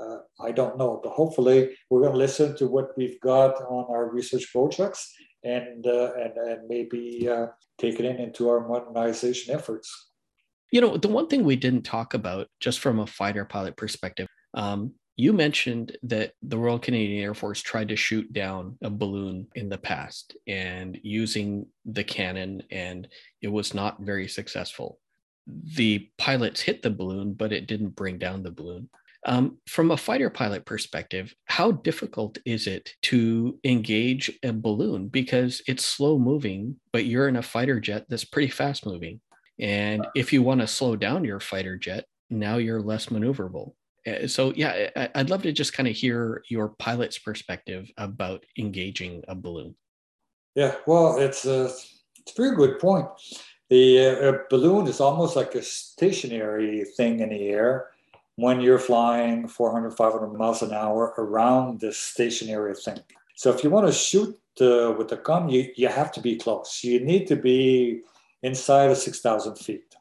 Uh, 0.00 0.18
I 0.40 0.50
don't 0.50 0.76
know, 0.76 1.00
but 1.00 1.12
hopefully 1.12 1.76
we're 1.88 2.00
going 2.00 2.16
to 2.18 2.18
listen 2.18 2.56
to 2.56 2.66
what 2.66 2.88
we've 2.96 3.20
got 3.20 3.54
on 3.76 3.84
our 3.88 4.10
research 4.10 4.50
projects 4.50 5.14
and 5.44 5.86
uh, 5.86 6.10
and 6.22 6.32
and 6.50 6.60
maybe 6.68 7.28
uh, 7.30 7.46
take 7.78 8.00
it 8.00 8.04
in 8.04 8.16
into 8.16 8.48
our 8.50 8.66
modernization 8.66 9.54
efforts. 9.54 9.88
You 10.72 10.80
know, 10.80 10.96
the 10.96 11.14
one 11.18 11.28
thing 11.28 11.44
we 11.44 11.54
didn't 11.54 11.84
talk 11.84 12.14
about, 12.14 12.48
just 12.58 12.80
from 12.80 12.98
a 12.98 13.06
fighter 13.06 13.44
pilot 13.44 13.76
perspective, 13.76 14.26
um, 14.54 14.94
you 15.16 15.32
mentioned 15.32 15.96
that 16.02 16.32
the 16.42 16.58
Royal 16.58 16.78
Canadian 16.78 17.22
Air 17.22 17.34
Force 17.34 17.62
tried 17.62 17.88
to 17.88 17.96
shoot 17.96 18.32
down 18.32 18.76
a 18.82 18.90
balloon 18.90 19.46
in 19.54 19.68
the 19.68 19.78
past 19.78 20.36
and 20.46 20.98
using 21.02 21.66
the 21.84 22.02
cannon, 22.02 22.62
and 22.70 23.06
it 23.40 23.48
was 23.48 23.74
not 23.74 24.00
very 24.00 24.26
successful. 24.26 24.98
The 25.46 26.10
pilots 26.18 26.60
hit 26.60 26.82
the 26.82 26.90
balloon, 26.90 27.34
but 27.34 27.52
it 27.52 27.66
didn't 27.68 27.90
bring 27.90 28.18
down 28.18 28.42
the 28.42 28.50
balloon. 28.50 28.88
Um, 29.26 29.58
from 29.68 29.90
a 29.90 29.96
fighter 29.96 30.30
pilot 30.30 30.66
perspective, 30.66 31.34
how 31.46 31.72
difficult 31.72 32.38
is 32.44 32.66
it 32.66 32.90
to 33.02 33.58
engage 33.64 34.30
a 34.42 34.52
balloon? 34.52 35.08
Because 35.08 35.62
it's 35.66 35.84
slow 35.84 36.18
moving, 36.18 36.76
but 36.92 37.06
you're 37.06 37.28
in 37.28 37.36
a 37.36 37.42
fighter 37.42 37.80
jet 37.80 38.04
that's 38.08 38.24
pretty 38.24 38.50
fast 38.50 38.84
moving. 38.84 39.20
And 39.58 40.06
if 40.14 40.32
you 40.32 40.42
want 40.42 40.60
to 40.60 40.66
slow 40.66 40.96
down 40.96 41.24
your 41.24 41.40
fighter 41.40 41.76
jet, 41.76 42.04
now 42.28 42.56
you're 42.56 42.82
less 42.82 43.06
maneuverable. 43.06 43.74
Uh, 44.06 44.26
so 44.26 44.52
yeah 44.54 45.08
i'd 45.14 45.30
love 45.30 45.42
to 45.42 45.52
just 45.52 45.72
kind 45.72 45.88
of 45.88 45.96
hear 45.96 46.42
your 46.48 46.68
pilot's 46.68 47.18
perspective 47.18 47.90
about 47.96 48.44
engaging 48.58 49.22
a 49.28 49.34
balloon. 49.34 49.74
Yeah 50.54 50.76
well 50.86 51.18
it's 51.18 51.46
a, 51.46 51.70
it's 52.26 52.38
a 52.38 52.42
very 52.42 52.56
good 52.56 52.78
point. 52.78 53.06
The 53.70 54.28
uh, 54.28 54.32
balloon 54.50 54.86
is 54.86 55.00
almost 55.00 55.36
like 55.36 55.54
a 55.54 55.62
stationary 55.62 56.84
thing 56.96 57.20
in 57.20 57.30
the 57.30 57.48
air 57.48 57.90
when 58.36 58.60
you're 58.60 58.78
flying 58.78 59.48
400 59.48 59.90
500 59.96 60.32
miles 60.32 60.62
an 60.62 60.72
hour 60.72 61.14
around 61.18 61.80
this 61.80 61.98
stationary 61.98 62.74
thing. 62.74 63.00
So 63.36 63.50
if 63.52 63.64
you 63.64 63.70
want 63.70 63.86
to 63.86 63.92
shoot 63.92 64.38
uh, 64.60 64.94
with 64.96 65.12
a 65.12 65.16
gun 65.16 65.48
you, 65.48 65.72
you 65.76 65.88
have 65.88 66.12
to 66.12 66.20
be 66.20 66.36
close. 66.36 66.82
You 66.82 67.00
need 67.00 67.26
to 67.28 67.36
be 67.36 68.02
inside 68.42 68.90
of 68.90 68.98
6000 68.98 69.56
feet 69.56 69.93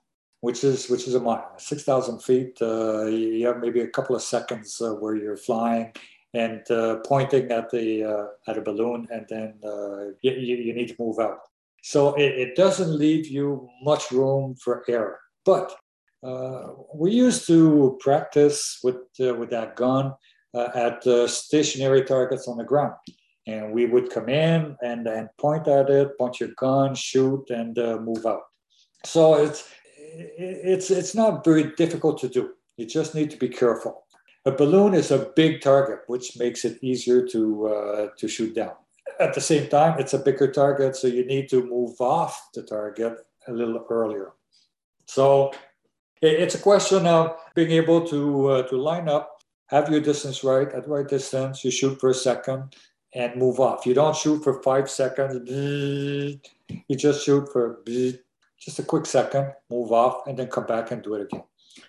which 0.44 0.66
is 0.66 0.90
which 0.90 1.08
is 1.08 1.16
a 1.16 1.22
mile, 1.22 1.54
six 1.58 1.84
thousand 1.84 2.20
feet. 2.22 2.62
Uh, 2.62 3.06
you 3.06 3.48
have 3.48 3.62
maybe 3.62 3.80
a 3.80 3.88
couple 3.88 4.14
of 4.14 4.22
seconds 4.22 4.82
uh, 4.82 4.92
where 5.02 5.16
you're 5.16 5.38
flying, 5.38 5.94
and 6.34 6.70
uh, 6.70 6.98
pointing 7.12 7.50
at 7.50 7.70
the 7.70 8.04
uh, 8.04 8.26
at 8.50 8.58
a 8.58 8.62
balloon, 8.62 9.08
and 9.10 9.26
then 9.30 9.54
uh, 9.64 10.12
you, 10.22 10.32
you 10.68 10.74
need 10.74 10.90
to 10.90 10.96
move 11.00 11.18
out. 11.18 11.40
So 11.82 12.14
it, 12.16 12.32
it, 12.44 12.56
doesn't 12.58 12.94
leave 12.94 13.26
you 13.28 13.70
much 13.84 14.12
room 14.12 14.56
for 14.56 14.84
error. 14.90 15.18
But 15.46 15.74
uh, 16.22 16.74
we 16.94 17.12
used 17.12 17.48
to 17.48 17.98
practice 18.02 18.80
with 18.84 19.00
uh, 19.22 19.34
with 19.36 19.50
that 19.52 19.78
gun 19.78 20.14
uh, 20.54 20.68
at 20.76 21.30
stationary 21.30 22.04
targets 22.04 22.50
on 22.50 22.58
the 22.58 22.66
ground, 22.66 22.96
and 23.48 23.72
we 23.72 23.86
would 23.86 24.10
come 24.10 24.28
in 24.28 24.76
and 24.84 25.06
then 25.08 25.30
point 25.40 25.70
at 25.70 25.90
it, 25.90 26.18
point 26.18 26.42
your 26.42 26.52
gun, 26.58 26.96
shoot, 26.96 27.50
and 27.50 27.78
move 28.04 28.26
out. 28.26 28.44
So 29.06 29.36
it's 29.36 29.70
it's 30.14 30.92
it's 30.92 31.16
not 31.16 31.44
very 31.44 31.76
difficult 31.76 32.20
to 32.22 32.30
do. 32.30 32.52
You 32.78 32.86
just 32.86 33.16
need 33.16 33.32
to 33.32 33.38
be 33.38 33.50
careful. 33.50 34.06
A 34.46 34.52
balloon 34.52 34.94
is 34.94 35.12
a 35.12 35.32
big 35.36 35.62
target, 35.62 36.00
which 36.08 36.38
makes 36.38 36.66
it 36.66 36.78
easier 36.84 37.26
to, 37.28 37.68
uh, 37.68 38.08
to 38.18 38.28
shoot 38.28 38.54
down. 38.54 38.74
At 39.20 39.34
the 39.34 39.42
same 39.42 39.70
time, 39.70 40.00
it's 40.00 40.14
a 40.14 40.20
bigger 40.20 40.52
target, 40.52 40.96
so 40.98 41.08
you 41.08 41.26
need 41.26 41.48
to 41.50 41.64
move 41.64 42.00
off 42.02 42.50
the 42.54 42.64
target 42.64 43.20
a 43.48 43.54
little 43.54 43.86
earlier. 43.90 44.34
So 45.06 45.54
it's 46.22 46.56
a 46.56 46.60
question 46.60 47.08
of 47.08 47.38
being 47.56 47.72
able 47.72 48.06
to, 48.08 48.48
uh, 48.48 48.64
to 48.64 48.76
line 48.76 49.08
up, 49.08 49.42
have 49.68 49.90
your 49.90 50.02
distance 50.02 50.44
right 50.44 50.70
at 50.74 50.90
right 50.90 51.08
distance, 51.08 51.64
you 51.64 51.72
shoot 51.72 52.00
for 52.00 52.10
a 52.10 52.14
second 52.14 52.76
and 53.14 53.36
move 53.36 53.60
off. 53.60 53.86
You 53.86 53.94
don't 53.94 54.16
shoot 54.16 54.44
for 54.44 54.62
five 54.62 54.90
seconds, 54.90 55.50
you 55.50 56.96
just 56.98 57.24
shoot 57.24 57.48
for 57.54 57.80
just 58.64 58.80
a 58.80 58.84
quick 58.84 59.06
second, 59.06 59.52
move 59.70 59.92
off, 59.92 60.28
and 60.28 60.38
then 60.38 60.48
come 60.48 60.66
back 60.66 60.92
and 60.92 61.04
do 61.04 61.16
it 61.16 61.22
again. 61.22 61.44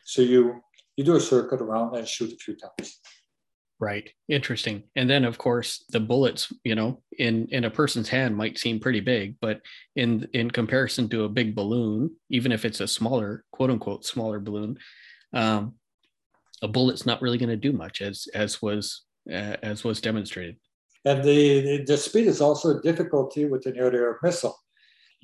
So 0.04 0.22
you 0.22 0.60
you 0.96 1.04
do 1.04 1.16
a 1.16 1.20
circuit 1.20 1.60
around 1.60 1.96
and 1.96 2.06
shoot 2.06 2.32
a 2.32 2.36
few 2.36 2.56
times. 2.56 3.00
Right. 3.80 4.08
Interesting. 4.28 4.84
And 4.96 5.10
then 5.10 5.24
of 5.24 5.36
course 5.36 5.84
the 5.90 6.00
bullets, 6.00 6.52
you 6.64 6.74
know, 6.74 7.02
in 7.18 7.48
in 7.50 7.64
a 7.64 7.70
person's 7.70 8.08
hand 8.08 8.36
might 8.36 8.58
seem 8.58 8.80
pretty 8.80 9.00
big, 9.00 9.36
but 9.40 9.60
in 9.96 10.28
in 10.32 10.50
comparison 10.50 11.08
to 11.10 11.24
a 11.24 11.28
big 11.28 11.54
balloon, 11.54 12.10
even 12.30 12.52
if 12.52 12.64
it's 12.64 12.80
a 12.80 12.88
smaller, 12.88 13.44
quote 13.52 13.70
unquote 13.70 14.04
smaller 14.04 14.40
balloon, 14.40 14.78
um, 15.32 15.74
a 16.62 16.68
bullet's 16.68 17.04
not 17.04 17.20
really 17.20 17.38
going 17.38 17.48
to 17.50 17.56
do 17.56 17.72
much 17.72 18.00
as 18.00 18.28
as 18.34 18.62
was 18.62 19.04
uh, 19.30 19.56
as 19.62 19.84
was 19.84 20.00
demonstrated. 20.00 20.56
And 21.04 21.22
the 21.22 21.84
the 21.84 21.96
speed 21.96 22.26
is 22.26 22.40
also 22.40 22.78
a 22.78 22.80
difficulty 22.80 23.44
with 23.44 23.66
an 23.66 23.76
air-to-air 23.76 24.18
missile. 24.22 24.56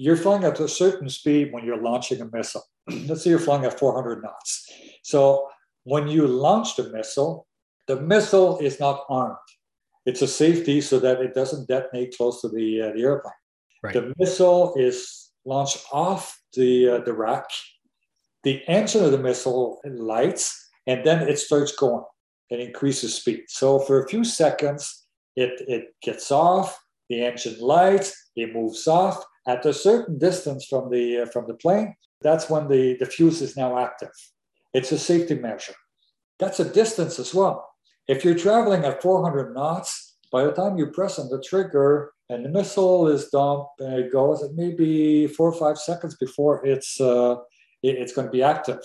You're 0.01 0.16
flying 0.16 0.44
at 0.44 0.59
a 0.59 0.66
certain 0.66 1.11
speed 1.11 1.53
when 1.53 1.62
you're 1.62 1.82
launching 1.82 2.22
a 2.22 2.30
missile. 2.32 2.64
Let's 3.07 3.22
say 3.22 3.28
you're 3.28 3.38
flying 3.38 3.66
at 3.66 3.78
400 3.78 4.22
knots. 4.22 4.66
So 5.03 5.46
when 5.84 6.09
you 6.09 6.26
launch 6.26 6.76
the 6.76 6.88
missile, 6.88 7.46
the 7.86 8.01
missile 8.01 8.59
is 8.61 8.80
not 8.80 9.05
armed. 9.11 9.36
It's 10.07 10.22
a 10.22 10.26
safety 10.26 10.80
so 10.80 11.01
that 11.01 11.20
it 11.20 11.34
doesn't 11.34 11.68
detonate 11.68 12.16
close 12.16 12.40
to 12.40 12.48
the, 12.48 12.80
uh, 12.80 12.92
the 12.92 13.03
airplane. 13.03 13.34
Right. 13.82 13.92
The 13.92 14.14
missile 14.16 14.74
is 14.78 15.32
launched 15.44 15.84
off 15.92 16.40
the, 16.55 16.88
uh, 16.88 16.98
the 17.01 17.12
rack. 17.12 17.44
The 18.42 18.62
engine 18.68 19.05
of 19.05 19.12
the 19.12 19.18
missile 19.18 19.82
lights, 19.84 20.70
and 20.86 21.05
then 21.05 21.28
it 21.28 21.38
starts 21.38 21.76
going 21.76 22.05
and 22.51 22.59
increases 22.59 23.16
speed. 23.16 23.42
So 23.48 23.78
for 23.78 24.03
a 24.03 24.09
few 24.09 24.24
seconds, 24.24 25.05
it, 25.36 25.61
it 25.68 25.94
gets 26.03 26.32
off, 26.32 26.78
the 27.11 27.22
engine 27.22 27.57
lights, 27.61 28.30
it 28.34 28.55
moves 28.55 28.88
off. 28.88 29.22
At 29.47 29.64
a 29.66 29.72
certain 29.72 30.18
distance 30.18 30.66
from 30.66 30.91
the, 30.91 31.22
uh, 31.22 31.26
from 31.26 31.47
the 31.47 31.55
plane, 31.55 31.95
that's 32.20 32.51
when 32.51 32.68
the, 32.68 32.97
the 32.99 33.07
fuse 33.07 33.41
is 33.41 33.57
now 33.57 33.78
active. 33.78 34.12
It's 34.74 34.93
a 34.93 34.99
safety 34.99 35.34
measure. 35.34 35.74
That's 36.38 36.61
a 36.61 36.72
distance 36.72 37.18
as 37.18 37.34
well. 37.34 37.66
If 38.09 38.24
you're 38.24 38.34
traveling 38.34 38.84
at 38.84 39.03
400 39.03 39.55
knots, 39.55 40.16
by 40.32 40.45
the 40.45 40.53
time 40.53 40.78
you 40.78 40.86
press 40.86 41.18
on 41.18 41.28
the 41.28 41.43
trigger 41.43 42.12
and 42.28 42.45
the 42.45 42.49
missile 42.49 43.09
is 43.09 43.28
dumped 43.28 43.80
and 43.80 43.95
it 43.95 44.12
goes, 44.12 44.43
it 44.43 44.55
may 44.55 44.72
be 44.72 45.26
four 45.26 45.53
or 45.53 45.59
five 45.59 45.78
seconds 45.78 46.16
before 46.16 46.64
it's, 46.64 47.01
uh, 47.01 47.36
it's 47.82 48.12
going 48.12 48.26
to 48.26 48.32
be 48.32 48.43
active. 48.43 48.78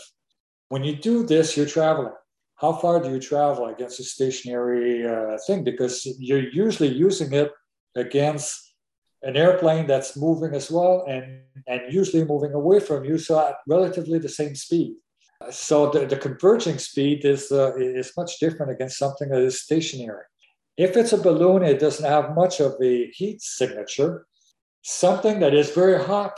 When 0.69 0.83
you 0.83 0.95
do 0.95 1.25
this, 1.25 1.55
you're 1.55 1.65
traveling. 1.65 2.13
How 2.55 2.73
far 2.73 3.01
do 3.01 3.09
you 3.09 3.19
travel 3.19 3.67
against 3.67 3.99
a 3.99 4.03
stationary 4.03 5.05
uh, 5.05 5.37
thing? 5.45 5.63
Because 5.63 6.05
you're 6.19 6.49
usually 6.49 6.89
using 6.89 7.33
it 7.33 7.51
against 7.95 8.64
an 9.23 9.35
airplane 9.35 9.87
that's 9.87 10.17
moving 10.17 10.53
as 10.53 10.69
well 10.69 11.05
and, 11.07 11.41
and 11.67 11.81
usually 11.91 12.23
moving 12.23 12.53
away 12.53 12.79
from 12.79 13.05
you, 13.05 13.17
so 13.17 13.39
at 13.39 13.55
relatively 13.67 14.19
the 14.19 14.29
same 14.29 14.55
speed. 14.55 14.95
So 15.51 15.89
the, 15.89 16.05
the 16.05 16.17
converging 16.17 16.77
speed 16.77 17.25
is, 17.25 17.51
uh, 17.51 17.75
is 17.77 18.13
much 18.17 18.39
different 18.39 18.71
against 18.71 18.97
something 18.97 19.29
that 19.29 19.41
is 19.41 19.61
stationary. 19.61 20.23
If 20.77 20.97
it's 20.97 21.13
a 21.13 21.17
balloon, 21.17 21.63
it 21.63 21.79
doesn't 21.79 22.09
have 22.09 22.35
much 22.35 22.59
of 22.59 22.73
a 22.81 23.07
heat 23.11 23.41
signature. 23.41 24.25
Something 24.81 25.39
that 25.39 25.53
is 25.53 25.71
very 25.71 26.03
hot, 26.03 26.37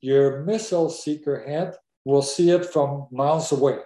your 0.00 0.44
missile 0.44 0.88
seeker 0.88 1.44
head 1.46 1.74
will 2.04 2.22
see 2.22 2.50
it 2.50 2.64
from 2.64 3.08
miles 3.10 3.52
away. 3.52 3.78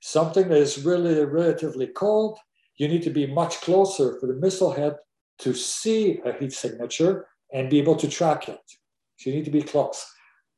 Something 0.00 0.48
that 0.48 0.58
is 0.58 0.84
really 0.84 1.24
relatively 1.24 1.86
cold, 1.88 2.38
you 2.76 2.88
need 2.88 3.02
to 3.02 3.10
be 3.10 3.26
much 3.26 3.60
closer 3.60 4.18
for 4.18 4.26
the 4.26 4.34
missile 4.34 4.72
head 4.72 4.96
to 5.40 5.54
see 5.54 6.20
a 6.24 6.32
heat 6.32 6.52
signature 6.52 7.26
and 7.52 7.70
be 7.70 7.78
able 7.78 7.96
to 7.96 8.08
track 8.08 8.48
it. 8.48 8.60
So 9.16 9.30
you 9.30 9.36
need 9.36 9.44
to 9.46 9.50
be 9.50 9.62
close. 9.62 10.04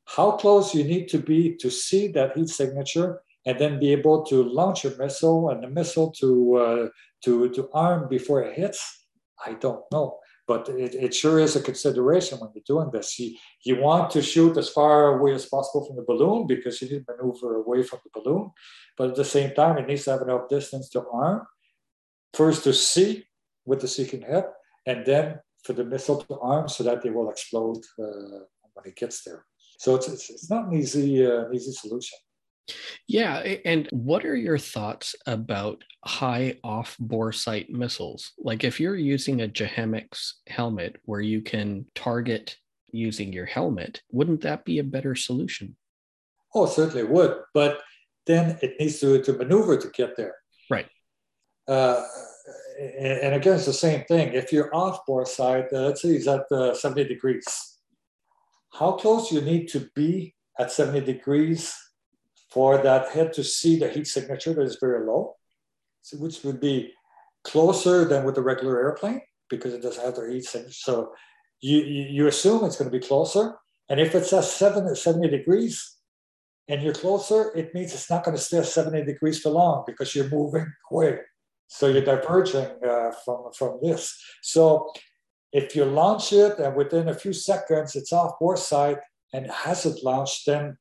How 0.05 0.31
close 0.31 0.75
you 0.75 0.83
need 0.83 1.07
to 1.09 1.19
be 1.19 1.55
to 1.57 1.69
see 1.69 2.07
that 2.09 2.35
heat 2.35 2.49
signature 2.49 3.21
and 3.45 3.59
then 3.59 3.79
be 3.79 3.91
able 3.91 4.23
to 4.25 4.43
launch 4.43 4.85
a 4.85 4.95
missile 4.97 5.49
and 5.49 5.63
the 5.63 5.69
missile 5.69 6.11
to 6.11 6.55
uh, 6.55 6.89
to 7.23 7.49
to 7.49 7.69
arm 7.73 8.07
before 8.09 8.43
it 8.43 8.55
hits 8.55 9.05
i 9.45 9.53
don't 9.53 9.83
know 9.91 10.17
but 10.47 10.67
it, 10.69 10.95
it 10.95 11.13
sure 11.13 11.39
is 11.39 11.55
a 11.55 11.61
consideration 11.61 12.37
when 12.39 12.49
you're 12.53 12.63
doing 12.67 12.89
this 12.91 13.17
you, 13.19 13.35
you 13.63 13.79
want 13.79 14.11
to 14.11 14.21
shoot 14.21 14.57
as 14.57 14.69
far 14.69 15.19
away 15.19 15.33
as 15.33 15.45
possible 15.45 15.85
from 15.85 15.95
the 15.95 16.05
balloon 16.07 16.47
because 16.47 16.81
you 16.81 16.89
need 16.89 17.05
to 17.05 17.13
maneuver 17.15 17.55
away 17.55 17.83
from 17.83 17.99
the 18.03 18.21
balloon 18.21 18.51
but 18.97 19.09
at 19.09 19.15
the 19.15 19.25
same 19.25 19.53
time 19.53 19.77
it 19.77 19.87
needs 19.87 20.03
to 20.03 20.11
have 20.11 20.21
enough 20.21 20.49
distance 20.49 20.89
to 20.89 21.03
arm 21.11 21.45
first 22.33 22.63
to 22.63 22.73
see 22.73 23.25
with 23.65 23.81
the 23.81 23.87
seeking 23.87 24.21
head 24.21 24.45
and 24.85 25.05
then 25.05 25.39
for 25.63 25.73
the 25.73 25.83
missile 25.83 26.21
to 26.23 26.39
arm 26.39 26.67
so 26.67 26.83
that 26.83 27.01
they 27.01 27.09
will 27.09 27.29
explode 27.29 27.81
uh, 27.99 28.43
when 28.73 28.85
it 28.85 28.95
gets 28.95 29.23
there 29.23 29.45
so 29.79 29.95
it's, 29.95 30.07
it's, 30.07 30.29
it's 30.29 30.49
not 30.49 30.67
an 30.67 30.73
easy 30.73 31.25
uh, 31.25 31.49
easy 31.51 31.71
solution 31.71 32.17
yeah. 33.07 33.37
And 33.65 33.87
what 33.91 34.25
are 34.25 34.35
your 34.35 34.57
thoughts 34.57 35.15
about 35.25 35.83
high 36.05 36.55
off 36.63 36.95
bore 36.99 37.31
sight 37.31 37.69
missiles? 37.69 38.33
Like 38.37 38.63
if 38.63 38.79
you're 38.79 38.95
using 38.95 39.41
a 39.41 39.47
JHMCS 39.47 40.33
helmet 40.47 40.97
where 41.05 41.21
you 41.21 41.41
can 41.41 41.85
target 41.95 42.55
using 42.91 43.33
your 43.33 43.45
helmet, 43.45 44.01
wouldn't 44.11 44.41
that 44.41 44.65
be 44.65 44.79
a 44.79 44.83
better 44.83 45.15
solution? 45.15 45.75
Oh, 46.53 46.65
certainly 46.65 47.03
would. 47.03 47.37
But 47.53 47.79
then 48.27 48.57
it 48.61 48.75
needs 48.79 48.99
to, 48.99 49.21
to 49.23 49.33
maneuver 49.33 49.77
to 49.77 49.89
get 49.89 50.15
there. 50.15 50.35
Right. 50.69 50.87
Uh, 51.67 52.03
and 52.79 53.35
again, 53.35 53.55
it's 53.55 53.65
the 53.65 53.73
same 53.73 54.03
thing. 54.05 54.33
If 54.33 54.51
you're 54.51 54.73
off 54.75 55.05
bore 55.05 55.25
sight, 55.25 55.65
uh, 55.73 55.81
let's 55.81 56.01
say 56.01 56.09
it's 56.09 56.27
at 56.27 56.51
uh, 56.51 56.73
70 56.73 57.05
degrees, 57.05 57.45
how 58.73 58.93
close 58.93 59.31
you 59.31 59.41
need 59.41 59.67
to 59.69 59.89
be 59.95 60.35
at 60.59 60.71
70 60.71 61.05
degrees 61.05 61.73
for 62.49 62.77
that 62.77 63.09
head 63.09 63.33
to 63.33 63.43
see 63.43 63.79
the 63.79 63.89
heat 63.89 64.07
signature 64.07 64.53
that 64.53 64.61
is 64.61 64.77
very 64.79 65.05
low, 65.05 65.35
so 66.01 66.17
which 66.17 66.43
would 66.43 66.59
be 66.59 66.93
closer 67.43 68.05
than 68.05 68.23
with 68.23 68.37
a 68.37 68.41
regular 68.41 68.79
airplane 68.81 69.21
because 69.49 69.73
it 69.73 69.81
doesn't 69.81 70.03
have 70.03 70.15
the 70.15 70.31
heat 70.31 70.45
signature. 70.45 70.73
So 70.73 71.13
you, 71.61 71.79
you 71.79 72.27
assume 72.27 72.63
it's 72.63 72.77
going 72.77 72.91
to 72.91 72.97
be 72.97 73.05
closer. 73.05 73.55
And 73.89 73.99
if 73.99 74.15
it's 74.15 74.33
at 74.33 74.43
70, 74.43 74.95
70 74.95 75.29
degrees 75.29 75.97
and 76.67 76.81
you're 76.81 76.93
closer, 76.93 77.51
it 77.55 77.73
means 77.73 77.93
it's 77.93 78.09
not 78.09 78.23
going 78.23 78.37
to 78.37 78.43
stay 78.43 78.59
at 78.59 78.65
70 78.65 79.03
degrees 79.05 79.39
for 79.39 79.49
long 79.49 79.83
because 79.85 80.15
you're 80.15 80.29
moving 80.29 80.71
away. 80.91 81.19
So 81.73 81.87
you're 81.87 82.03
diverging 82.03 82.69
uh, 82.85 83.11
from, 83.23 83.45
from 83.57 83.79
this. 83.81 84.21
So 84.41 84.91
if 85.53 85.73
you 85.73 85.85
launch 85.85 86.33
it 86.33 86.59
and 86.59 86.75
within 86.75 87.07
a 87.07 87.13
few 87.13 87.31
seconds 87.31 87.95
it's 87.95 88.11
off 88.11 88.37
bore 88.39 88.57
sight 88.57 88.97
and 89.31 89.49
hasn't 89.49 90.03
launched, 90.03 90.45
then 90.45 90.77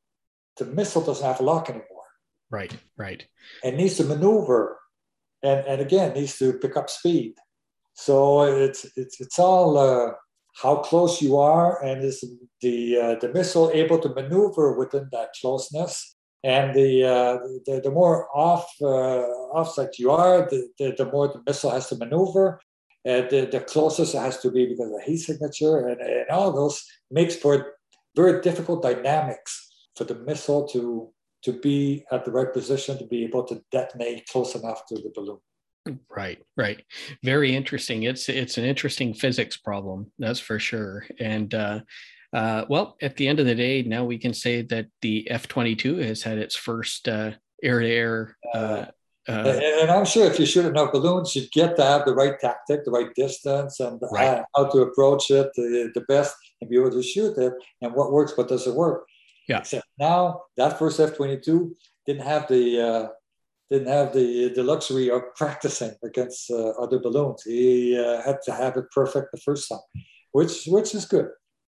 the 0.57 0.65
missile 0.65 1.01
doesn't 1.01 1.25
have 1.25 1.39
a 1.39 1.45
lock 1.45 1.71
anymore. 1.71 2.09
Right, 2.51 2.77
right. 2.97 3.25
And 3.63 3.77
needs 3.77 3.99
to 3.99 4.05
maneuver, 4.05 4.81
and 5.45 5.65
and 5.65 5.81
again 5.81 6.15
needs 6.15 6.37
to 6.39 6.55
pick 6.55 6.77
up 6.77 6.91
speed. 6.91 7.35
So 7.95 8.43
it's 8.43 8.85
it's 8.97 9.21
it's 9.21 9.39
all 9.39 9.79
uh, 9.79 10.15
how 10.61 10.77
close 10.79 11.23
you 11.23 11.39
are, 11.39 11.81
and 11.85 12.03
is 12.03 12.25
the 12.63 12.99
uh, 12.99 13.15
the 13.21 13.33
missile 13.33 13.71
able 13.73 14.01
to 14.01 14.09
maneuver 14.09 14.77
within 14.77 15.09
that 15.13 15.29
closeness. 15.41 16.17
And 16.43 16.75
the 16.75 17.05
uh, 17.05 17.39
the, 17.67 17.81
the 17.85 17.91
more 17.91 18.29
off 18.35 18.67
uh, 18.81 19.87
you 19.99 20.11
are, 20.11 20.49
the, 20.49 20.69
the, 20.79 20.95
the 20.97 21.11
more 21.13 21.29
the 21.29 21.43
missile 21.47 21.71
has 21.71 21.89
to 21.89 21.97
maneuver. 21.97 22.61
The, 23.05 23.49
the 23.51 23.61
closest 23.61 24.15
it 24.15 24.19
has 24.19 24.41
to 24.41 24.51
be 24.51 24.67
because 24.67 24.91
of 24.93 24.99
the 24.99 25.03
heat 25.07 25.19
signature 25.19 25.89
and, 25.89 26.01
and 26.01 26.29
all 26.31 26.53
those 26.53 26.85
makes 27.11 27.35
for 27.35 27.73
very 28.15 28.43
difficult 28.43 28.83
dynamics 28.83 29.71
for 29.97 30.05
the 30.05 30.15
missile 30.15 30.69
to 30.69 31.11
to 31.43 31.53
be 31.53 32.05
at 32.13 32.25
the 32.25 32.31
right 32.31 32.53
position 32.53 32.99
to 32.99 33.07
be 33.07 33.25
able 33.25 33.45
to 33.45 33.63
detonate 33.73 34.27
close 34.27 34.55
enough 34.55 34.85
to 34.87 34.97
the 34.97 35.11
balloon. 35.15 35.39
Right, 36.15 36.39
right. 36.57 36.83
Very 37.25 37.57
interesting. 37.57 38.03
It's 38.03 38.29
it's 38.29 38.59
an 38.59 38.65
interesting 38.65 39.15
physics 39.15 39.57
problem, 39.57 40.13
that's 40.19 40.41
for 40.41 40.59
sure. 40.59 41.07
And 41.19 41.55
uh, 41.55 41.81
uh, 42.33 42.65
well, 42.69 42.97
at 43.03 43.17
the 43.17 43.29
end 43.29 43.41
of 43.41 43.47
the 43.47 43.55
day, 43.55 43.83
now 43.83 44.05
we 44.05 44.19
can 44.19 44.35
say 44.35 44.63
that 44.63 44.87
the 45.03 45.31
F 45.31 45.49
twenty 45.49 45.75
two 45.75 45.97
has 45.97 46.23
had 46.23 46.39
its 46.39 46.57
first 46.57 47.09
air 47.09 47.41
to 47.63 47.89
air. 47.89 48.37
And 49.29 49.91
I'm 49.91 50.05
sure 50.05 50.27
if 50.27 50.41
you 50.41 50.47
shoot 50.47 50.67
enough 50.67 50.93
balloons, 50.93 51.37
you 51.37 51.43
get 51.53 51.77
to 51.77 51.85
have 51.85 52.05
the 52.05 52.15
right 52.15 52.39
tactic, 52.41 52.85
the 52.85 52.91
right 52.91 53.15
distance, 53.15 53.79
and 53.79 54.01
right. 54.11 54.43
how 54.57 54.65
to 54.67 54.79
approach 54.83 55.31
it 55.31 55.51
the, 55.55 55.91
the 55.95 56.01
best, 56.03 56.35
and 56.61 56.69
be 56.69 56.77
able 56.77 56.91
to 56.91 57.03
shoot 57.03 57.37
it. 57.39 57.53
And 57.81 57.95
what 57.95 58.13
works, 58.13 58.37
what 58.37 58.49
doesn't 58.49 58.75
work. 58.75 59.07
Yeah. 59.49 59.59
Except 59.59 59.87
now 59.99 60.43
that 60.57 60.79
first 60.79 60.99
F 61.01 61.17
twenty 61.17 61.39
two 61.39 61.77
didn't 62.07 62.23
have 62.23 62.49
the 62.49 62.81
uh, 62.81 63.09
didn't 63.71 63.89
have 63.89 64.13
the 64.13 64.53
the 64.55 64.63
luxury 64.63 65.11
of 65.11 65.23
practicing 65.37 65.95
against 66.03 66.51
uh, 66.51 66.71
other 66.71 66.99
balloons. 66.99 67.43
He 67.45 67.99
uh, 67.99 68.23
had 68.23 68.43
to 68.47 68.53
have 68.53 68.77
it 68.77 68.87
perfect 68.93 69.29
the 69.33 69.41
first 69.41 69.69
time, 69.69 69.81
which 70.33 70.67
which 70.67 70.95
is 70.95 71.05
good. 71.05 71.29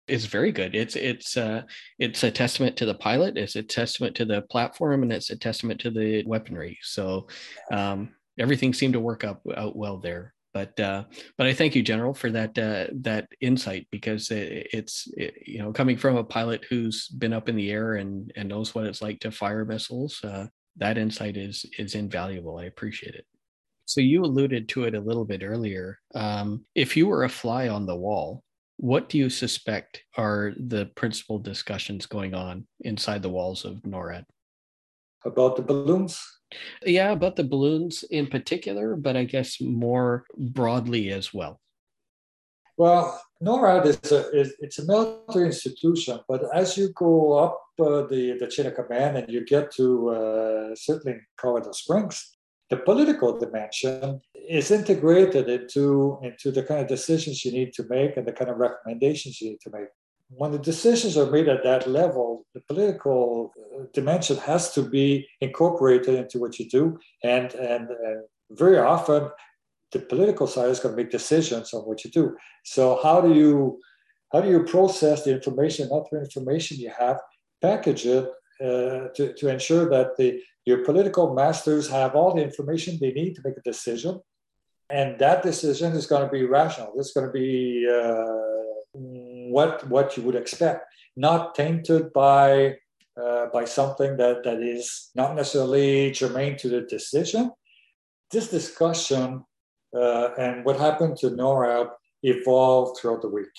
It's 0.09 0.25
very 0.25 0.51
good. 0.51 0.75
It's 0.75 0.95
it's 0.95 1.37
uh, 1.37 1.63
it's 1.99 2.23
a 2.23 2.31
testament 2.31 2.75
to 2.77 2.85
the 2.85 2.95
pilot. 2.95 3.37
It's 3.37 3.55
a 3.55 3.63
testament 3.63 4.15
to 4.17 4.25
the 4.25 4.41
platform, 4.43 5.03
and 5.03 5.13
it's 5.13 5.29
a 5.29 5.37
testament 5.37 5.79
to 5.81 5.91
the 5.91 6.23
weaponry. 6.25 6.77
So 6.81 7.27
um, 7.71 8.09
everything 8.39 8.73
seemed 8.73 8.93
to 8.93 8.99
work 8.99 9.23
out, 9.23 9.41
out 9.55 9.75
well 9.75 9.97
there. 9.97 10.33
But 10.53 10.79
uh, 10.79 11.03
but 11.37 11.47
I 11.47 11.53
thank 11.53 11.75
you, 11.75 11.83
General, 11.83 12.13
for 12.13 12.31
that 12.31 12.57
uh, 12.57 12.87
that 13.01 13.27
insight 13.39 13.87
because 13.91 14.31
it, 14.31 14.67
it's 14.73 15.07
it, 15.15 15.35
you 15.45 15.59
know 15.59 15.71
coming 15.71 15.95
from 15.95 16.17
a 16.17 16.23
pilot 16.23 16.65
who's 16.69 17.07
been 17.07 17.33
up 17.33 17.49
in 17.49 17.55
the 17.55 17.71
air 17.71 17.95
and 17.95 18.31
and 18.35 18.49
knows 18.49 18.73
what 18.73 18.85
it's 18.85 19.01
like 19.01 19.19
to 19.19 19.31
fire 19.31 19.63
missiles. 19.63 20.23
Uh, 20.23 20.47
that 20.77 20.97
insight 20.97 21.37
is 21.37 21.65
is 21.77 21.93
invaluable. 21.93 22.57
I 22.57 22.65
appreciate 22.65 23.13
it. 23.13 23.25
So 23.85 24.01
you 24.01 24.23
alluded 24.23 24.69
to 24.69 24.83
it 24.83 24.95
a 24.95 24.99
little 24.99 25.25
bit 25.25 25.43
earlier. 25.43 25.99
Um, 26.15 26.65
if 26.75 26.97
you 26.97 27.07
were 27.07 27.23
a 27.23 27.29
fly 27.29 27.69
on 27.69 27.85
the 27.85 27.95
wall, 27.95 28.43
what 28.79 29.09
do 29.09 29.17
you 29.17 29.29
suspect 29.29 30.03
are 30.15 30.53
the 30.55 30.85
principal 30.95 31.37
discussions 31.37 32.05
going 32.05 32.33
on 32.33 32.65
inside 32.79 33.21
the 33.21 33.29
walls 33.29 33.65
of 33.65 33.81
NORAD? 33.83 34.23
About 35.25 35.57
the 35.57 35.61
balloons? 35.61 36.17
Yeah, 36.85 37.11
about 37.11 37.35
the 37.35 37.43
balloons 37.43 38.03
in 38.09 38.27
particular, 38.27 38.95
but 38.95 39.17
I 39.17 39.25
guess 39.25 39.59
more 39.59 40.23
broadly 40.37 41.11
as 41.11 41.33
well. 41.33 41.59
Well, 42.77 43.21
NORAD 43.43 43.85
is 43.85 44.11
a 44.13 44.31
is, 44.31 44.55
it's 44.59 44.79
a 44.79 44.85
military 44.85 45.47
institution, 45.47 46.21
but 46.29 46.43
as 46.55 46.77
you 46.77 46.93
go 46.95 47.37
up 47.37 47.59
uh, 47.81 48.07
the 48.07 48.37
the 48.39 48.47
chain 48.47 48.67
of 48.67 48.75
command 48.75 49.17
and 49.17 49.29
you 49.29 49.43
get 49.43 49.73
to 49.75 50.09
uh, 50.09 50.75
certainly 50.75 51.19
Colorado 51.35 51.73
Springs, 51.73 52.37
the 52.69 52.77
political 52.77 53.37
dimension 53.37 54.21
is 54.47 54.71
integrated 54.71 55.49
into 55.49 56.19
into 56.23 56.51
the 56.51 56.63
kind 56.63 56.81
of 56.81 56.87
decisions 56.87 57.43
you 57.43 57.51
need 57.51 57.73
to 57.73 57.83
make 57.89 58.15
and 58.17 58.27
the 58.27 58.31
kind 58.31 58.49
of 58.51 58.57
recommendations 58.57 59.41
you 59.41 59.51
need 59.51 59.61
to 59.61 59.71
make. 59.71 59.89
When 60.29 60.51
the 60.51 60.59
decisions 60.59 61.17
are 61.17 61.31
made 61.31 61.47
at 61.49 61.63
that 61.63 61.87
level, 61.87 62.45
the 62.53 62.61
political 62.61 63.51
uh, 63.57 63.85
dimension 63.93 64.37
has 64.37 64.71
to 64.75 64.83
be 64.83 65.27
incorporated 65.41 66.13
into 66.15 66.39
what 66.39 66.59
you 66.59 66.69
do, 66.69 66.99
and 67.23 67.53
and, 67.55 67.89
and 67.89 68.23
very 68.51 68.77
often 68.77 69.29
the 69.91 69.99
political 69.99 70.45
side 70.45 70.69
is 70.69 70.79
going 70.79 70.95
to 70.95 71.01
make 71.01 71.11
decisions 71.11 71.73
on 71.73 71.81
what 71.81 72.03
you 72.05 72.11
do. 72.11 72.37
So 72.63 72.99
how 73.01 73.21
do 73.21 73.33
you 73.33 73.79
how 74.31 74.41
do 74.41 74.49
you 74.49 74.63
process 74.63 75.23
the 75.23 75.33
information, 75.33 75.89
other 75.91 76.21
information 76.21 76.77
you 76.77 76.91
have, 76.99 77.19
package 77.61 78.05
it 78.05 78.25
uh, 78.61 79.07
to, 79.15 79.33
to 79.37 79.47
ensure 79.47 79.89
that 79.89 80.15
the 80.17 80.39
your 80.69 80.83
political 80.89 81.33
masters 81.33 81.89
have 81.89 82.11
all 82.15 82.31
the 82.35 82.43
information 82.49 82.91
they 82.93 83.13
need 83.19 83.33
to 83.35 83.41
make 83.43 83.57
a 83.57 83.69
decision, 83.73 84.13
and 84.97 85.17
that 85.23 85.41
decision 85.49 85.89
is 85.99 86.05
going 86.11 86.25
to 86.27 86.31
be 86.37 86.43
rational. 86.59 86.93
It's 86.97 87.13
going 87.15 87.27
to 87.31 87.37
be 87.45 87.51
uh, 87.97 88.69
what 89.55 89.73
what 89.93 90.07
you 90.15 90.21
would 90.25 90.39
expect, 90.43 90.81
not 91.27 91.41
tainted 91.55 92.03
by 92.13 92.47
uh, 93.21 93.45
by 93.57 93.63
something 93.65 94.11
that 94.21 94.37
that 94.45 94.59
is 94.75 95.09
not 95.21 95.35
necessarily 95.35 96.11
germane 96.19 96.57
to 96.61 96.69
the 96.75 96.81
decision. 96.97 97.43
This 98.33 98.47
discussion 98.59 99.27
uh, 100.01 100.27
and 100.45 100.63
what 100.65 100.77
happened 100.87 101.15
to 101.21 101.31
NORAD 101.31 101.89
evolved 102.21 102.91
throughout 102.95 103.23
the 103.23 103.33
week. 103.39 103.57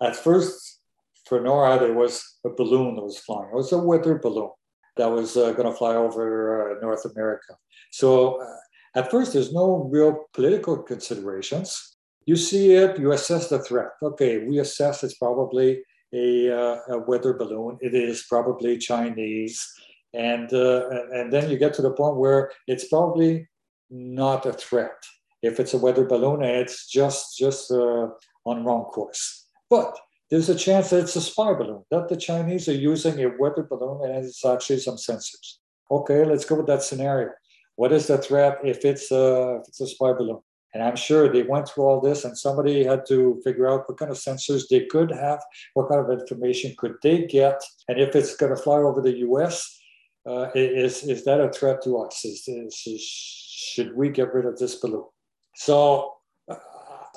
At 0.00 0.16
first, 0.16 0.80
for 1.26 1.38
NORAD, 1.40 1.82
it 1.90 1.94
was 2.02 2.14
a 2.48 2.50
balloon 2.60 2.96
that 2.96 3.08
was 3.10 3.18
flying. 3.26 3.50
It 3.52 3.60
was 3.62 3.72
a 3.72 3.84
weather 3.90 4.16
balloon 4.26 4.52
that 4.98 5.10
was 5.10 5.36
uh, 5.36 5.52
going 5.52 5.70
to 5.70 5.76
fly 5.76 5.94
over 5.94 6.76
uh, 6.76 6.80
North 6.80 7.04
America. 7.04 7.56
So 7.90 8.42
uh, 8.42 8.98
at 8.98 9.10
first, 9.10 9.32
there's 9.32 9.52
no 9.52 9.88
real 9.90 10.26
political 10.34 10.76
considerations. 10.76 11.96
You 12.26 12.36
see 12.36 12.74
it, 12.74 12.98
you 12.98 13.12
assess 13.12 13.48
the 13.48 13.60
threat. 13.60 13.92
Okay, 14.02 14.46
we 14.46 14.58
assess 14.58 15.02
it's 15.02 15.16
probably 15.16 15.82
a, 16.12 16.50
uh, 16.50 16.78
a 16.90 16.98
weather 16.98 17.32
balloon. 17.32 17.78
It 17.80 17.94
is 17.94 18.26
probably 18.28 18.76
Chinese. 18.76 19.66
And, 20.14 20.52
uh, 20.52 20.88
and 21.12 21.32
then 21.32 21.50
you 21.50 21.58
get 21.58 21.74
to 21.74 21.82
the 21.82 21.92
point 21.92 22.16
where 22.16 22.50
it's 22.66 22.88
probably 22.88 23.48
not 23.90 24.44
a 24.46 24.52
threat 24.52 24.96
if 25.42 25.60
it's 25.60 25.74
a 25.74 25.78
weather 25.78 26.04
balloon, 26.04 26.42
it's 26.42 26.90
just 26.90 27.38
just 27.38 27.70
on 27.70 28.64
wrong 28.64 28.84
course. 28.84 29.46
But 29.70 29.96
there's 30.30 30.48
a 30.48 30.54
chance 30.54 30.90
that 30.90 31.00
it's 31.00 31.16
a 31.16 31.20
spy 31.20 31.54
balloon, 31.54 31.84
that 31.90 32.08
the 32.08 32.16
Chinese 32.16 32.68
are 32.68 32.74
using 32.74 33.22
a 33.22 33.32
weather 33.38 33.62
balloon 33.62 34.04
and 34.04 34.24
it's 34.24 34.44
actually 34.44 34.78
some 34.78 34.96
sensors. 34.96 35.58
Okay, 35.90 36.24
let's 36.24 36.44
go 36.44 36.56
with 36.56 36.66
that 36.66 36.82
scenario. 36.82 37.30
What 37.76 37.92
is 37.92 38.06
the 38.08 38.18
threat 38.18 38.58
if 38.64 38.84
it's 38.84 39.10
a, 39.10 39.60
if 39.60 39.68
it's 39.68 39.80
a 39.80 39.86
spy 39.86 40.12
balloon? 40.12 40.40
And 40.74 40.82
I'm 40.82 40.96
sure 40.96 41.32
they 41.32 41.44
went 41.44 41.68
through 41.68 41.84
all 41.84 42.00
this 42.00 42.24
and 42.24 42.36
somebody 42.36 42.84
had 42.84 43.06
to 43.06 43.40
figure 43.42 43.70
out 43.70 43.88
what 43.88 43.98
kind 43.98 44.10
of 44.10 44.18
sensors 44.18 44.64
they 44.68 44.84
could 44.84 45.10
have, 45.10 45.40
what 45.72 45.88
kind 45.88 46.00
of 46.00 46.10
information 46.20 46.74
could 46.76 46.96
they 47.02 47.24
get, 47.24 47.62
and 47.88 47.98
if 47.98 48.14
it's 48.14 48.36
going 48.36 48.54
to 48.54 48.62
fly 48.62 48.76
over 48.76 49.00
the 49.00 49.18
US, 49.18 49.80
uh, 50.26 50.50
is, 50.54 51.04
is 51.04 51.24
that 51.24 51.40
a 51.40 51.50
threat 51.50 51.82
to 51.84 51.98
us? 51.98 52.22
Is, 52.24 52.46
is, 52.46 52.82
is, 52.86 53.02
should 53.02 53.96
we 53.96 54.10
get 54.10 54.34
rid 54.34 54.44
of 54.44 54.58
this 54.58 54.74
balloon? 54.74 55.06
So 55.54 56.16
uh, 56.50 56.56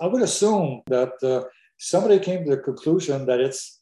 I 0.01 0.07
would 0.07 0.21
assume 0.21 0.81
that 0.87 1.11
uh, 1.21 1.43
somebody 1.81 2.19
came 2.19 2.43
to 2.45 2.51
the 2.51 2.61
conclusion 2.61 3.25
that 3.25 3.39
it's 3.41 3.81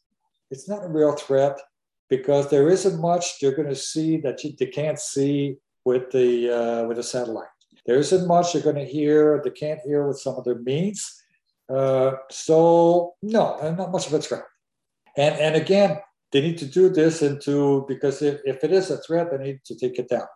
it's 0.50 0.68
not 0.68 0.84
a 0.84 0.88
real 0.88 1.12
threat 1.12 1.60
because 2.08 2.48
there 2.48 2.68
isn't 2.70 3.00
much 3.00 3.38
they're 3.38 3.54
going 3.54 3.68
to 3.68 3.74
see 3.74 4.16
that 4.16 4.42
you, 4.42 4.52
they 4.58 4.66
can't 4.66 4.98
see 4.98 5.56
with 5.84 6.10
the 6.10 6.50
uh, 6.50 6.88
with 6.88 6.98
a 6.98 7.02
satellite. 7.02 7.54
There 7.86 7.98
isn't 7.98 8.26
much 8.26 8.52
they're 8.52 8.62
going 8.62 8.82
to 8.84 8.92
hear 8.98 9.40
they 9.44 9.50
can't 9.50 9.80
hear 9.84 10.08
with 10.08 10.18
some 10.18 10.36
other 10.36 10.56
means. 10.56 11.00
Uh, 11.68 12.12
so 12.30 13.14
no, 13.22 13.44
not 13.76 13.92
much 13.92 14.06
of 14.06 14.14
a 14.14 14.20
threat. 14.20 14.44
And 15.16 15.34
and 15.38 15.54
again, 15.54 16.00
they 16.32 16.40
need 16.40 16.58
to 16.58 16.66
do 16.66 16.88
this 16.88 17.20
into 17.20 17.84
because 17.86 18.22
if, 18.22 18.40
if 18.44 18.64
it 18.64 18.72
is 18.72 18.90
a 18.90 18.96
threat, 19.02 19.30
they 19.30 19.38
need 19.44 19.60
to 19.66 19.76
take 19.76 19.98
it 19.98 20.08
down. 20.08 20.28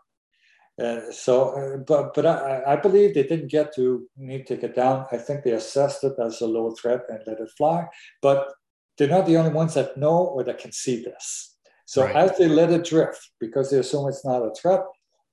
Uh, 0.82 1.00
so, 1.12 1.50
uh, 1.50 1.76
but 1.76 2.14
but 2.14 2.26
I, 2.26 2.62
I, 2.72 2.76
believe 2.76 3.14
they 3.14 3.22
didn't 3.22 3.50
get 3.50 3.72
to 3.76 4.08
need 4.16 4.44
to 4.48 4.56
take 4.56 4.64
it 4.64 4.74
down. 4.74 5.06
I 5.12 5.18
think 5.18 5.44
they 5.44 5.52
assessed 5.52 6.02
it 6.02 6.14
as 6.20 6.40
a 6.40 6.46
low 6.46 6.72
threat 6.72 7.02
and 7.08 7.20
let 7.28 7.38
it 7.38 7.50
fly. 7.56 7.86
But 8.20 8.52
they're 8.98 9.08
not 9.08 9.26
the 9.26 9.36
only 9.36 9.52
ones 9.52 9.74
that 9.74 9.96
know 9.96 10.16
or 10.16 10.42
that 10.42 10.58
can 10.58 10.72
see 10.72 11.04
this. 11.04 11.56
So 11.86 12.02
right. 12.02 12.16
as 12.16 12.36
they 12.38 12.48
let 12.48 12.72
it 12.72 12.84
drift, 12.84 13.30
because 13.38 13.70
they 13.70 13.78
assume 13.78 14.08
it's 14.08 14.24
not 14.24 14.42
a 14.42 14.52
threat, 14.60 14.80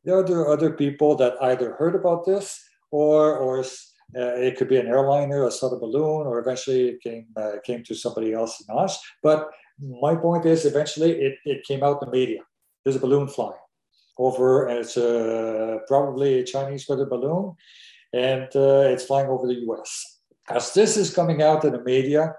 there 0.04 0.18
are 0.18 0.50
other 0.50 0.72
people 0.72 1.16
that 1.16 1.42
either 1.42 1.74
heard 1.74 1.96
about 1.96 2.26
this 2.26 2.64
or 2.92 3.36
or 3.36 3.62
uh, 3.62 4.36
it 4.36 4.58
could 4.58 4.68
be 4.68 4.78
an 4.78 4.88
airliner, 4.88 5.46
a 5.46 5.52
sort 5.52 5.74
of 5.74 5.80
balloon, 5.80 6.28
or 6.28 6.38
eventually 6.38 6.90
it 6.90 7.02
came 7.02 7.26
uh, 7.36 7.54
came 7.66 7.84
to 7.86 7.96
somebody 7.96 8.32
else 8.32 8.62
in 8.62 8.78
us. 8.78 9.02
But 9.24 9.50
my 9.80 10.14
point 10.14 10.46
is, 10.46 10.66
eventually 10.66 11.14
it, 11.14 11.40
it 11.46 11.64
came 11.64 11.82
out 11.82 11.98
in 12.04 12.12
the 12.12 12.16
media. 12.16 12.42
There's 12.84 12.98
a 12.98 13.00
balloon 13.00 13.28
flying 13.28 13.58
over 14.28 14.70
as 14.70 14.98
a, 14.98 15.80
probably 15.88 16.40
a 16.40 16.44
Chinese 16.44 16.86
weather 16.88 17.06
balloon, 17.06 17.56
and 18.14 18.50
uh, 18.56 18.92
it's 18.92 19.06
flying 19.06 19.28
over 19.28 19.48
the 19.48 19.62
US. 19.68 20.20
As 20.50 20.74
this 20.74 20.98
is 20.98 21.14
coming 21.14 21.42
out 21.42 21.64
in 21.66 21.74
the 21.74 21.84
media, 21.84 22.36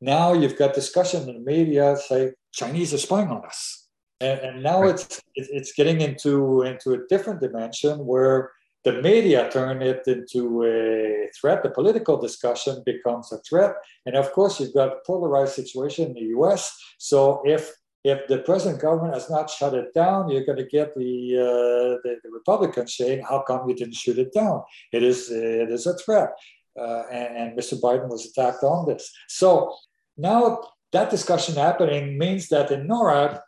now 0.00 0.32
you've 0.32 0.58
got 0.58 0.74
discussion 0.74 1.28
in 1.28 1.34
the 1.36 1.50
media 1.56 1.96
say 1.96 2.32
Chinese 2.52 2.92
are 2.92 2.98
spying 2.98 3.28
on 3.28 3.44
us. 3.44 3.88
And, 4.20 4.40
and 4.40 4.62
now 4.62 4.82
right. 4.82 4.94
it's 4.94 5.20
it's 5.34 5.72
getting 5.72 6.00
into 6.00 6.62
into 6.62 6.92
a 6.94 6.98
different 7.08 7.40
dimension 7.40 8.06
where 8.06 8.50
the 8.84 9.00
media 9.00 9.48
turn 9.50 9.82
it 9.82 10.02
into 10.06 10.64
a 10.64 11.28
threat. 11.38 11.62
The 11.62 11.70
political 11.70 12.16
discussion 12.20 12.82
becomes 12.84 13.32
a 13.32 13.38
threat, 13.48 13.72
and 14.06 14.14
of 14.14 14.32
course 14.32 14.60
you've 14.60 14.74
got 14.74 14.88
a 14.88 15.00
polarized 15.06 15.54
situation 15.54 16.08
in 16.08 16.14
the 16.14 16.28
U.S. 16.38 16.62
So 16.98 17.42
if 17.44 17.72
if 18.04 18.28
the 18.28 18.38
present 18.38 18.80
government 18.80 19.14
has 19.14 19.30
not 19.30 19.48
shut 19.48 19.72
it 19.72 19.94
down, 19.94 20.28
you're 20.28 20.44
going 20.44 20.58
to 20.58 20.66
get 20.66 20.94
the, 20.94 21.36
uh, 21.38 21.98
the, 22.04 22.16
the, 22.22 22.30
Republicans 22.30 22.94
saying, 22.96 23.24
"How 23.28 23.42
come 23.42 23.66
you 23.68 23.74
didn't 23.74 23.94
shoot 23.94 24.18
it 24.18 24.32
down? 24.32 24.62
It 24.92 25.02
is 25.02 25.30
it 25.30 25.70
is 25.70 25.86
a 25.86 25.96
threat." 25.96 26.30
Uh, 26.78 27.04
and, 27.10 27.36
and, 27.36 27.58
Mr. 27.58 27.80
Biden 27.80 28.10
was 28.10 28.26
attacked 28.26 28.62
on 28.64 28.84
this. 28.86 29.10
So 29.28 29.74
now 30.18 30.60
that 30.92 31.08
discussion 31.08 31.54
happening 31.54 32.18
means 32.18 32.48
that 32.48 32.72
in 32.72 32.88
NORAD, 32.88 33.40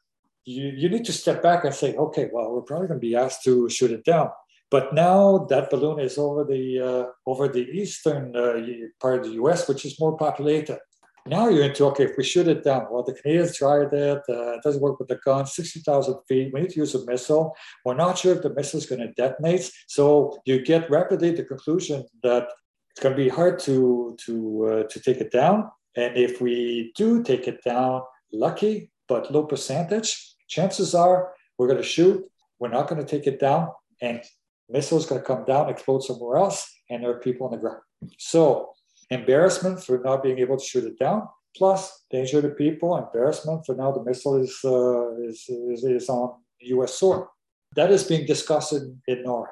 you, 0.44 0.66
you 0.76 0.88
need 0.88 1.04
to 1.06 1.12
step 1.12 1.42
back 1.42 1.64
and 1.64 1.74
say, 1.74 1.94
"Okay, 1.94 2.30
well, 2.32 2.52
we're 2.52 2.62
probably 2.62 2.88
going 2.88 3.00
to 3.00 3.06
be 3.06 3.14
asked 3.14 3.44
to 3.44 3.68
shoot 3.68 3.90
it 3.90 4.04
down." 4.04 4.30
But 4.70 4.94
now 4.94 5.46
that 5.50 5.70
balloon 5.70 6.00
is 6.00 6.16
over 6.16 6.44
the 6.44 6.80
uh, 6.80 7.04
over 7.26 7.46
the 7.48 7.68
eastern 7.80 8.34
uh, 8.34 8.60
part 9.00 9.20
of 9.20 9.24
the 9.26 9.34
U.S., 9.42 9.68
which 9.68 9.84
is 9.84 10.00
more 10.00 10.16
populated. 10.16 10.78
Now 11.26 11.48
you're 11.48 11.64
into 11.64 11.84
okay. 11.86 12.04
If 12.04 12.16
we 12.16 12.24
shoot 12.24 12.46
it 12.46 12.62
down, 12.62 12.86
well, 12.90 13.02
the 13.02 13.14
Canadians 13.14 13.56
tried 13.56 13.92
it. 13.92 14.22
Uh, 14.28 14.54
it 14.54 14.62
doesn't 14.62 14.80
work 14.80 14.98
with 14.98 15.08
the 15.08 15.16
gun. 15.24 15.46
Sixty 15.46 15.80
thousand 15.80 16.16
feet. 16.28 16.52
We 16.52 16.60
need 16.60 16.70
to 16.70 16.80
use 16.80 16.94
a 16.94 17.04
missile. 17.04 17.54
We're 17.84 17.94
not 17.94 18.18
sure 18.18 18.34
if 18.36 18.42
the 18.42 18.54
missile 18.54 18.78
is 18.78 18.86
going 18.86 19.00
to 19.00 19.12
detonate. 19.12 19.70
So 19.88 20.38
you 20.44 20.64
get 20.64 20.90
rapidly 20.90 21.32
the 21.32 21.44
conclusion 21.44 22.04
that 22.22 22.48
it's 22.90 23.02
going 23.02 23.16
to 23.16 23.22
be 23.22 23.28
hard 23.28 23.58
to 23.60 24.16
to 24.26 24.66
uh, 24.66 24.82
to 24.84 25.00
take 25.00 25.18
it 25.18 25.32
down. 25.32 25.70
And 25.96 26.16
if 26.16 26.40
we 26.40 26.92
do 26.96 27.22
take 27.22 27.48
it 27.48 27.62
down, 27.64 28.02
lucky 28.32 28.90
but 29.08 29.32
low 29.32 29.44
percentage, 29.44 30.34
chances 30.48 30.94
are 30.94 31.32
we're 31.58 31.68
going 31.68 31.82
to 31.82 31.84
shoot. 31.84 32.24
We're 32.58 32.68
not 32.68 32.88
going 32.88 33.04
to 33.04 33.06
take 33.06 33.26
it 33.26 33.40
down, 33.40 33.68
and 34.00 34.22
missile 34.68 34.98
is 34.98 35.06
going 35.06 35.20
to 35.20 35.26
come 35.26 35.44
down, 35.44 35.68
explode 35.68 36.02
somewhere 36.04 36.38
else, 36.38 36.70
and 36.88 37.02
there 37.02 37.10
are 37.10 37.20
people 37.20 37.46
on 37.46 37.52
the 37.52 37.58
ground. 37.58 37.82
So 38.18 38.70
embarrassment 39.10 39.82
for 39.82 39.98
not 39.98 40.22
being 40.22 40.38
able 40.38 40.56
to 40.58 40.64
shoot 40.64 40.84
it 40.84 40.98
down, 40.98 41.28
plus 41.56 42.04
danger 42.10 42.42
to 42.42 42.50
people, 42.50 42.96
embarrassment 42.96 43.64
for 43.64 43.74
now 43.74 43.92
the 43.92 44.02
missile 44.02 44.36
is, 44.36 44.58
uh, 44.64 45.16
is, 45.22 45.44
is, 45.48 45.84
is, 45.84 46.08
on 46.08 46.34
US 46.60 46.94
soil. 46.94 47.30
That 47.74 47.90
is 47.90 48.04
being 48.04 48.26
discussed 48.26 48.72
in, 48.72 49.00
in 49.06 49.24
NORAD. 49.24 49.48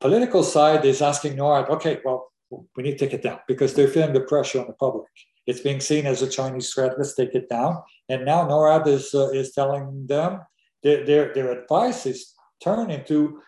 Political 0.00 0.42
side 0.42 0.84
is 0.84 1.02
asking 1.02 1.36
NORAD, 1.36 1.70
okay, 1.70 2.00
well, 2.04 2.30
we 2.76 2.82
need 2.82 2.98
to 2.98 3.06
take 3.06 3.14
it 3.14 3.22
down 3.22 3.40
because 3.48 3.74
they're 3.74 3.88
feeling 3.88 4.12
the 4.12 4.20
pressure 4.20 4.60
on 4.60 4.66
the 4.66 4.74
public. 4.74 5.08
It's 5.46 5.60
being 5.60 5.80
seen 5.80 6.06
as 6.06 6.22
a 6.22 6.28
Chinese 6.28 6.72
threat. 6.72 6.94
Let's 6.96 7.14
take 7.14 7.34
it 7.34 7.48
down. 7.48 7.82
And 8.08 8.24
now 8.24 8.46
NORAD 8.46 8.86
is, 8.86 9.14
uh, 9.14 9.30
is 9.30 9.52
telling 9.52 10.06
them 10.06 10.40
their, 10.82 11.04
their, 11.04 11.34
their 11.34 11.62
advice 11.62 12.06
is 12.06 12.34
turn 12.62 12.90
into 12.90 13.40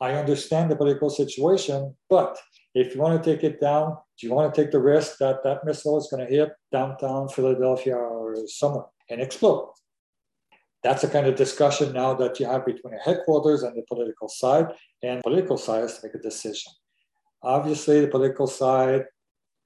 I 0.00 0.14
understand 0.14 0.70
the 0.70 0.76
political 0.76 1.10
situation, 1.10 1.94
but 2.08 2.38
if 2.74 2.94
you 2.94 3.00
want 3.00 3.22
to 3.22 3.34
take 3.34 3.42
it 3.42 3.60
down, 3.60 3.96
do 4.18 4.26
you 4.26 4.34
want 4.34 4.54
to 4.54 4.62
take 4.62 4.70
the 4.70 4.80
risk 4.80 5.18
that 5.18 5.42
that 5.42 5.64
missile 5.64 5.98
is 5.98 6.08
going 6.10 6.24
to 6.24 6.32
hit 6.32 6.50
downtown 6.70 7.28
Philadelphia 7.28 7.96
or 7.96 8.36
somewhere 8.46 8.86
and 9.08 9.20
explode? 9.20 9.72
That's 10.82 11.02
the 11.02 11.08
kind 11.08 11.26
of 11.26 11.34
discussion 11.34 11.92
now 11.92 12.14
that 12.14 12.40
you 12.40 12.46
have 12.46 12.64
between 12.64 12.94
the 12.94 13.00
headquarters 13.00 13.62
and 13.62 13.76
the 13.76 13.82
political 13.88 14.28
side, 14.28 14.68
and 15.02 15.22
political 15.22 15.58
side 15.58 15.82
has 15.82 15.98
to 15.98 16.06
make 16.06 16.14
a 16.14 16.18
decision. 16.18 16.72
Obviously, 17.42 18.00
the 18.00 18.08
political 18.08 18.46
side 18.46 19.04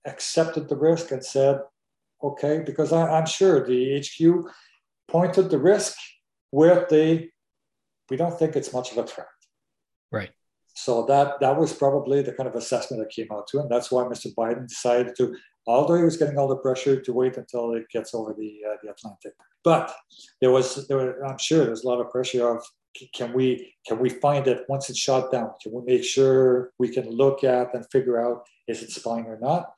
accepted 0.07 0.68
the 0.68 0.76
risk 0.76 1.12
and 1.12 1.24
said, 1.24 1.61
okay, 2.22 2.62
because 2.64 2.92
I, 2.92 3.18
am 3.18 3.26
sure 3.26 3.64
the 3.64 4.00
HQ 4.00 4.50
pointed 5.09 5.50
the 5.50 5.59
risk 5.59 5.96
where 6.50 6.86
they, 6.88 7.30
we 8.11 8.16
don't 8.16 8.36
think 8.38 8.57
it's 8.57 8.72
much 8.72 8.92
of 8.92 8.98
a 8.98 9.07
threat. 9.07 9.28
Right. 10.11 10.30
So 10.74 11.04
that 11.06 11.40
that 11.40 11.56
was 11.56 11.72
probably 11.72 12.22
the 12.22 12.32
kind 12.32 12.48
of 12.48 12.56
assessment 12.56 13.02
that 13.02 13.14
came 13.14 13.28
out 13.32 13.46
to 13.48 13.60
him. 13.60 13.68
That's 13.70 13.90
why 13.90 14.02
Mr. 14.04 14.34
Biden 14.34 14.68
decided 14.68 15.14
to, 15.16 15.34
although 15.66 15.96
he 15.96 16.02
was 16.02 16.16
getting 16.16 16.36
all 16.36 16.48
the 16.48 16.56
pressure, 16.56 17.00
to 17.00 17.12
wait 17.12 17.36
until 17.36 17.72
it 17.74 17.88
gets 17.90 18.14
over 18.14 18.34
the 18.36 18.60
uh, 18.68 18.76
the 18.82 18.90
Atlantic. 18.90 19.34
But 19.62 19.94
there 20.40 20.50
was, 20.50 20.86
there 20.88 20.98
were, 20.98 21.24
I'm 21.24 21.38
sure, 21.38 21.64
there's 21.64 21.84
a 21.84 21.88
lot 21.88 22.00
of 22.00 22.10
pressure 22.10 22.46
of 22.48 22.62
can 23.14 23.32
we 23.32 23.74
can 23.86 23.98
we 23.98 24.08
find 24.08 24.46
it 24.46 24.64
once 24.68 24.90
it's 24.90 24.98
shot 24.98 25.32
down? 25.32 25.50
Can 25.62 25.72
we 25.72 25.82
make 25.84 26.04
sure 26.04 26.72
we 26.78 26.88
can 26.88 27.08
look 27.08 27.44
at 27.44 27.74
and 27.74 27.84
figure 27.90 28.20
out 28.20 28.44
is 28.68 28.82
it 28.82 28.90
spying 28.90 29.26
or 29.26 29.38
not? 29.40 29.72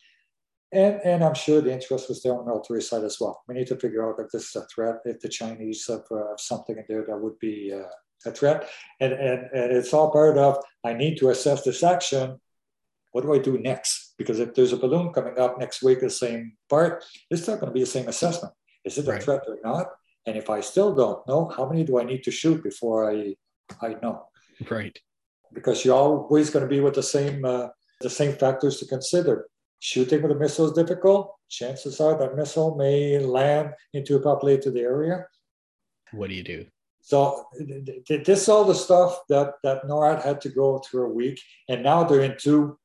And, 0.72 1.00
and 1.04 1.24
I'm 1.24 1.34
sure 1.34 1.60
the 1.60 1.72
interest 1.72 2.08
was 2.08 2.22
there 2.22 2.32
on 2.32 2.44
the 2.44 2.50
military 2.50 2.82
side 2.82 3.04
as 3.04 3.18
well. 3.20 3.42
We 3.46 3.54
need 3.54 3.68
to 3.68 3.76
figure 3.76 4.06
out 4.06 4.18
if 4.18 4.30
this 4.32 4.48
is 4.48 4.56
a 4.56 4.66
threat, 4.66 4.96
if 5.04 5.20
the 5.20 5.28
Chinese 5.28 5.86
have 5.88 6.04
uh, 6.10 6.36
something 6.36 6.76
in 6.76 6.84
there 6.88 7.04
that 7.06 7.18
would 7.18 7.38
be 7.38 7.72
uh, 7.72 7.86
a 8.24 8.30
threat. 8.30 8.68
And, 9.00 9.12
and, 9.12 9.40
and 9.52 9.72
it's 9.72 9.92
all 9.92 10.10
part 10.10 10.38
of 10.38 10.62
I 10.84 10.92
need 10.94 11.18
to 11.18 11.30
assess 11.30 11.62
this 11.62 11.82
action. 11.82 12.40
What 13.12 13.22
do 13.24 13.32
I 13.32 13.38
do 13.38 13.58
next? 13.58 14.14
Because 14.18 14.40
if 14.40 14.54
there's 14.54 14.72
a 14.72 14.76
balloon 14.76 15.12
coming 15.12 15.38
up 15.38 15.58
next 15.58 15.82
week, 15.82 16.00
the 16.00 16.10
same 16.10 16.52
part, 16.68 17.04
it's 17.30 17.46
not 17.46 17.60
going 17.60 17.70
to 17.70 17.74
be 17.74 17.80
the 17.80 17.86
same 17.86 18.08
assessment. 18.08 18.52
Is 18.84 18.98
it 18.98 19.08
a 19.08 19.12
right. 19.12 19.22
threat 19.22 19.42
or 19.48 19.58
not? 19.64 19.88
And 20.26 20.36
if 20.36 20.50
I 20.50 20.60
still 20.60 20.94
don't 20.94 21.26
know, 21.26 21.52
how 21.56 21.68
many 21.68 21.84
do 21.84 21.98
I 21.98 22.04
need 22.04 22.24
to 22.24 22.30
shoot 22.30 22.62
before 22.62 23.10
I 23.10 23.34
I 23.80 23.96
know? 24.02 24.26
Right. 24.70 24.98
Because 25.52 25.84
you're 25.84 25.96
always 25.96 26.50
going 26.50 26.64
to 26.64 26.68
be 26.68 26.80
with 26.80 26.94
the 26.94 27.02
same 27.02 27.44
uh, 27.44 27.68
the 28.00 28.10
same 28.10 28.32
factors 28.32 28.78
to 28.78 28.86
consider. 28.86 29.48
Shooting 29.78 30.22
with 30.22 30.32
a 30.32 30.34
missile 30.34 30.66
is 30.66 30.72
difficult. 30.72 31.34
Chances 31.48 32.00
are 32.00 32.18
that 32.18 32.36
missile 32.36 32.74
may 32.76 33.18
land 33.18 33.70
into 33.92 34.16
a 34.16 34.20
populated 34.20 34.76
area. 34.76 35.26
What 36.12 36.28
do 36.28 36.34
you 36.34 36.42
do? 36.42 36.66
So 37.06 37.46
this 38.08 38.42
is 38.42 38.48
all 38.48 38.64
the 38.64 38.74
stuff 38.74 39.20
that, 39.28 39.52
that 39.62 39.84
NORAD 39.84 40.24
had 40.24 40.40
to 40.40 40.48
go 40.48 40.80
through 40.80 41.06
a 41.06 41.14
week. 41.14 41.40
And 41.68 41.84
now 41.84 42.02
they're 42.02 42.22
into, 42.22 42.76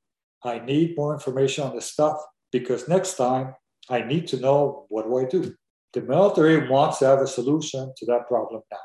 I 0.43 0.59
need 0.59 0.95
more 0.95 1.11
information 1.11 1.63
on 1.63 1.73
this 1.73 1.87
stuff 1.87 2.21
because 2.51 2.87
next 2.87 3.15
time 3.15 3.55
I 3.89 4.01
need 4.01 4.27
to 4.27 4.39
know 4.39 4.85
what 4.89 5.05
do 5.05 5.17
I 5.17 5.25
do? 5.25 5.55
The 5.93 6.01
military 6.01 6.69
wants 6.69 6.99
to 6.99 7.07
have 7.07 7.19
a 7.19 7.25
solution 7.25 7.91
to 7.97 8.05
that 8.05 8.27
problem 8.27 8.61
now. 8.71 8.77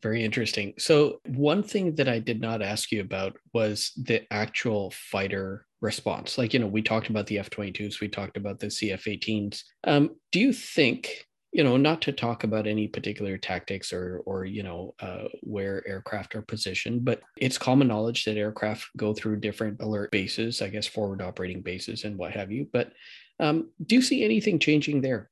Very 0.00 0.24
interesting. 0.24 0.74
So, 0.78 1.20
one 1.26 1.64
thing 1.64 1.96
that 1.96 2.08
I 2.08 2.20
did 2.20 2.40
not 2.40 2.62
ask 2.62 2.92
you 2.92 3.00
about 3.00 3.36
was 3.52 3.90
the 3.96 4.32
actual 4.32 4.92
fighter 4.92 5.66
response. 5.80 6.38
Like, 6.38 6.54
you 6.54 6.60
know, 6.60 6.68
we 6.68 6.82
talked 6.82 7.10
about 7.10 7.26
the 7.26 7.40
F 7.40 7.50
22s, 7.50 8.00
we 8.00 8.06
talked 8.08 8.36
about 8.36 8.60
the 8.60 8.68
CF 8.68 9.02
18s. 9.02 9.62
Um, 9.82 10.10
do 10.30 10.38
you 10.38 10.52
think 10.52 11.25
you 11.56 11.64
know, 11.64 11.78
not 11.78 12.02
to 12.02 12.12
talk 12.12 12.44
about 12.44 12.66
any 12.66 12.86
particular 12.86 13.38
tactics 13.38 13.90
or, 13.90 14.20
or 14.26 14.44
you 14.44 14.62
know, 14.62 14.94
uh, 15.00 15.24
where 15.40 15.82
aircraft 15.88 16.34
are 16.34 16.42
positioned, 16.42 17.02
but 17.02 17.22
it's 17.38 17.56
common 17.56 17.88
knowledge 17.88 18.26
that 18.26 18.36
aircraft 18.36 18.90
go 18.98 19.14
through 19.14 19.40
different 19.40 19.80
alert 19.80 20.10
bases, 20.10 20.60
I 20.60 20.68
guess 20.68 20.86
forward 20.86 21.22
operating 21.22 21.62
bases 21.62 22.04
and 22.04 22.18
what 22.18 22.32
have 22.32 22.52
you. 22.52 22.68
But 22.70 22.92
um, 23.40 23.70
do 23.86 23.94
you 23.94 24.02
see 24.02 24.22
anything 24.22 24.58
changing 24.58 25.00
there? 25.00 25.30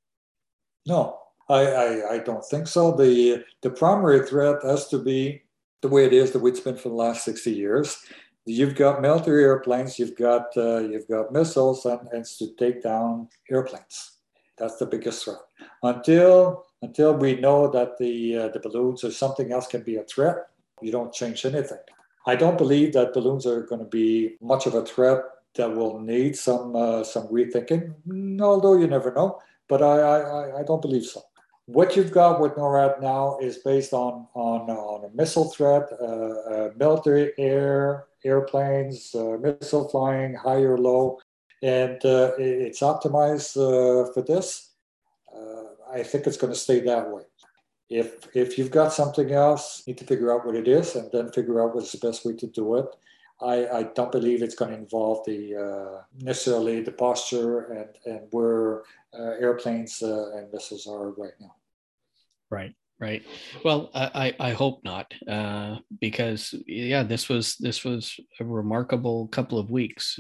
No, 0.87 1.19
I, 1.51 1.67
I, 1.67 2.15
I 2.15 2.19
don't 2.21 2.45
think 2.47 2.69
so. 2.69 2.93
The 2.93 3.45
the 3.61 3.69
primary 3.69 4.27
threat 4.27 4.63
has 4.63 4.89
to 4.89 4.99
be 4.99 5.43
the 5.83 5.89
way 5.89 6.07
it 6.07 6.15
is 6.15 6.31
that 6.31 6.43
it's 6.43 6.61
been 6.61 6.79
for 6.79 6.89
the 6.89 6.95
last 6.95 7.27
60 7.27 7.51
years. 7.51 7.99
You've 8.47 8.77
got 8.77 9.03
military 9.03 9.45
airplanes, 9.45 9.99
you've 9.99 10.17
got 10.17 10.57
uh, 10.57 10.79
you've 10.79 11.07
got 11.07 11.33
missiles, 11.33 11.85
and, 11.85 12.09
and 12.13 12.25
to 12.39 12.55
take 12.57 12.83
down 12.83 13.29
airplanes. 13.51 14.14
That's 14.59 14.77
the 14.77 14.87
biggest 14.87 15.25
threat. 15.25 15.39
Until 15.83 16.65
until 16.83 17.15
we 17.15 17.37
know 17.37 17.71
that 17.71 17.99
the 17.99 18.39
uh, 18.39 18.49
the 18.49 18.61
balloons 18.61 19.05
or 19.05 19.11
something 19.11 19.53
else 19.53 19.67
can 19.67 19.83
be 19.83 19.97
a 19.97 20.05
threat, 20.05 20.37
you 20.81 20.93
don't 20.93 21.13
change 21.13 21.45
anything. 21.45 21.79
I 22.27 22.37
don't 22.37 22.59
believe 22.59 22.93
that 22.93 23.13
balloons 23.13 23.47
are 23.47 23.63
going 23.63 23.81
to 23.81 23.87
be 23.87 24.37
much 24.41 24.67
of 24.67 24.75
a 24.75 24.85
threat 24.85 25.21
that 25.57 25.75
will 25.75 25.99
need 26.01 26.37
some 26.37 26.77
uh, 26.77 27.05
some 27.05 27.27
rethinking. 27.29 27.95
Although 28.41 28.77
you 28.77 28.87
never 28.87 29.13
know, 29.13 29.41
but 29.69 29.83
I, 29.83 30.01
I 30.01 30.61
I 30.61 30.63
don't 30.63 30.83
believe 30.83 31.05
so. 31.05 31.23
What 31.67 31.97
you've 31.97 32.13
got 32.13 32.41
with 32.41 32.57
NORAD 32.57 33.01
now 33.01 33.39
is 33.41 33.59
based 33.59 33.93
on 33.93 34.27
on, 34.35 34.71
on 34.71 35.11
a 35.11 35.15
missile 35.17 35.51
threat, 35.51 35.85
uh, 36.01 36.05
uh 36.05 36.71
military 36.77 37.33
air 37.39 38.07
airplanes, 38.25 39.15
uh, 39.15 39.37
missile 39.41 39.89
flying 39.89 40.35
high 40.35 40.63
or 40.63 40.79
low, 40.79 41.19
and 41.65 42.05
uh, 42.05 42.33
it's 42.37 42.81
optimized 42.81 43.57
uh, 43.57 44.13
for 44.13 44.23
this. 44.23 44.73
Uh, 45.35 45.65
I 45.93 46.03
think 46.03 46.27
it's 46.27 46.37
going 46.37 46.53
to 46.53 46.59
stay 46.59 46.81
that 46.81 47.11
way. 47.11 47.23
If 47.89 48.29
if 48.37 48.59
you've 48.59 48.71
got 48.71 48.93
something 48.93 49.33
else, 49.33 49.83
you 49.87 49.93
need 49.93 49.99
to 49.99 50.05
figure 50.05 50.33
out 50.33 50.45
what 50.45 50.57
it 50.57 50.69
is, 50.69 50.95
and 50.95 51.11
then 51.11 51.33
figure 51.33 51.63
out 51.63 51.75
what's 51.75 51.93
the 51.93 52.07
best 52.07 52.25
way 52.25 52.35
to 52.35 52.47
do 52.47 52.77
it. 52.77 52.87
I, 53.41 53.67
I 53.79 53.83
don't 53.95 54.13
believe 54.13 54.43
it's 54.43 54.55
going 54.55 54.71
to 54.71 54.77
involve 54.77 55.25
the 55.27 55.41
uh, 55.57 56.03
necessarily 56.21 56.83
the 56.83 56.93
posture 56.93 57.73
and 57.73 57.91
and 58.05 58.29
where 58.31 58.83
uh, 59.19 59.33
airplanes 59.41 60.03
uh, 60.03 60.37
and 60.37 60.53
missiles 60.53 60.87
are 60.87 61.11
right 61.13 61.39
now. 61.41 61.55
Right 62.51 62.75
right 63.01 63.25
well 63.65 63.91
i 63.93 64.33
i 64.39 64.53
hope 64.53 64.79
not 64.85 65.13
because 66.01 66.55
yeah 66.65 67.03
this 67.03 67.29
was 67.29 67.57
this 67.57 67.83
was 67.83 68.21
a 68.39 68.45
remarkable 68.45 69.27
couple 69.29 69.59
of 69.59 69.69
weeks 69.69 70.17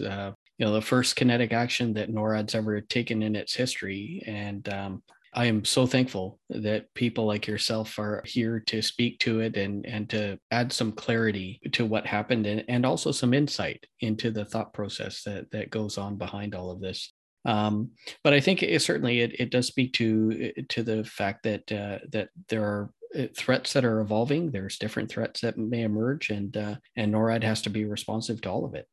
you 0.59 0.67
know 0.67 0.73
the 0.73 0.81
first 0.81 1.17
kinetic 1.17 1.53
action 1.53 1.95
that 1.95 2.13
NORAD's 2.13 2.55
ever 2.55 2.81
taken 2.81 3.23
in 3.23 3.37
its 3.37 3.55
history, 3.55 4.23
and 4.27 4.69
um, 4.69 5.03
I 5.35 5.47
am 5.47 5.65
so 5.65 5.85
thankful 5.85 6.39
that 6.51 6.93
people 6.95 7.27
like 7.27 7.49
yourself 7.49 7.99
are 7.99 8.23
here 8.25 8.61
to 8.69 8.81
speak 8.81 9.19
to 9.21 9.41
it 9.41 9.57
and 9.57 9.85
and 9.85 10.09
to 10.11 10.39
add 10.51 10.73
some 10.73 10.93
clarity 10.93 11.61
to 11.73 11.85
what 11.85 12.07
happened 12.07 12.47
and, 12.47 12.65
and 12.69 12.87
also 12.87 13.11
some 13.11 13.35
insight 13.35 13.85
into 14.01 14.31
the 14.31 14.45
thought 14.45 14.73
process 14.73 15.23
that 15.25 15.51
that 15.51 15.71
goes 15.71 15.99
on 15.99 16.17
behind 16.17 16.55
all 16.55 16.71
of 16.71 16.81
this. 16.81 17.13
Um, 17.45 17.91
but 18.23 18.33
I 18.33 18.41
think 18.41 18.63
it, 18.63 18.81
certainly 18.81 19.21
it, 19.21 19.39
it 19.41 19.51
does 19.51 19.67
speak 19.67 19.93
to 19.95 20.53
to 20.69 20.83
the 20.83 21.05
fact 21.05 21.43
that 21.43 21.71
uh, 21.73 21.99
that 22.13 22.29
there 22.49 22.63
are 22.63 22.91
uh, 23.19 23.27
threats 23.37 23.73
that 23.73 23.85
are 23.85 24.01
evolving. 24.01 24.51
There's 24.51 24.79
different 24.79 25.11
threats 25.11 25.41
that 25.41 25.59
may 25.59 25.83
emerge, 25.83 26.31
and 26.31 26.57
uh, 26.57 26.77
and 26.97 27.13
NORAD 27.13 27.43
has 27.43 27.61
to 27.63 27.71
be 27.71 27.85
responsive 27.85 28.41
to 28.43 28.51
all 28.51 28.65
of 28.65 28.75
it. 28.75 28.87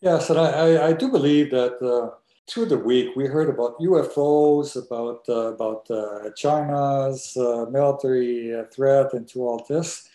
Yes, 0.00 0.30
and 0.30 0.38
I, 0.38 0.88
I, 0.88 0.92
do 0.92 1.08
believe 1.08 1.50
that 1.50 1.82
uh, 1.82 2.14
through 2.48 2.66
the 2.66 2.78
week 2.78 3.16
we 3.16 3.26
heard 3.26 3.48
about 3.48 3.80
UFOs, 3.80 4.76
about 4.76 5.28
uh, 5.28 5.54
about 5.54 5.90
uh, 5.90 6.30
China's 6.36 7.36
uh, 7.36 7.66
military 7.68 8.54
uh, 8.54 8.64
threat, 8.72 9.12
and 9.12 9.26
to 9.30 9.40
all 9.40 9.66
this. 9.68 10.08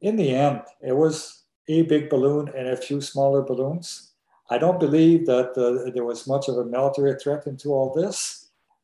In 0.00 0.16
the 0.16 0.34
end, 0.34 0.62
it 0.82 0.96
was 0.96 1.44
a 1.68 1.82
big 1.82 2.10
balloon 2.10 2.50
and 2.56 2.66
a 2.66 2.76
few 2.76 3.00
smaller 3.00 3.40
balloons. 3.40 4.10
I 4.50 4.58
don't 4.58 4.80
believe 4.80 5.26
that 5.26 5.56
uh, 5.56 5.92
there 5.92 6.04
was 6.04 6.26
much 6.26 6.48
of 6.48 6.58
a 6.58 6.64
military 6.64 7.14
threat 7.14 7.46
into 7.46 7.72
all 7.72 7.94
this. 7.94 8.40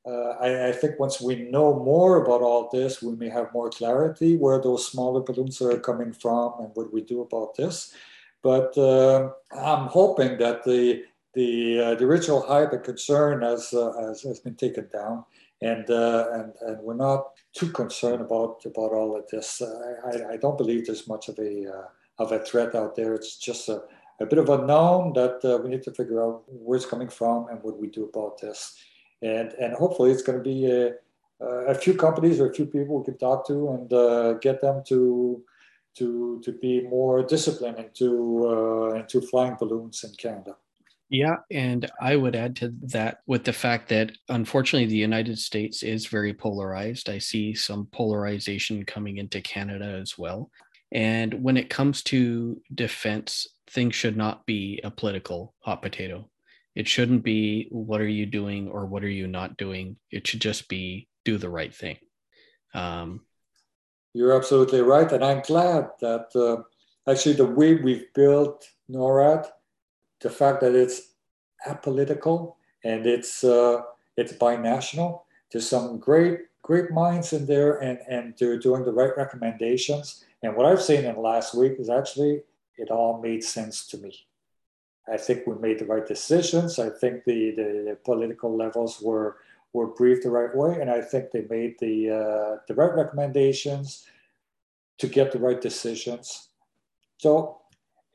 I, 0.06 0.68
I, 0.68 0.72
think 0.72 0.98
once 0.98 1.20
we 1.20 1.50
know 1.50 1.78
more 1.78 2.24
about 2.24 2.40
all 2.40 2.68
this, 2.72 3.02
we 3.02 3.14
may 3.14 3.28
have 3.28 3.52
more 3.52 3.68
clarity 3.68 4.36
where 4.36 4.58
those 4.58 4.90
smaller 4.90 5.20
balloons 5.20 5.60
are 5.60 5.78
coming 5.78 6.12
from 6.12 6.54
and 6.58 6.70
what 6.74 6.92
we 6.92 7.02
do 7.02 7.20
about 7.20 7.54
this. 7.54 7.94
But 8.42 8.76
uh, 8.78 9.30
I'm 9.52 9.86
hoping 9.86 10.38
that 10.38 10.64
the 10.64 11.04
the, 11.34 11.80
uh, 11.80 11.94
the 11.94 12.06
original 12.06 12.42
hype 12.42 12.72
and 12.72 12.82
concern 12.82 13.42
has, 13.42 13.72
uh, 13.72 13.92
has, 14.00 14.22
has 14.22 14.40
been 14.40 14.56
taken 14.56 14.88
down, 14.92 15.24
and 15.62 15.88
uh, 15.88 16.26
and 16.32 16.52
and 16.62 16.82
we're 16.82 16.94
not 16.94 17.28
too 17.52 17.70
concerned 17.70 18.20
about 18.20 18.62
about 18.66 18.92
all 18.92 19.16
of 19.16 19.28
this. 19.28 19.62
I, 19.62 20.32
I 20.32 20.36
don't 20.36 20.58
believe 20.58 20.86
there's 20.86 21.06
much 21.06 21.28
of 21.28 21.38
a 21.38 21.66
of 22.18 22.32
a 22.32 22.40
threat 22.40 22.74
out 22.74 22.96
there. 22.96 23.14
It's 23.14 23.36
just 23.36 23.68
a 23.68 23.82
a 24.20 24.26
bit 24.26 24.38
of 24.38 24.48
unknown 24.50 25.14
that 25.14 25.42
uh, 25.44 25.58
we 25.62 25.70
need 25.70 25.82
to 25.82 25.92
figure 25.92 26.22
out 26.22 26.42
where 26.46 26.76
it's 26.76 26.86
coming 26.86 27.08
from 27.08 27.48
and 27.48 27.62
what 27.62 27.78
we 27.78 27.88
do 27.88 28.04
about 28.04 28.40
this. 28.40 28.76
And, 29.22 29.52
and 29.54 29.74
hopefully 29.74 30.10
it's 30.10 30.22
going 30.22 30.38
to 30.38 30.44
be 30.44 30.70
a, 30.70 30.92
a 31.40 31.74
few 31.74 31.94
companies 31.94 32.38
or 32.38 32.50
a 32.50 32.54
few 32.54 32.66
people 32.66 32.98
we 32.98 33.04
can 33.04 33.18
talk 33.18 33.46
to 33.46 33.70
and 33.70 33.92
uh, 33.92 34.34
get 34.34 34.60
them 34.60 34.82
to, 34.88 35.42
to, 36.00 36.40
to 36.44 36.52
be 36.52 36.82
more 36.82 37.22
disciplined 37.22 37.78
into, 37.78 38.10
uh, 38.48 38.94
into 38.94 39.20
flying 39.20 39.56
balloons 39.58 40.02
in 40.04 40.12
Canada. 40.14 40.56
Yeah, 41.10 41.38
and 41.50 41.90
I 42.00 42.14
would 42.14 42.36
add 42.36 42.54
to 42.56 42.72
that 42.82 43.18
with 43.26 43.42
the 43.44 43.52
fact 43.52 43.88
that 43.88 44.12
unfortunately 44.28 44.86
the 44.86 44.96
United 45.10 45.38
States 45.38 45.82
is 45.82 46.06
very 46.06 46.32
polarized. 46.32 47.10
I 47.10 47.18
see 47.18 47.52
some 47.52 47.88
polarization 47.92 48.84
coming 48.84 49.18
into 49.18 49.40
Canada 49.40 49.98
as 50.00 50.16
well. 50.16 50.50
And 50.92 51.42
when 51.42 51.56
it 51.56 51.68
comes 51.68 52.04
to 52.04 52.60
defense, 52.72 53.48
things 53.68 53.96
should 53.96 54.16
not 54.16 54.46
be 54.46 54.80
a 54.84 54.90
political 54.90 55.54
hot 55.60 55.82
potato. 55.82 56.30
It 56.76 56.86
shouldn't 56.86 57.24
be 57.24 57.66
what 57.70 58.00
are 58.00 58.08
you 58.08 58.26
doing 58.26 58.68
or 58.68 58.86
what 58.86 59.02
are 59.02 59.08
you 59.08 59.26
not 59.26 59.56
doing. 59.56 59.96
It 60.12 60.26
should 60.26 60.40
just 60.40 60.68
be 60.68 61.08
do 61.24 61.38
the 61.38 61.50
right 61.50 61.74
thing. 61.74 61.96
Um, 62.72 63.22
You're 64.14 64.36
absolutely 64.36 64.80
right. 64.80 65.10
And 65.12 65.24
I'm 65.24 65.42
glad 65.42 65.90
that 66.00 66.34
uh, 66.34 66.62
actually 67.10 67.34
the 67.34 67.46
way 67.46 67.74
we've 67.74 68.12
built 68.14 68.68
NORAD, 68.90 69.46
the 70.20 70.30
fact 70.30 70.60
that 70.60 70.74
it's 70.74 71.14
apolitical 71.66 72.54
and 72.84 73.06
it's, 73.06 73.44
uh, 73.44 73.82
it's 74.16 74.32
binational, 74.32 75.22
there's 75.52 75.68
some 75.68 75.98
great, 75.98 76.40
great 76.62 76.90
minds 76.90 77.32
in 77.32 77.46
there 77.46 77.78
and, 77.78 77.98
and 78.08 78.34
they're 78.38 78.58
doing 78.58 78.84
the 78.84 78.92
right 78.92 79.16
recommendations 79.16 80.24
and 80.42 80.56
what 80.56 80.66
I've 80.66 80.82
seen 80.82 81.04
in 81.04 81.14
the 81.14 81.20
last 81.20 81.54
week 81.54 81.74
is 81.78 81.90
actually 81.90 82.42
it 82.76 82.90
all 82.90 83.20
made 83.20 83.44
sense 83.44 83.86
to 83.88 83.98
me. 83.98 84.26
I 85.10 85.16
think 85.16 85.46
we 85.46 85.54
made 85.56 85.78
the 85.78 85.86
right 85.86 86.06
decisions. 86.06 86.78
I 86.78 86.88
think 86.88 87.24
the, 87.24 87.50
the, 87.50 87.84
the 87.88 87.98
political 88.04 88.56
levels 88.56 89.00
were 89.02 89.38
were 89.72 89.88
briefed 89.88 90.24
the 90.24 90.30
right 90.30 90.54
way, 90.54 90.80
and 90.80 90.90
I 90.90 91.00
think 91.00 91.30
they 91.30 91.46
made 91.48 91.76
the 91.78 92.10
uh, 92.10 92.56
the 92.66 92.74
right 92.74 92.94
recommendations 92.94 94.06
to 94.98 95.06
get 95.06 95.32
the 95.32 95.38
right 95.38 95.60
decisions. 95.60 96.48
So 97.18 97.60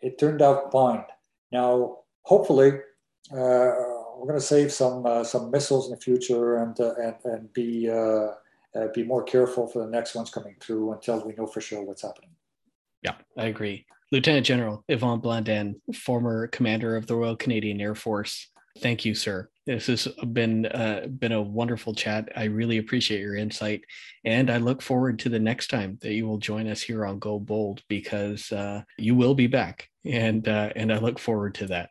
it 0.01 0.17
turned 0.17 0.41
out 0.41 0.71
fine. 0.71 1.03
Now, 1.51 1.99
hopefully, 2.23 2.71
uh, 3.31 3.71
we're 4.17 4.27
going 4.27 4.39
to 4.39 4.45
save 4.45 4.71
some 4.71 5.05
uh, 5.05 5.23
some 5.23 5.51
missiles 5.51 5.87
in 5.87 5.95
the 5.95 6.01
future 6.01 6.57
and 6.57 6.79
uh, 6.79 6.93
and 6.95 7.15
and 7.25 7.53
be 7.53 7.89
uh, 7.89 8.31
uh, 8.75 8.87
be 8.93 9.03
more 9.03 9.23
careful 9.23 9.67
for 9.67 9.85
the 9.85 9.91
next 9.91 10.15
ones 10.15 10.29
coming 10.29 10.55
through 10.59 10.93
until 10.93 11.25
we 11.25 11.33
know 11.33 11.47
for 11.47 11.61
sure 11.61 11.81
what's 11.83 12.01
happening. 12.01 12.31
Yeah, 13.01 13.15
I 13.37 13.45
agree. 13.45 13.85
Lieutenant 14.11 14.45
General 14.45 14.83
Yvan 14.89 15.19
Blondin, 15.19 15.81
former 15.93 16.47
commander 16.47 16.95
of 16.95 17.07
the 17.07 17.15
Royal 17.15 17.35
Canadian 17.35 17.81
Air 17.81 17.95
Force. 17.95 18.51
Thank 18.79 19.05
you, 19.05 19.15
sir. 19.15 19.49
This 19.65 19.87
has 19.87 20.07
been 20.31 20.67
uh, 20.67 21.07
been 21.07 21.31
a 21.31 21.41
wonderful 21.41 21.95
chat. 21.95 22.29
I 22.35 22.43
really 22.43 22.77
appreciate 22.77 23.21
your 23.21 23.35
insight, 23.35 23.83
and 24.23 24.51
I 24.51 24.57
look 24.57 24.81
forward 24.81 25.17
to 25.19 25.29
the 25.29 25.39
next 25.39 25.71
time 25.71 25.97
that 26.01 26.13
you 26.13 26.27
will 26.27 26.37
join 26.37 26.67
us 26.67 26.83
here 26.83 27.03
on 27.03 27.17
Go 27.17 27.39
Bold 27.39 27.81
because 27.89 28.51
uh, 28.51 28.83
you 28.99 29.15
will 29.15 29.33
be 29.33 29.47
back, 29.47 29.89
and 30.05 30.47
uh, 30.47 30.69
and 30.75 30.93
I 30.93 30.99
look 30.99 31.17
forward 31.17 31.55
to 31.55 31.67
that. 31.67 31.89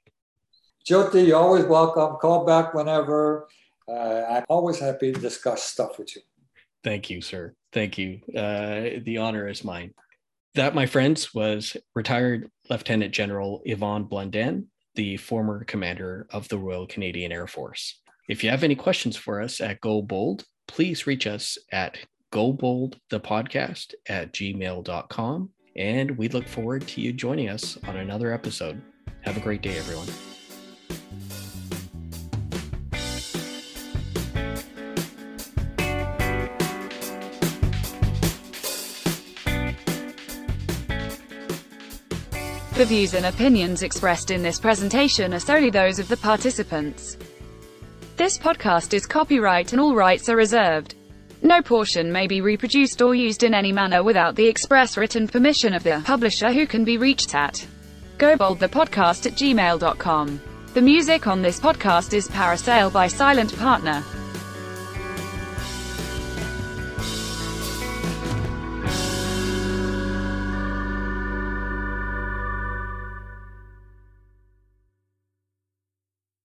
Jyoti, 0.89 1.27
you're 1.27 1.37
always 1.37 1.65
welcome. 1.65 2.17
Call 2.21 2.45
back 2.45 2.75
whenever. 2.75 3.49
Uh, 3.89 4.23
I'm 4.31 4.45
always 4.49 4.79
happy 4.79 5.13
to 5.13 5.21
discuss 5.21 5.65
stuff 5.65 5.99
with 5.99 6.15
you. 6.15 6.23
Thank 6.85 7.11
you, 7.11 7.21
sir. 7.21 7.55
Thank 7.73 7.99
you. 7.99 8.21
Uh, 8.29 9.01
the 9.03 9.19
honor 9.19 9.49
is 9.49 9.65
mine. 9.65 9.95
That, 10.55 10.75
my 10.75 10.87
friends, 10.87 11.35
was 11.35 11.77
retired 11.95 12.51
Lieutenant 12.71 13.13
General 13.13 13.63
Yvan 13.67 14.05
Blondin, 14.05 14.67
the 14.95 15.17
former 15.17 15.65
commander 15.65 16.27
of 16.31 16.49
the 16.49 16.59
Royal 16.59 16.87
Canadian 16.87 17.33
Air 17.33 17.47
Force. 17.47 18.01
If 18.29 18.43
you 18.43 18.51
have 18.51 18.65
any 18.65 18.75
questions 18.75 19.17
for 19.17 19.41
us 19.41 19.61
at 19.61 19.81
Go 19.81 20.01
Bold, 20.03 20.45
please 20.67 21.07
reach 21.07 21.27
us 21.27 21.59
at 21.73 21.99
goboldthepodcast 22.33 23.95
at 24.09 24.33
gmail.com. 24.33 25.51
And 25.77 26.17
we 26.17 26.29
look 26.29 26.49
forward 26.49 26.87
to 26.89 27.01
you 27.01 27.13
joining 27.13 27.49
us 27.49 27.77
on 27.87 27.97
another 27.97 28.33
episode. 28.33 28.81
Have 29.23 29.37
a 29.37 29.41
great 29.41 29.63
day, 29.63 29.77
everyone. 29.77 30.09
The 42.77 42.85
views 42.85 43.15
and 43.15 43.27
opinions 43.27 43.85
expressed 43.85 44.33
in 44.33 44.43
this 44.43 44.59
presentation 44.59 45.33
are 45.33 45.39
solely 45.39 45.71
those 45.71 46.01
of 46.01 46.09
the 46.09 46.17
participants. 46.17 47.17
This 48.17 48.37
podcast 48.37 48.95
is 48.95 49.07
copyright 49.07 49.71
and 49.73 49.81
all 49.81 49.95
rights 49.95 50.29
are 50.29 50.35
reserved. 50.35 50.97
No 51.41 51.63
portion 51.63 52.11
may 52.11 52.27
be 52.27 52.41
reproduced 52.41 53.01
or 53.01 53.15
used 53.15 53.45
in 53.45 53.55
any 53.55 53.71
manner 53.71 54.03
without 54.03 54.35
the 54.35 54.49
express 54.49 54.97
written 54.97 55.29
permission 55.29 55.73
of 55.73 55.85
the 55.85 56.03
publisher 56.05 56.53
who 56.53 56.67
can 56.67 56.85
be 56.85 56.99
reached 56.99 57.37
at 57.37 57.65
goboldthepodcast 58.19 59.27
at 59.27 59.35
gmail.com. 59.35 60.41
The 60.75 60.83
music 60.83 61.29
on 61.29 61.43
this 61.43 61.61
podcast 61.61 62.13
is 62.13 62.27
Parasail 62.27 62.93
by 62.93 63.07
Silent 63.07 63.57
Partner. 63.57 64.03